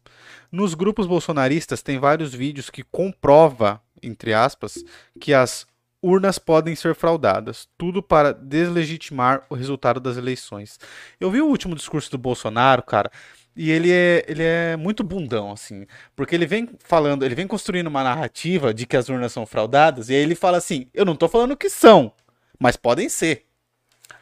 Nos 0.52 0.74
grupos 0.74 1.06
bolsonaristas 1.06 1.84
tem 1.84 2.00
vários 2.00 2.34
vídeos 2.34 2.72
que 2.72 2.82
comprova, 2.84 3.80
entre 4.02 4.34
aspas, 4.34 4.84
que 5.22 5.32
as 5.36 5.68
urnas 6.02 6.40
podem 6.40 6.76
ser 6.76 6.96
fraudadas, 6.96 7.68
tudo 7.78 8.02
para 8.02 8.34
deslegitimar 8.34 9.44
o 9.50 9.56
resultado 9.56 10.00
das 10.00 10.18
eleições. 10.18 10.80
Eu 11.20 11.30
vi 11.32 11.42
o 11.42 11.48
último 11.48 11.76
discurso 11.76 12.10
do 12.12 12.18
Bolsonaro, 12.18 12.82
cara, 12.84 13.12
e 13.56 13.70
ele 13.72 13.92
é, 13.92 14.24
ele 14.28 14.44
é 14.44 14.78
muito 14.78 15.04
bundão, 15.04 15.52
assim. 15.52 15.86
Porque 16.16 16.34
ele 16.36 16.46
vem 16.46 16.70
falando, 16.80 17.26
ele 17.26 17.36
vem 17.36 17.48
construindo 17.48 17.88
uma 17.88 18.04
narrativa 18.04 18.74
de 18.74 18.86
que 18.86 18.96
as 18.96 19.10
urnas 19.10 19.32
são 19.34 19.46
fraudadas, 19.46 20.10
e 20.10 20.14
aí 20.14 20.22
ele 20.22 20.36
fala 20.36 20.58
assim: 20.58 20.88
eu 20.94 21.04
não 21.06 21.16
tô 21.16 21.28
falando 21.28 21.58
que 21.58 21.70
são, 21.70 22.12
mas 22.60 22.76
podem 22.78 23.10
ser. 23.10 23.46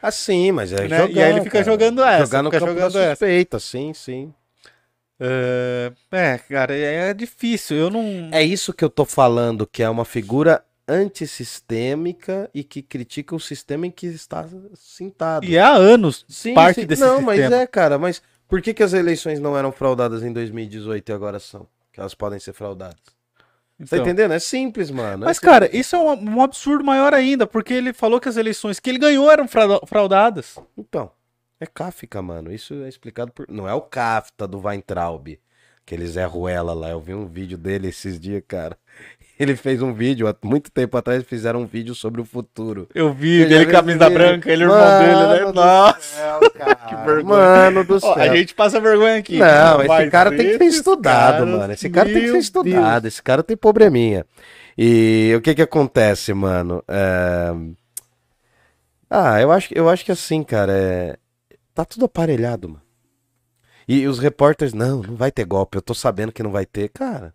Ah, 0.02 0.10
sim, 0.12 0.52
mas 0.52 0.72
é 0.72 0.86
Né? 0.88 0.96
jogar, 0.98 1.10
E 1.10 1.22
aí 1.22 1.30
ele 1.32 1.40
fica 1.40 1.52
cara. 1.52 1.64
jogando 1.64 2.02
essa, 2.02 2.24
Jogar 2.26 2.42
no 2.42 2.50
fica 2.50 2.60
campo 2.60 2.72
jogando 2.72 2.92
da 2.94 3.00
essa. 3.02 3.10
suspeita, 3.16 3.58
sim, 3.58 3.92
sim. 3.94 4.32
É, 5.20 5.92
é, 6.12 6.38
cara, 6.38 6.76
é, 6.76 7.10
é 7.10 7.14
difícil. 7.14 7.76
Eu 7.76 7.90
não. 7.90 8.28
É 8.32 8.42
isso 8.42 8.72
que 8.72 8.84
eu 8.84 8.90
tô 8.90 9.04
falando, 9.04 9.66
que 9.66 9.82
é 9.82 9.90
uma 9.90 10.04
figura 10.04 10.62
antissistêmica 10.88 12.50
e 12.54 12.64
que 12.64 12.82
critica 12.82 13.34
o 13.34 13.40
sistema 13.40 13.86
em 13.86 13.90
que 13.90 14.06
está 14.06 14.46
sentado. 14.74 15.44
E 15.46 15.58
há 15.58 15.70
anos 15.72 16.24
Sim, 16.28 16.54
parte 16.54 16.80
sim. 16.80 16.86
desse 16.86 17.02
Não, 17.02 17.18
sistema. 17.18 17.26
mas 17.36 17.52
é, 17.52 17.66
cara, 17.66 17.98
mas 17.98 18.22
por 18.48 18.60
que, 18.62 18.72
que 18.74 18.82
as 18.82 18.92
eleições 18.92 19.38
não 19.40 19.56
eram 19.56 19.70
fraudadas 19.72 20.22
em 20.22 20.32
2018 20.32 21.08
e 21.08 21.12
agora 21.12 21.38
são? 21.38 21.66
Que 21.92 22.00
elas 22.00 22.14
podem 22.14 22.38
ser 22.38 22.52
fraudadas. 22.52 22.96
Tá 22.96 23.84
Então. 23.84 23.98
entendendo? 24.00 24.32
É 24.32 24.38
simples, 24.38 24.90
mano. 24.90 25.24
Mas, 25.26 25.38
é 25.38 25.40
cara, 25.40 25.76
isso 25.76 25.94
é 25.94 25.98
um, 26.00 26.36
um 26.36 26.42
absurdo 26.42 26.84
maior 26.84 27.14
ainda, 27.14 27.46
porque 27.46 27.72
ele 27.74 27.92
falou 27.92 28.18
que 28.20 28.28
as 28.28 28.36
eleições 28.36 28.80
que 28.80 28.90
ele 28.90 28.98
ganhou 28.98 29.30
eram 29.30 29.46
frauda- 29.46 29.80
fraudadas. 29.86 30.56
Então, 30.76 31.10
é 31.60 31.66
Kafka, 31.66 32.20
mano. 32.20 32.52
Isso 32.52 32.74
é 32.82 32.88
explicado 32.88 33.30
por. 33.32 33.46
Não 33.48 33.68
é 33.68 33.74
o 33.74 33.80
Kafta 33.80 34.48
do 34.48 34.58
Weintraub, 34.60 35.38
aquele 35.86 36.06
Zé 36.08 36.24
Ruela 36.24 36.72
lá. 36.74 36.88
Eu 36.90 37.00
vi 37.00 37.14
um 37.14 37.26
vídeo 37.26 37.56
dele 37.56 37.88
esses 37.88 38.18
dias, 38.18 38.42
cara. 38.48 38.76
Ele 39.38 39.54
fez 39.54 39.80
um 39.80 39.92
vídeo, 39.92 40.26
há 40.26 40.34
muito 40.42 40.68
tempo 40.68 40.96
atrás, 40.96 41.22
fizeram 41.22 41.60
um 41.60 41.66
vídeo 41.66 41.94
sobre 41.94 42.20
o 42.20 42.24
futuro. 42.24 42.88
Eu 42.92 43.12
vi 43.12 43.42
ele 43.42 43.58
viu 43.58 43.70
camisa 43.70 44.10
branca, 44.10 44.50
ele 44.50 44.64
é 44.64 44.66
irmão 44.66 44.98
dele, 44.98 45.12
né? 45.12 45.40
Mano 45.44 45.52
Nossa. 45.52 46.00
céu, 46.00 46.40
cara. 46.58 47.04
vergonha. 47.04 47.24
Mano 47.24 47.84
do 47.84 48.00
céu. 48.00 48.10
Ó, 48.10 48.18
a 48.18 48.36
gente 48.36 48.52
passa 48.52 48.80
vergonha 48.80 49.16
aqui. 49.16 49.38
Não, 49.38 49.82
esse 49.82 50.10
cara 50.10 50.30
tem 50.30 50.50
que 50.50 50.58
ser 50.58 50.64
estudado, 50.64 51.44
caras, 51.44 51.48
mano. 51.48 51.72
Esse 51.72 51.88
cara 51.88 52.08
tem 52.08 52.20
que 52.20 52.30
ser 52.32 52.38
estudado. 52.38 53.06
Esse 53.06 53.22
cara 53.22 53.42
tem 53.44 53.56
probleminha. 53.56 54.26
E 54.76 55.32
o 55.36 55.40
que 55.40 55.54
que 55.54 55.62
acontece, 55.62 56.34
mano? 56.34 56.82
É... 56.88 57.52
Ah, 59.08 59.40
eu 59.40 59.52
acho, 59.52 59.72
eu 59.72 59.88
acho 59.88 60.04
que 60.04 60.12
assim, 60.12 60.42
cara, 60.42 60.72
é... 60.72 61.16
tá 61.72 61.84
tudo 61.84 62.06
aparelhado, 62.06 62.68
mano. 62.68 62.82
E 63.86 64.06
os 64.06 64.18
repórteres, 64.18 64.74
não, 64.74 65.00
não 65.00 65.14
vai 65.14 65.30
ter 65.30 65.44
golpe. 65.44 65.78
Eu 65.78 65.82
tô 65.82 65.94
sabendo 65.94 66.32
que 66.32 66.42
não 66.42 66.50
vai 66.50 66.66
ter. 66.66 66.88
Cara, 66.90 67.32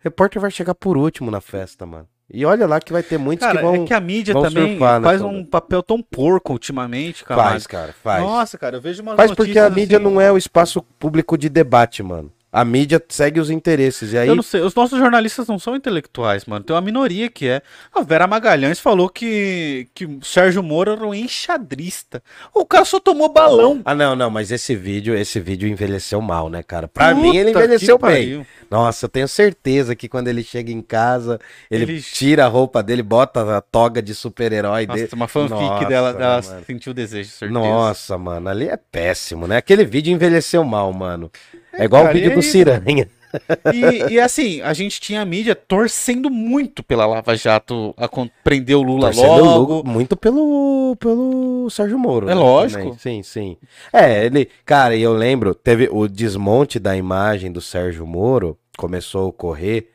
repórter 0.00 0.40
vai 0.40 0.50
chegar 0.50 0.74
por 0.74 0.96
último 0.96 1.30
na 1.30 1.40
festa, 1.40 1.86
mano. 1.86 2.08
E 2.32 2.44
olha 2.44 2.64
lá 2.66 2.80
que 2.80 2.92
vai 2.92 3.02
ter 3.02 3.18
muitos 3.18 3.44
Cara, 3.44 3.58
que 3.58 3.64
vão. 3.64 3.74
é 3.74 3.84
que 3.86 3.92
a 3.94 3.98
mídia 4.00 4.32
também 4.34 4.70
surfar 4.78 5.02
faz 5.02 5.20
um 5.20 5.44
papel 5.44 5.82
tão 5.82 6.00
porco 6.00 6.52
ultimamente, 6.52 7.24
cara. 7.24 7.42
Faz, 7.42 7.66
cara, 7.66 7.92
faz. 7.92 8.22
Nossa, 8.22 8.56
cara, 8.56 8.76
eu 8.76 8.80
vejo 8.80 9.02
umas 9.02 9.16
Faz 9.16 9.32
porque 9.32 9.58
a 9.58 9.68
mídia 9.68 9.98
assim- 9.98 10.04
não 10.04 10.20
é 10.20 10.30
o 10.30 10.38
espaço 10.38 10.80
público 10.98 11.36
de 11.36 11.48
debate, 11.48 12.02
mano. 12.04 12.30
A 12.52 12.64
mídia 12.64 13.00
segue 13.08 13.38
os 13.38 13.48
interesses. 13.48 14.12
E 14.12 14.18
aí 14.18 14.26
Eu 14.28 14.34
não 14.34 14.42
sei, 14.42 14.60
os 14.60 14.74
nossos 14.74 14.98
jornalistas 14.98 15.46
não 15.46 15.58
são 15.58 15.76
intelectuais, 15.76 16.44
mano. 16.46 16.64
Tem 16.64 16.74
uma 16.74 16.82
minoria 16.82 17.30
que 17.30 17.46
é. 17.46 17.62
A 17.94 18.02
Vera 18.02 18.26
Magalhães 18.26 18.80
falou 18.80 19.08
que, 19.08 19.86
que 19.94 20.04
o 20.04 20.18
Sérgio 20.24 20.60
Moro 20.62 20.90
era 20.92 21.06
um 21.06 21.14
enxadrista. 21.14 22.22
O 22.52 22.64
cara 22.66 22.84
só 22.84 22.98
tomou 22.98 23.28
balão. 23.28 23.80
Ah, 23.84 23.94
não, 23.94 24.16
não, 24.16 24.30
mas 24.30 24.50
esse 24.50 24.74
vídeo, 24.74 25.14
esse 25.14 25.38
vídeo 25.38 25.68
envelheceu 25.68 26.20
mal, 26.20 26.48
né, 26.48 26.62
cara? 26.62 26.88
Pra 26.88 27.14
Puta 27.14 27.20
mim 27.20 27.36
ele 27.36 27.50
envelheceu 27.50 27.96
bem. 27.98 28.44
Nossa, 28.70 29.04
eu 29.06 29.08
tenho 29.08 29.28
certeza 29.28 29.94
que 29.94 30.08
quando 30.08 30.28
ele 30.28 30.42
chega 30.42 30.72
em 30.72 30.82
casa, 30.82 31.38
ele, 31.70 31.84
Ele- 31.84 32.02
tira 32.02 32.44
a 32.46 32.48
roupa 32.48 32.82
dele, 32.82 33.02
bota 33.02 33.58
a 33.58 33.60
toga 33.60 34.00
de 34.02 34.14
super-herói 34.14 34.86
Nossa, 34.86 34.98
dele. 35.00 35.10
uma 35.12 35.28
fanfic 35.28 35.50
Nossa, 35.60 35.84
dela, 35.86 36.12
mano. 36.12 36.64
sentiu 36.66 36.92
desejo, 36.94 37.30
certeza. 37.30 37.60
Nossa, 37.60 38.18
mano, 38.18 38.48
ali 38.48 38.68
é 38.68 38.76
péssimo, 38.76 39.46
né? 39.46 39.56
Aquele 39.56 39.84
vídeo 39.84 40.12
envelheceu 40.12 40.62
mal, 40.64 40.92
mano. 40.92 41.30
É, 41.72 41.84
igual 41.84 42.02
cara, 42.04 42.14
o 42.16 42.20
vídeo 42.20 42.34
do 42.34 42.42
Ciranha. 42.42 43.08
E, 43.72 44.14
e 44.14 44.20
assim, 44.20 44.60
a 44.60 44.72
gente 44.72 45.00
tinha 45.00 45.22
a 45.22 45.24
mídia 45.24 45.54
torcendo 45.54 46.28
muito 46.28 46.82
pela 46.82 47.06
Lava 47.06 47.36
Jato 47.36 47.94
a 47.96 48.08
prender 48.42 48.76
o 48.76 48.82
Lula 48.82 49.12
Torcendo 49.12 49.44
logo. 49.44 49.84
muito 49.88 50.16
pelo, 50.16 50.96
pelo 50.98 51.68
Sérgio 51.70 51.98
Moro. 51.98 52.28
É 52.28 52.34
né, 52.34 52.40
lógico. 52.40 52.82
também. 52.82 52.98
Sim, 52.98 53.22
sim. 53.22 53.56
É, 53.92 54.24
ele. 54.26 54.48
Cara, 54.64 54.96
e 54.96 55.02
eu 55.02 55.12
lembro, 55.12 55.54
teve 55.54 55.88
o 55.92 56.08
desmonte 56.08 56.78
da 56.80 56.96
imagem 56.96 57.52
do 57.52 57.60
Sérgio 57.60 58.04
Moro, 58.06 58.58
começou 58.76 59.22
a 59.22 59.26
ocorrer 59.26 59.90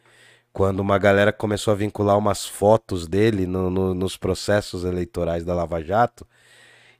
quando 0.53 0.79
uma 0.79 0.97
galera 0.97 1.33
começou 1.33 1.73
a 1.73 1.75
vincular 1.75 2.17
umas 2.17 2.45
fotos 2.45 3.05
dele 3.05 3.45
no- 3.45 3.69
no- 3.69 3.93
nos 3.93 4.15
processos 4.15 4.85
eleitorais 4.85 5.43
da 5.43 5.53
Lava 5.53 5.83
Jato. 5.83 6.25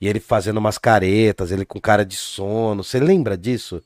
E 0.01 0.07
ele 0.09 0.19
fazendo 0.19 0.57
umas 0.57 0.77
caretas, 0.77 1.49
ele 1.51 1.63
com 1.63 1.79
cara 1.79 2.03
de 2.05 2.17
sono. 2.17 2.83
Você 2.83 2.99
lembra 2.99 3.37
disso? 3.37 3.81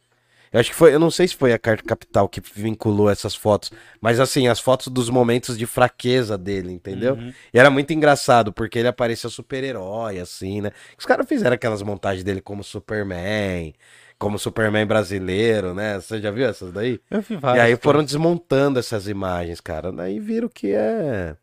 Eu 0.51 0.59
acho 0.59 0.69
que 0.71 0.75
foi, 0.75 0.93
eu 0.93 0.99
não 0.99 1.11
sei 1.11 1.27
se 1.27 1.35
foi 1.35 1.53
a 1.53 1.59
Carta 1.59 1.83
Capital 1.83 2.27
que 2.27 2.41
vinculou 2.41 3.09
essas 3.09 3.35
fotos, 3.35 3.71
mas 4.01 4.19
assim, 4.19 4.47
as 4.47 4.59
fotos 4.59 4.87
dos 4.87 5.09
momentos 5.09 5.57
de 5.57 5.65
fraqueza 5.67 6.37
dele, 6.37 6.71
entendeu? 6.71 7.13
Uhum. 7.15 7.31
E 7.53 7.59
era 7.59 7.69
muito 7.69 7.93
engraçado, 7.93 8.51
porque 8.51 8.79
ele 8.79 8.87
aparecia 8.87 9.29
super-herói, 9.29 10.19
assim, 10.19 10.61
né? 10.61 10.71
Os 10.97 11.05
caras 11.05 11.27
fizeram 11.27 11.53
aquelas 11.53 11.83
montagens 11.83 12.23
dele 12.23 12.41
como 12.41 12.63
Superman, 12.63 13.73
como 14.17 14.39
Superman 14.39 14.85
brasileiro, 14.87 15.73
né? 15.75 15.99
Você 15.99 16.19
já 16.19 16.31
viu 16.31 16.47
essas 16.47 16.71
daí? 16.73 16.99
Eu 17.11 17.21
vi 17.21 17.35
e 17.35 17.37
várias. 17.37 17.65
aí 17.65 17.75
foram 17.75 18.03
desmontando 18.03 18.79
essas 18.79 19.07
imagens, 19.07 19.61
cara. 19.61 19.91
Daí 19.91 20.19
viram 20.19 20.49
que 20.49 20.71
é. 20.73 21.35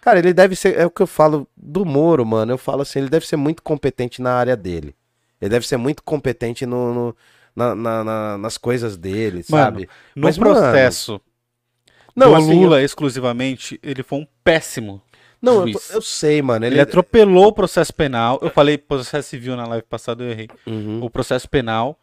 Cara, 0.00 0.18
ele 0.18 0.32
deve 0.32 0.54
ser. 0.54 0.78
É 0.78 0.86
o 0.86 0.90
que 0.90 1.02
eu 1.02 1.06
falo 1.06 1.48
do 1.56 1.84
Moro, 1.84 2.24
mano. 2.24 2.52
Eu 2.52 2.58
falo 2.58 2.82
assim, 2.82 3.00
ele 3.00 3.08
deve 3.08 3.26
ser 3.26 3.36
muito 3.36 3.62
competente 3.62 4.22
na 4.22 4.32
área 4.34 4.56
dele. 4.56 4.94
Ele 5.40 5.48
deve 5.50 5.66
ser 5.66 5.76
muito 5.76 6.02
competente 6.02 6.64
no, 6.66 6.94
no- 6.94 7.16
na- 7.58 7.74
na- 7.74 8.04
na- 8.04 8.38
nas 8.38 8.56
coisas 8.56 8.96
dele, 8.96 9.44
Mano, 9.48 9.64
sabe? 9.64 9.88
No 10.14 10.22
Mas, 10.22 10.38
mano, 10.38 10.54
processo 10.54 11.20
Não, 12.14 12.30
do 12.30 12.36
assim, 12.36 12.54
Lula 12.54 12.82
exclusivamente, 12.82 13.78
ele 13.82 14.02
foi 14.02 14.20
um 14.20 14.26
péssimo. 14.42 15.02
Não, 15.40 15.68
eu, 15.68 15.80
eu 15.90 16.02
sei, 16.02 16.42
mano. 16.42 16.64
Ele, 16.64 16.74
Ele, 16.76 16.80
atropelou 16.80 17.46
o 17.46 17.52
processo 17.52 17.94
penal. 17.94 18.38
Eu 18.42 18.50
falei 18.50 18.76
processo 18.76 19.28
civil 19.28 19.56
na 19.56 19.66
live 19.66 19.86
passada, 19.86 20.24
eu 20.24 20.30
errei. 20.30 20.48
Uhum. 20.66 21.00
O 21.02 21.08
processo 21.08 21.48
penal, 21.48 21.98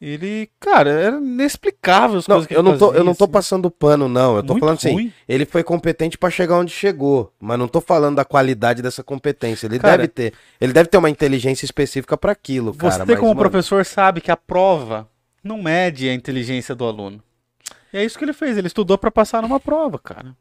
ele, 0.00 0.50
cara, 0.60 0.90
era 0.90 1.16
inexplicável 1.16 2.18
as 2.18 2.26
Não, 2.26 2.36
coisas 2.36 2.46
que 2.48 2.54
eu 2.54 2.60
ele 2.60 2.68
não 2.70 2.78
tô, 2.78 2.92
eu 2.92 3.02
não 3.04 3.14
tô 3.14 3.24
assim. 3.24 3.32
passando 3.32 3.70
pano, 3.70 4.08
não. 4.08 4.36
Eu 4.36 4.42
tô 4.42 4.52
Muito 4.52 4.60
falando 4.60 4.76
assim, 4.78 4.92
ruim. 4.92 5.12
ele 5.28 5.44
foi 5.46 5.62
competente 5.62 6.18
pra 6.18 6.28
chegar 6.30 6.58
onde 6.58 6.70
chegou, 6.72 7.32
mas 7.40 7.58
não 7.58 7.66
tô 7.66 7.80
falando 7.80 8.16
da 8.16 8.24
qualidade 8.24 8.82
dessa 8.82 9.02
competência. 9.02 9.66
Ele 9.66 9.78
Cara, 9.78 9.96
deve 9.98 10.08
ter, 10.08 10.32
ele 10.60 10.72
deve 10.72 10.88
ter 10.88 10.98
uma 10.98 11.08
inteligência 11.10 11.64
específica 11.64 12.16
pra 12.16 12.32
aquilo, 12.32 12.72
Você, 12.72 12.98
cara. 12.98 13.06
mas, 13.06 13.16
como 13.18 13.28
mano, 13.34 13.40
professor, 13.40 13.84
sabe 13.86 14.20
que 14.20 14.30
a 14.30 14.36
prova 14.36 15.08
não 15.42 15.62
mede 15.62 16.08
a 16.08 16.14
inteligência 16.14 16.74
do 16.74 16.84
aluno. 16.84 17.22
E 17.92 17.98
é 17.98 18.04
isso 18.04 18.18
que 18.18 18.24
ele 18.24 18.32
fez. 18.34 18.58
Ele 18.58 18.66
estudou 18.66 18.98
pra 18.98 19.10
passar 19.10 19.40
numa 19.40 19.58
prova, 19.60 19.98
cara. 19.98 20.36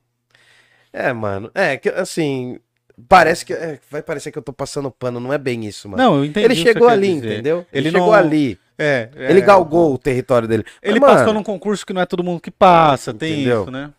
É, 0.91 1.13
mano. 1.13 1.49
É 1.53 1.77
que 1.77 1.89
assim, 1.89 2.59
parece 3.07 3.45
que 3.45 3.53
é, 3.53 3.79
vai 3.89 4.01
parecer 4.01 4.31
que 4.31 4.37
eu 4.37 4.41
tô 4.43 4.51
passando 4.53 4.89
pano, 4.91 5.19
não 5.19 5.31
é 5.31 5.37
bem 5.37 5.65
isso, 5.65 5.87
mano. 5.87 6.01
Não, 6.03 6.17
eu 6.17 6.25
entendi. 6.25 6.45
ele 6.45 6.55
chegou 6.55 6.87
você 6.87 6.93
ali, 6.93 7.13
dizer. 7.15 7.33
entendeu? 7.33 7.57
Ele, 7.71 7.87
Ele 7.87 7.91
chegou 7.91 8.07
não- 8.07 8.13
ali. 8.13 8.59
É, 8.77 9.09
é. 9.15 9.29
Ele 9.31 9.41
galgou 9.41 9.93
o 9.93 9.97
território 9.97 10.47
dele. 10.47 10.65
Ele 10.81 10.99
Mas, 10.99 11.09
passou 11.11 11.27
mano, 11.27 11.39
num 11.39 11.43
concurso 11.43 11.85
que 11.85 11.93
não 11.93 12.01
é 12.01 12.05
todo 12.05 12.23
mundo 12.23 12.41
que 12.41 12.51
passa, 12.51 13.13
tem 13.13 13.33
Entendeu? 13.33 13.61
isso, 13.63 13.71
né? 13.71 13.91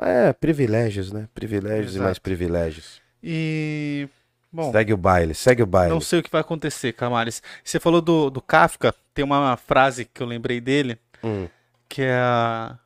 É, 0.00 0.32
privilégios, 0.32 1.12
né? 1.12 1.28
Privilégios 1.34 1.92
e 1.92 1.96
Exato. 1.96 2.04
mais 2.04 2.18
privilégios. 2.18 3.00
E. 3.22 4.08
Bom, 4.52 4.70
segue 4.72 4.92
o 4.92 4.96
baile, 4.96 5.34
segue 5.34 5.62
o 5.62 5.66
baile. 5.66 5.92
não 5.92 6.00
sei 6.00 6.20
o 6.20 6.22
que 6.22 6.30
vai 6.30 6.40
acontecer, 6.40 6.92
Camales. 6.92 7.42
Você 7.62 7.78
falou 7.78 8.00
do, 8.00 8.30
do 8.30 8.40
Kafka, 8.40 8.94
tem 9.14 9.24
uma 9.24 9.56
frase 9.56 10.04
que 10.04 10.22
eu 10.22 10.26
lembrei 10.26 10.60
dele, 10.60 10.98
Hum. 11.22 11.48
que 11.88 12.02
é 12.02 12.14
a... 12.14 12.76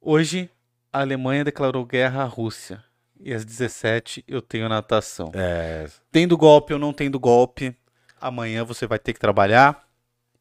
Hoje 0.00 0.50
a 0.92 1.00
Alemanha 1.00 1.44
declarou 1.44 1.84
guerra 1.84 2.22
à 2.22 2.26
Rússia. 2.26 2.82
E 3.20 3.32
às 3.32 3.44
17 3.44 4.24
eu 4.28 4.42
tenho 4.42 4.68
natação. 4.68 5.30
É, 5.34 5.86
Tendo 6.12 6.36
golpe 6.36 6.72
ou 6.74 6.78
não 6.78 6.92
tendo 6.92 7.18
golpe, 7.18 7.74
amanhã 8.20 8.64
você 8.64 8.86
vai 8.86 8.98
ter 8.98 9.12
que 9.14 9.20
trabalhar. 9.20 9.83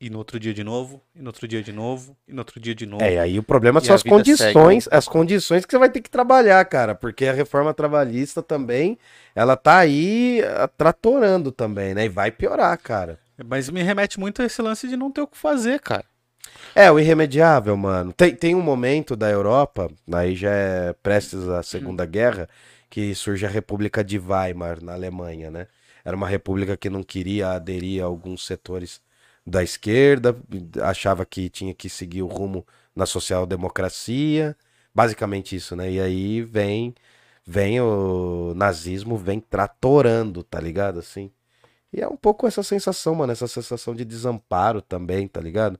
E 0.03 0.09
no 0.09 0.17
outro 0.17 0.37
dia 0.37 0.53
de 0.53 0.65
novo, 0.65 1.01
e 1.15 1.21
no 1.21 1.27
outro 1.27 1.47
dia 1.47 1.63
de 1.63 1.71
novo, 1.71 2.13
e 2.27 2.33
no 2.33 2.39
outro 2.39 2.59
dia 2.59 2.75
de 2.75 2.85
novo. 2.85 3.01
É, 3.01 3.19
aí 3.19 3.39
o 3.39 3.43
problema 3.43 3.79
são 3.79 3.95
as 3.95 4.03
vida 4.03 4.13
condições, 4.13 4.85
as 4.91 5.07
condições 5.07 5.65
que 5.65 5.71
você 5.71 5.77
vai 5.77 5.89
ter 5.89 6.01
que 6.01 6.09
trabalhar, 6.09 6.65
cara, 6.65 6.93
porque 6.93 7.25
a 7.25 7.31
reforma 7.31 7.73
trabalhista 7.73 8.43
também, 8.43 8.97
ela 9.33 9.55
tá 9.55 9.77
aí 9.77 10.41
ah, 10.57 10.67
tratorando 10.67 11.53
também, 11.53 11.93
né? 11.93 12.03
E 12.03 12.09
vai 12.09 12.31
piorar, 12.31 12.77
cara. 12.79 13.17
Mas 13.47 13.69
me 13.69 13.81
remete 13.81 14.19
muito 14.19 14.41
a 14.41 14.45
esse 14.45 14.61
lance 14.61 14.89
de 14.89 14.97
não 14.97 15.09
ter 15.09 15.21
o 15.21 15.27
que 15.27 15.37
fazer, 15.37 15.79
cara. 15.79 16.03
É, 16.75 16.91
o 16.91 16.99
irremediável, 16.99 17.77
mano. 17.77 18.11
Tem, 18.11 18.35
tem 18.35 18.55
um 18.55 18.61
momento 18.61 19.15
da 19.15 19.29
Europa, 19.29 19.89
aí 20.11 20.35
já 20.35 20.51
é 20.51 20.93
prestes 21.01 21.47
à 21.47 21.63
Segunda 21.63 22.05
Guerra, 22.05 22.49
que 22.89 23.15
surge 23.15 23.45
a 23.45 23.49
República 23.49 24.03
de 24.03 24.19
Weimar, 24.19 24.83
na 24.83 24.95
Alemanha, 24.95 25.49
né? 25.49 25.65
Era 26.03 26.17
uma 26.17 26.27
república 26.27 26.75
que 26.75 26.89
não 26.89 27.03
queria 27.03 27.51
aderir 27.51 28.03
a 28.03 28.05
alguns 28.05 28.45
setores 28.45 29.01
da 29.45 29.61
esquerda, 29.63 30.35
achava 30.81 31.25
que 31.25 31.49
tinha 31.49 31.73
que 31.73 31.89
seguir 31.89 32.21
o 32.21 32.27
rumo 32.27 32.65
na 32.95 33.05
social-democracia, 33.05 34.55
basicamente 34.93 35.55
isso, 35.55 35.75
né? 35.75 35.91
E 35.91 35.99
aí 35.99 36.41
vem, 36.41 36.93
vem 37.45 37.81
o 37.81 38.53
nazismo, 38.55 39.17
vem 39.17 39.39
tratorando, 39.39 40.43
tá 40.43 40.59
ligado? 40.59 40.99
Assim. 40.99 41.31
E 41.91 42.01
é 42.01 42.07
um 42.07 42.15
pouco 42.17 42.47
essa 42.47 42.63
sensação, 42.63 43.15
mano, 43.15 43.31
essa 43.31 43.47
sensação 43.47 43.93
de 43.93 44.03
desamparo 44.05 44.81
também, 44.81 45.27
tá 45.27 45.39
ligado? 45.41 45.79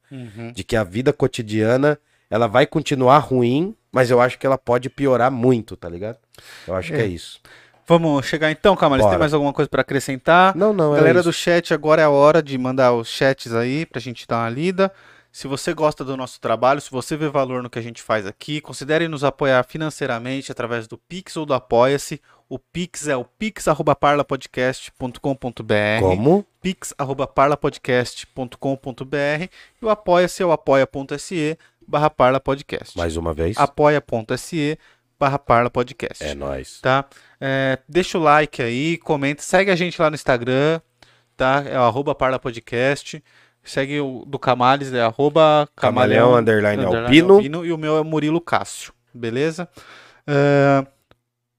de 0.54 0.64
que 0.64 0.76
a 0.76 0.84
vida 0.84 1.12
cotidiana 1.14 1.98
ela 2.30 2.48
vai 2.48 2.66
continuar 2.66 3.20
ruim, 3.20 3.76
mas 3.92 4.10
eu 4.10 4.20
acho 4.20 4.38
que 4.40 4.46
ela 4.46 4.58
pode 4.58 4.90
piorar 4.90 5.32
muito, 5.32 5.76
tá 5.78 5.88
ligado? 5.88 6.18
Eu 6.68 6.76
acho 6.76 6.92
que 6.92 6.98
É. 7.00 7.04
é 7.04 7.08
isso. 7.08 7.40
Vamos 7.88 8.26
chegar 8.26 8.52
então, 8.52 8.76
Camales. 8.76 9.06
Tem 9.06 9.18
mais 9.18 9.34
alguma 9.34 9.54
coisa 9.54 9.70
pra 9.70 9.82
acrescentar? 9.82 10.56
Não, 10.56 10.72
não, 10.74 10.94
é 10.96 10.98
Galera 10.98 11.22
do 11.22 11.34
chat, 11.34 11.72
agora 11.74 12.02
é 12.02 12.06
a 12.06 12.10
hora 12.10 12.42
de 12.42 12.58
mandar 12.58 12.94
os 12.94 13.10
chats 13.10 13.54
aí 13.54 13.86
pra 13.86 14.00
gente 14.00 14.26
dar 14.28 14.38
uma 14.38 14.50
lida. 14.50 14.90
Se 15.32 15.48
você 15.48 15.74
gosta 15.74 16.06
do 16.06 16.16
nosso 16.16 16.40
trabalho, 16.40 16.80
se 16.80 16.92
você 16.92 17.18
vê 17.18 17.28
valor 17.28 17.64
no 17.64 17.70
que 17.70 17.80
a 17.80 17.82
gente 17.82 18.04
faz 18.04 18.24
aqui, 18.28 18.62
considere 18.62 19.08
nos 19.08 19.24
apoiar 19.24 19.64
financeiramente 19.64 20.52
através 20.52 20.88
do 20.88 20.96
Pix 20.96 21.36
ou 21.36 21.44
do 21.44 21.56
Apoia-se. 21.56 22.22
O 22.48 22.60
Pix 22.60 23.08
é 23.08 23.18
o 23.18 23.26
pix@parlapodcast.com.br. 23.26 26.02
Como? 26.02 26.46
pix@parlapodcast.com.br 26.62 29.44
e 29.82 29.86
o 29.86 29.90
Apoia-se 29.90 30.44
é 30.44 30.46
o 30.46 30.52
apoia.se 30.52 31.58
barra 31.88 32.12
Parla 32.12 32.40
Podcast. 32.40 32.96
Mais 32.96 33.18
uma 33.18 33.34
vez. 33.34 33.58
apoia.se 33.58 34.78
barra 35.20 35.40
Parla 35.40 35.70
Podcast. 35.70 36.24
É 36.24 36.34
nóis. 36.34 36.80
Tá? 36.82 37.06
É, 37.40 37.80
deixa 37.88 38.18
o 38.18 38.22
like 38.22 38.62
aí, 38.62 38.98
comenta, 38.98 39.42
segue 39.42 39.72
a 39.72 39.76
gente 39.76 40.02
lá 40.02 40.10
no 40.10 40.16
Instagram, 40.16 40.80
tá? 41.36 41.64
É 41.68 41.78
o 41.78 41.84
arroba 41.84 42.14
Parla 42.16 42.40
Podcast. 42.40 43.24
Segue 43.64 44.00
o 44.02 44.26
do 44.28 44.38
Camales, 44.38 44.92
é 44.94 45.02
arroba 45.02 45.70
Camaleão 45.76 46.36
underline 46.36 46.84
Alpino. 46.84 47.66
E 47.66 47.72
o 47.72 47.78
meu 47.78 47.98
é 47.98 48.04
Murilo 48.04 48.42
Cássio, 48.42 48.92
beleza? 49.14 49.70
É, 50.28 50.86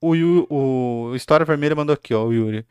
o, 0.03 0.15
Yu- 0.15 0.47
o 0.51 1.13
História 1.15 1.47
Vermelha 1.47 1.75
mandou 1.75 1.95
aqui, 1.95 2.13
ó, 2.13 2.25
o 2.25 2.33
Yuri. 2.33 2.67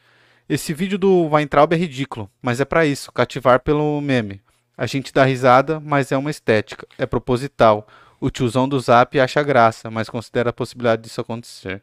Esse 0.47 0.71
vídeo 0.71 0.99
do 0.99 1.29
Weintraub 1.31 1.73
é 1.73 1.75
ridículo, 1.77 2.29
mas 2.41 2.59
é 2.59 2.65
pra 2.65 2.85
isso, 2.85 3.11
cativar 3.11 3.61
pelo 3.61 3.99
meme. 4.01 4.39
A 4.77 4.85
gente 4.85 5.11
dá 5.11 5.23
risada, 5.23 5.79
mas 5.79 6.11
é 6.11 6.17
uma 6.17 6.29
estética, 6.29 6.85
é 6.97 7.05
proposital. 7.07 7.87
O 8.23 8.29
tiozão 8.31 8.67
do 8.69 8.79
Zap 8.79 9.19
acha 9.19 9.43
graça, 9.43 9.91
mas 9.91 10.09
considera 10.09 10.49
a 10.49 10.53
possibilidade 10.53 11.01
disso 11.01 11.19
acontecer. 11.19 11.81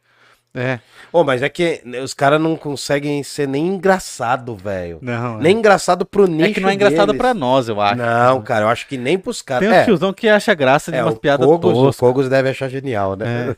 É, 0.53 0.81
Ô, 1.13 1.23
mas 1.23 1.43
é 1.43 1.49
que 1.49 1.81
os 2.03 2.13
caras 2.13 2.41
não 2.41 2.57
conseguem 2.57 3.23
ser 3.23 3.47
nem 3.47 3.69
engraçado, 3.69 4.57
velho. 4.57 4.99
não. 5.01 5.39
Nem 5.39 5.57
engraçado 5.59 6.05
pro 6.05 6.27
nicho 6.27 6.51
é 6.51 6.53
que 6.55 6.59
não 6.59 6.69
é 6.69 6.75
engraçado 6.75 7.07
deles. 7.13 7.21
pra 7.21 7.33
nós, 7.33 7.69
eu 7.69 7.81
acho. 7.81 7.95
Não, 7.95 8.43
cara, 8.43 8.65
eu 8.65 8.69
acho 8.69 8.89
que 8.89 8.99
nem 8.99 9.17
pros 9.17 9.43
caras. 9.43 9.69
Tem 9.69 9.79
um 9.79 9.81
É, 9.81 9.85
tiozão 9.85 10.13
que 10.13 10.29
acha 10.29 10.53
graça 10.53 10.91
de 10.91 10.99
é 10.99 11.05
umas 11.05 11.15
o 11.15 11.19
piadas 11.21 11.47
Kogos, 11.47 11.71
o 11.71 11.75
toscas. 11.85 11.97
Kogos 12.01 12.29
deve 12.29 12.49
achar 12.49 12.69
genial, 12.69 13.15
né? 13.15 13.55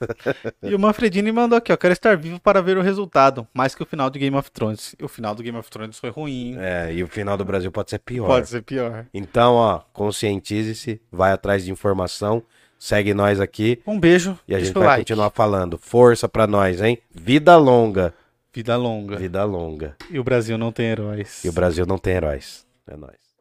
É. 0.62 0.68
E 0.68 0.74
o 0.74 0.78
Manfredini 0.78 1.32
mandou 1.32 1.56
aqui, 1.56 1.72
ó. 1.72 1.76
Quero 1.78 1.94
estar 1.94 2.14
vivo 2.14 2.38
para 2.38 2.60
ver 2.60 2.76
o 2.76 2.82
resultado. 2.82 3.46
Mais 3.54 3.74
que 3.74 3.82
o 3.82 3.86
final 3.86 4.10
de 4.10 4.18
Game 4.18 4.36
of 4.36 4.50
Thrones. 4.50 4.94
E 5.00 5.02
o 5.02 5.08
final 5.08 5.34
do 5.34 5.42
Game 5.42 5.56
of 5.56 5.70
Thrones 5.70 5.98
foi 5.98 6.10
ruim. 6.10 6.56
É, 6.58 6.92
e 6.92 7.02
o 7.02 7.06
final 7.08 7.38
do 7.38 7.44
Brasil 7.44 7.72
pode 7.72 7.88
ser 7.88 8.00
pior. 8.00 8.26
Pode 8.26 8.50
ser 8.50 8.60
pior. 8.60 9.06
Então, 9.14 9.54
ó, 9.54 9.80
conscientize-se, 9.94 11.00
vai 11.10 11.32
atrás 11.32 11.64
de 11.64 11.70
informação, 11.72 12.42
segue 12.84 13.14
nós 13.14 13.40
aqui 13.40 13.80
Um 13.86 13.98
beijo. 14.00 14.36
e 14.48 14.54
a 14.54 14.58
gente 14.58 14.72
vai 14.72 14.84
like. 14.86 15.02
continuar 15.02 15.30
falando. 15.30 15.78
Força 15.78 16.28
pra 16.28 16.46
nós, 16.48 16.80
hein? 16.82 16.98
Vida 17.14 17.56
longa. 17.56 18.12
Vida 18.52 18.76
longa. 18.76 19.16
Vida 19.16 19.44
longa. 19.44 19.96
E 20.10 20.18
o 20.18 20.24
Brasil 20.24 20.58
não 20.58 20.72
tem 20.72 20.86
heróis. 20.86 21.44
E 21.44 21.48
o 21.48 21.52
Brasil 21.52 21.86
não 21.86 21.96
tem 21.96 22.14
heróis. 22.14 22.66
É 22.86 22.96
nóis. 22.96 23.31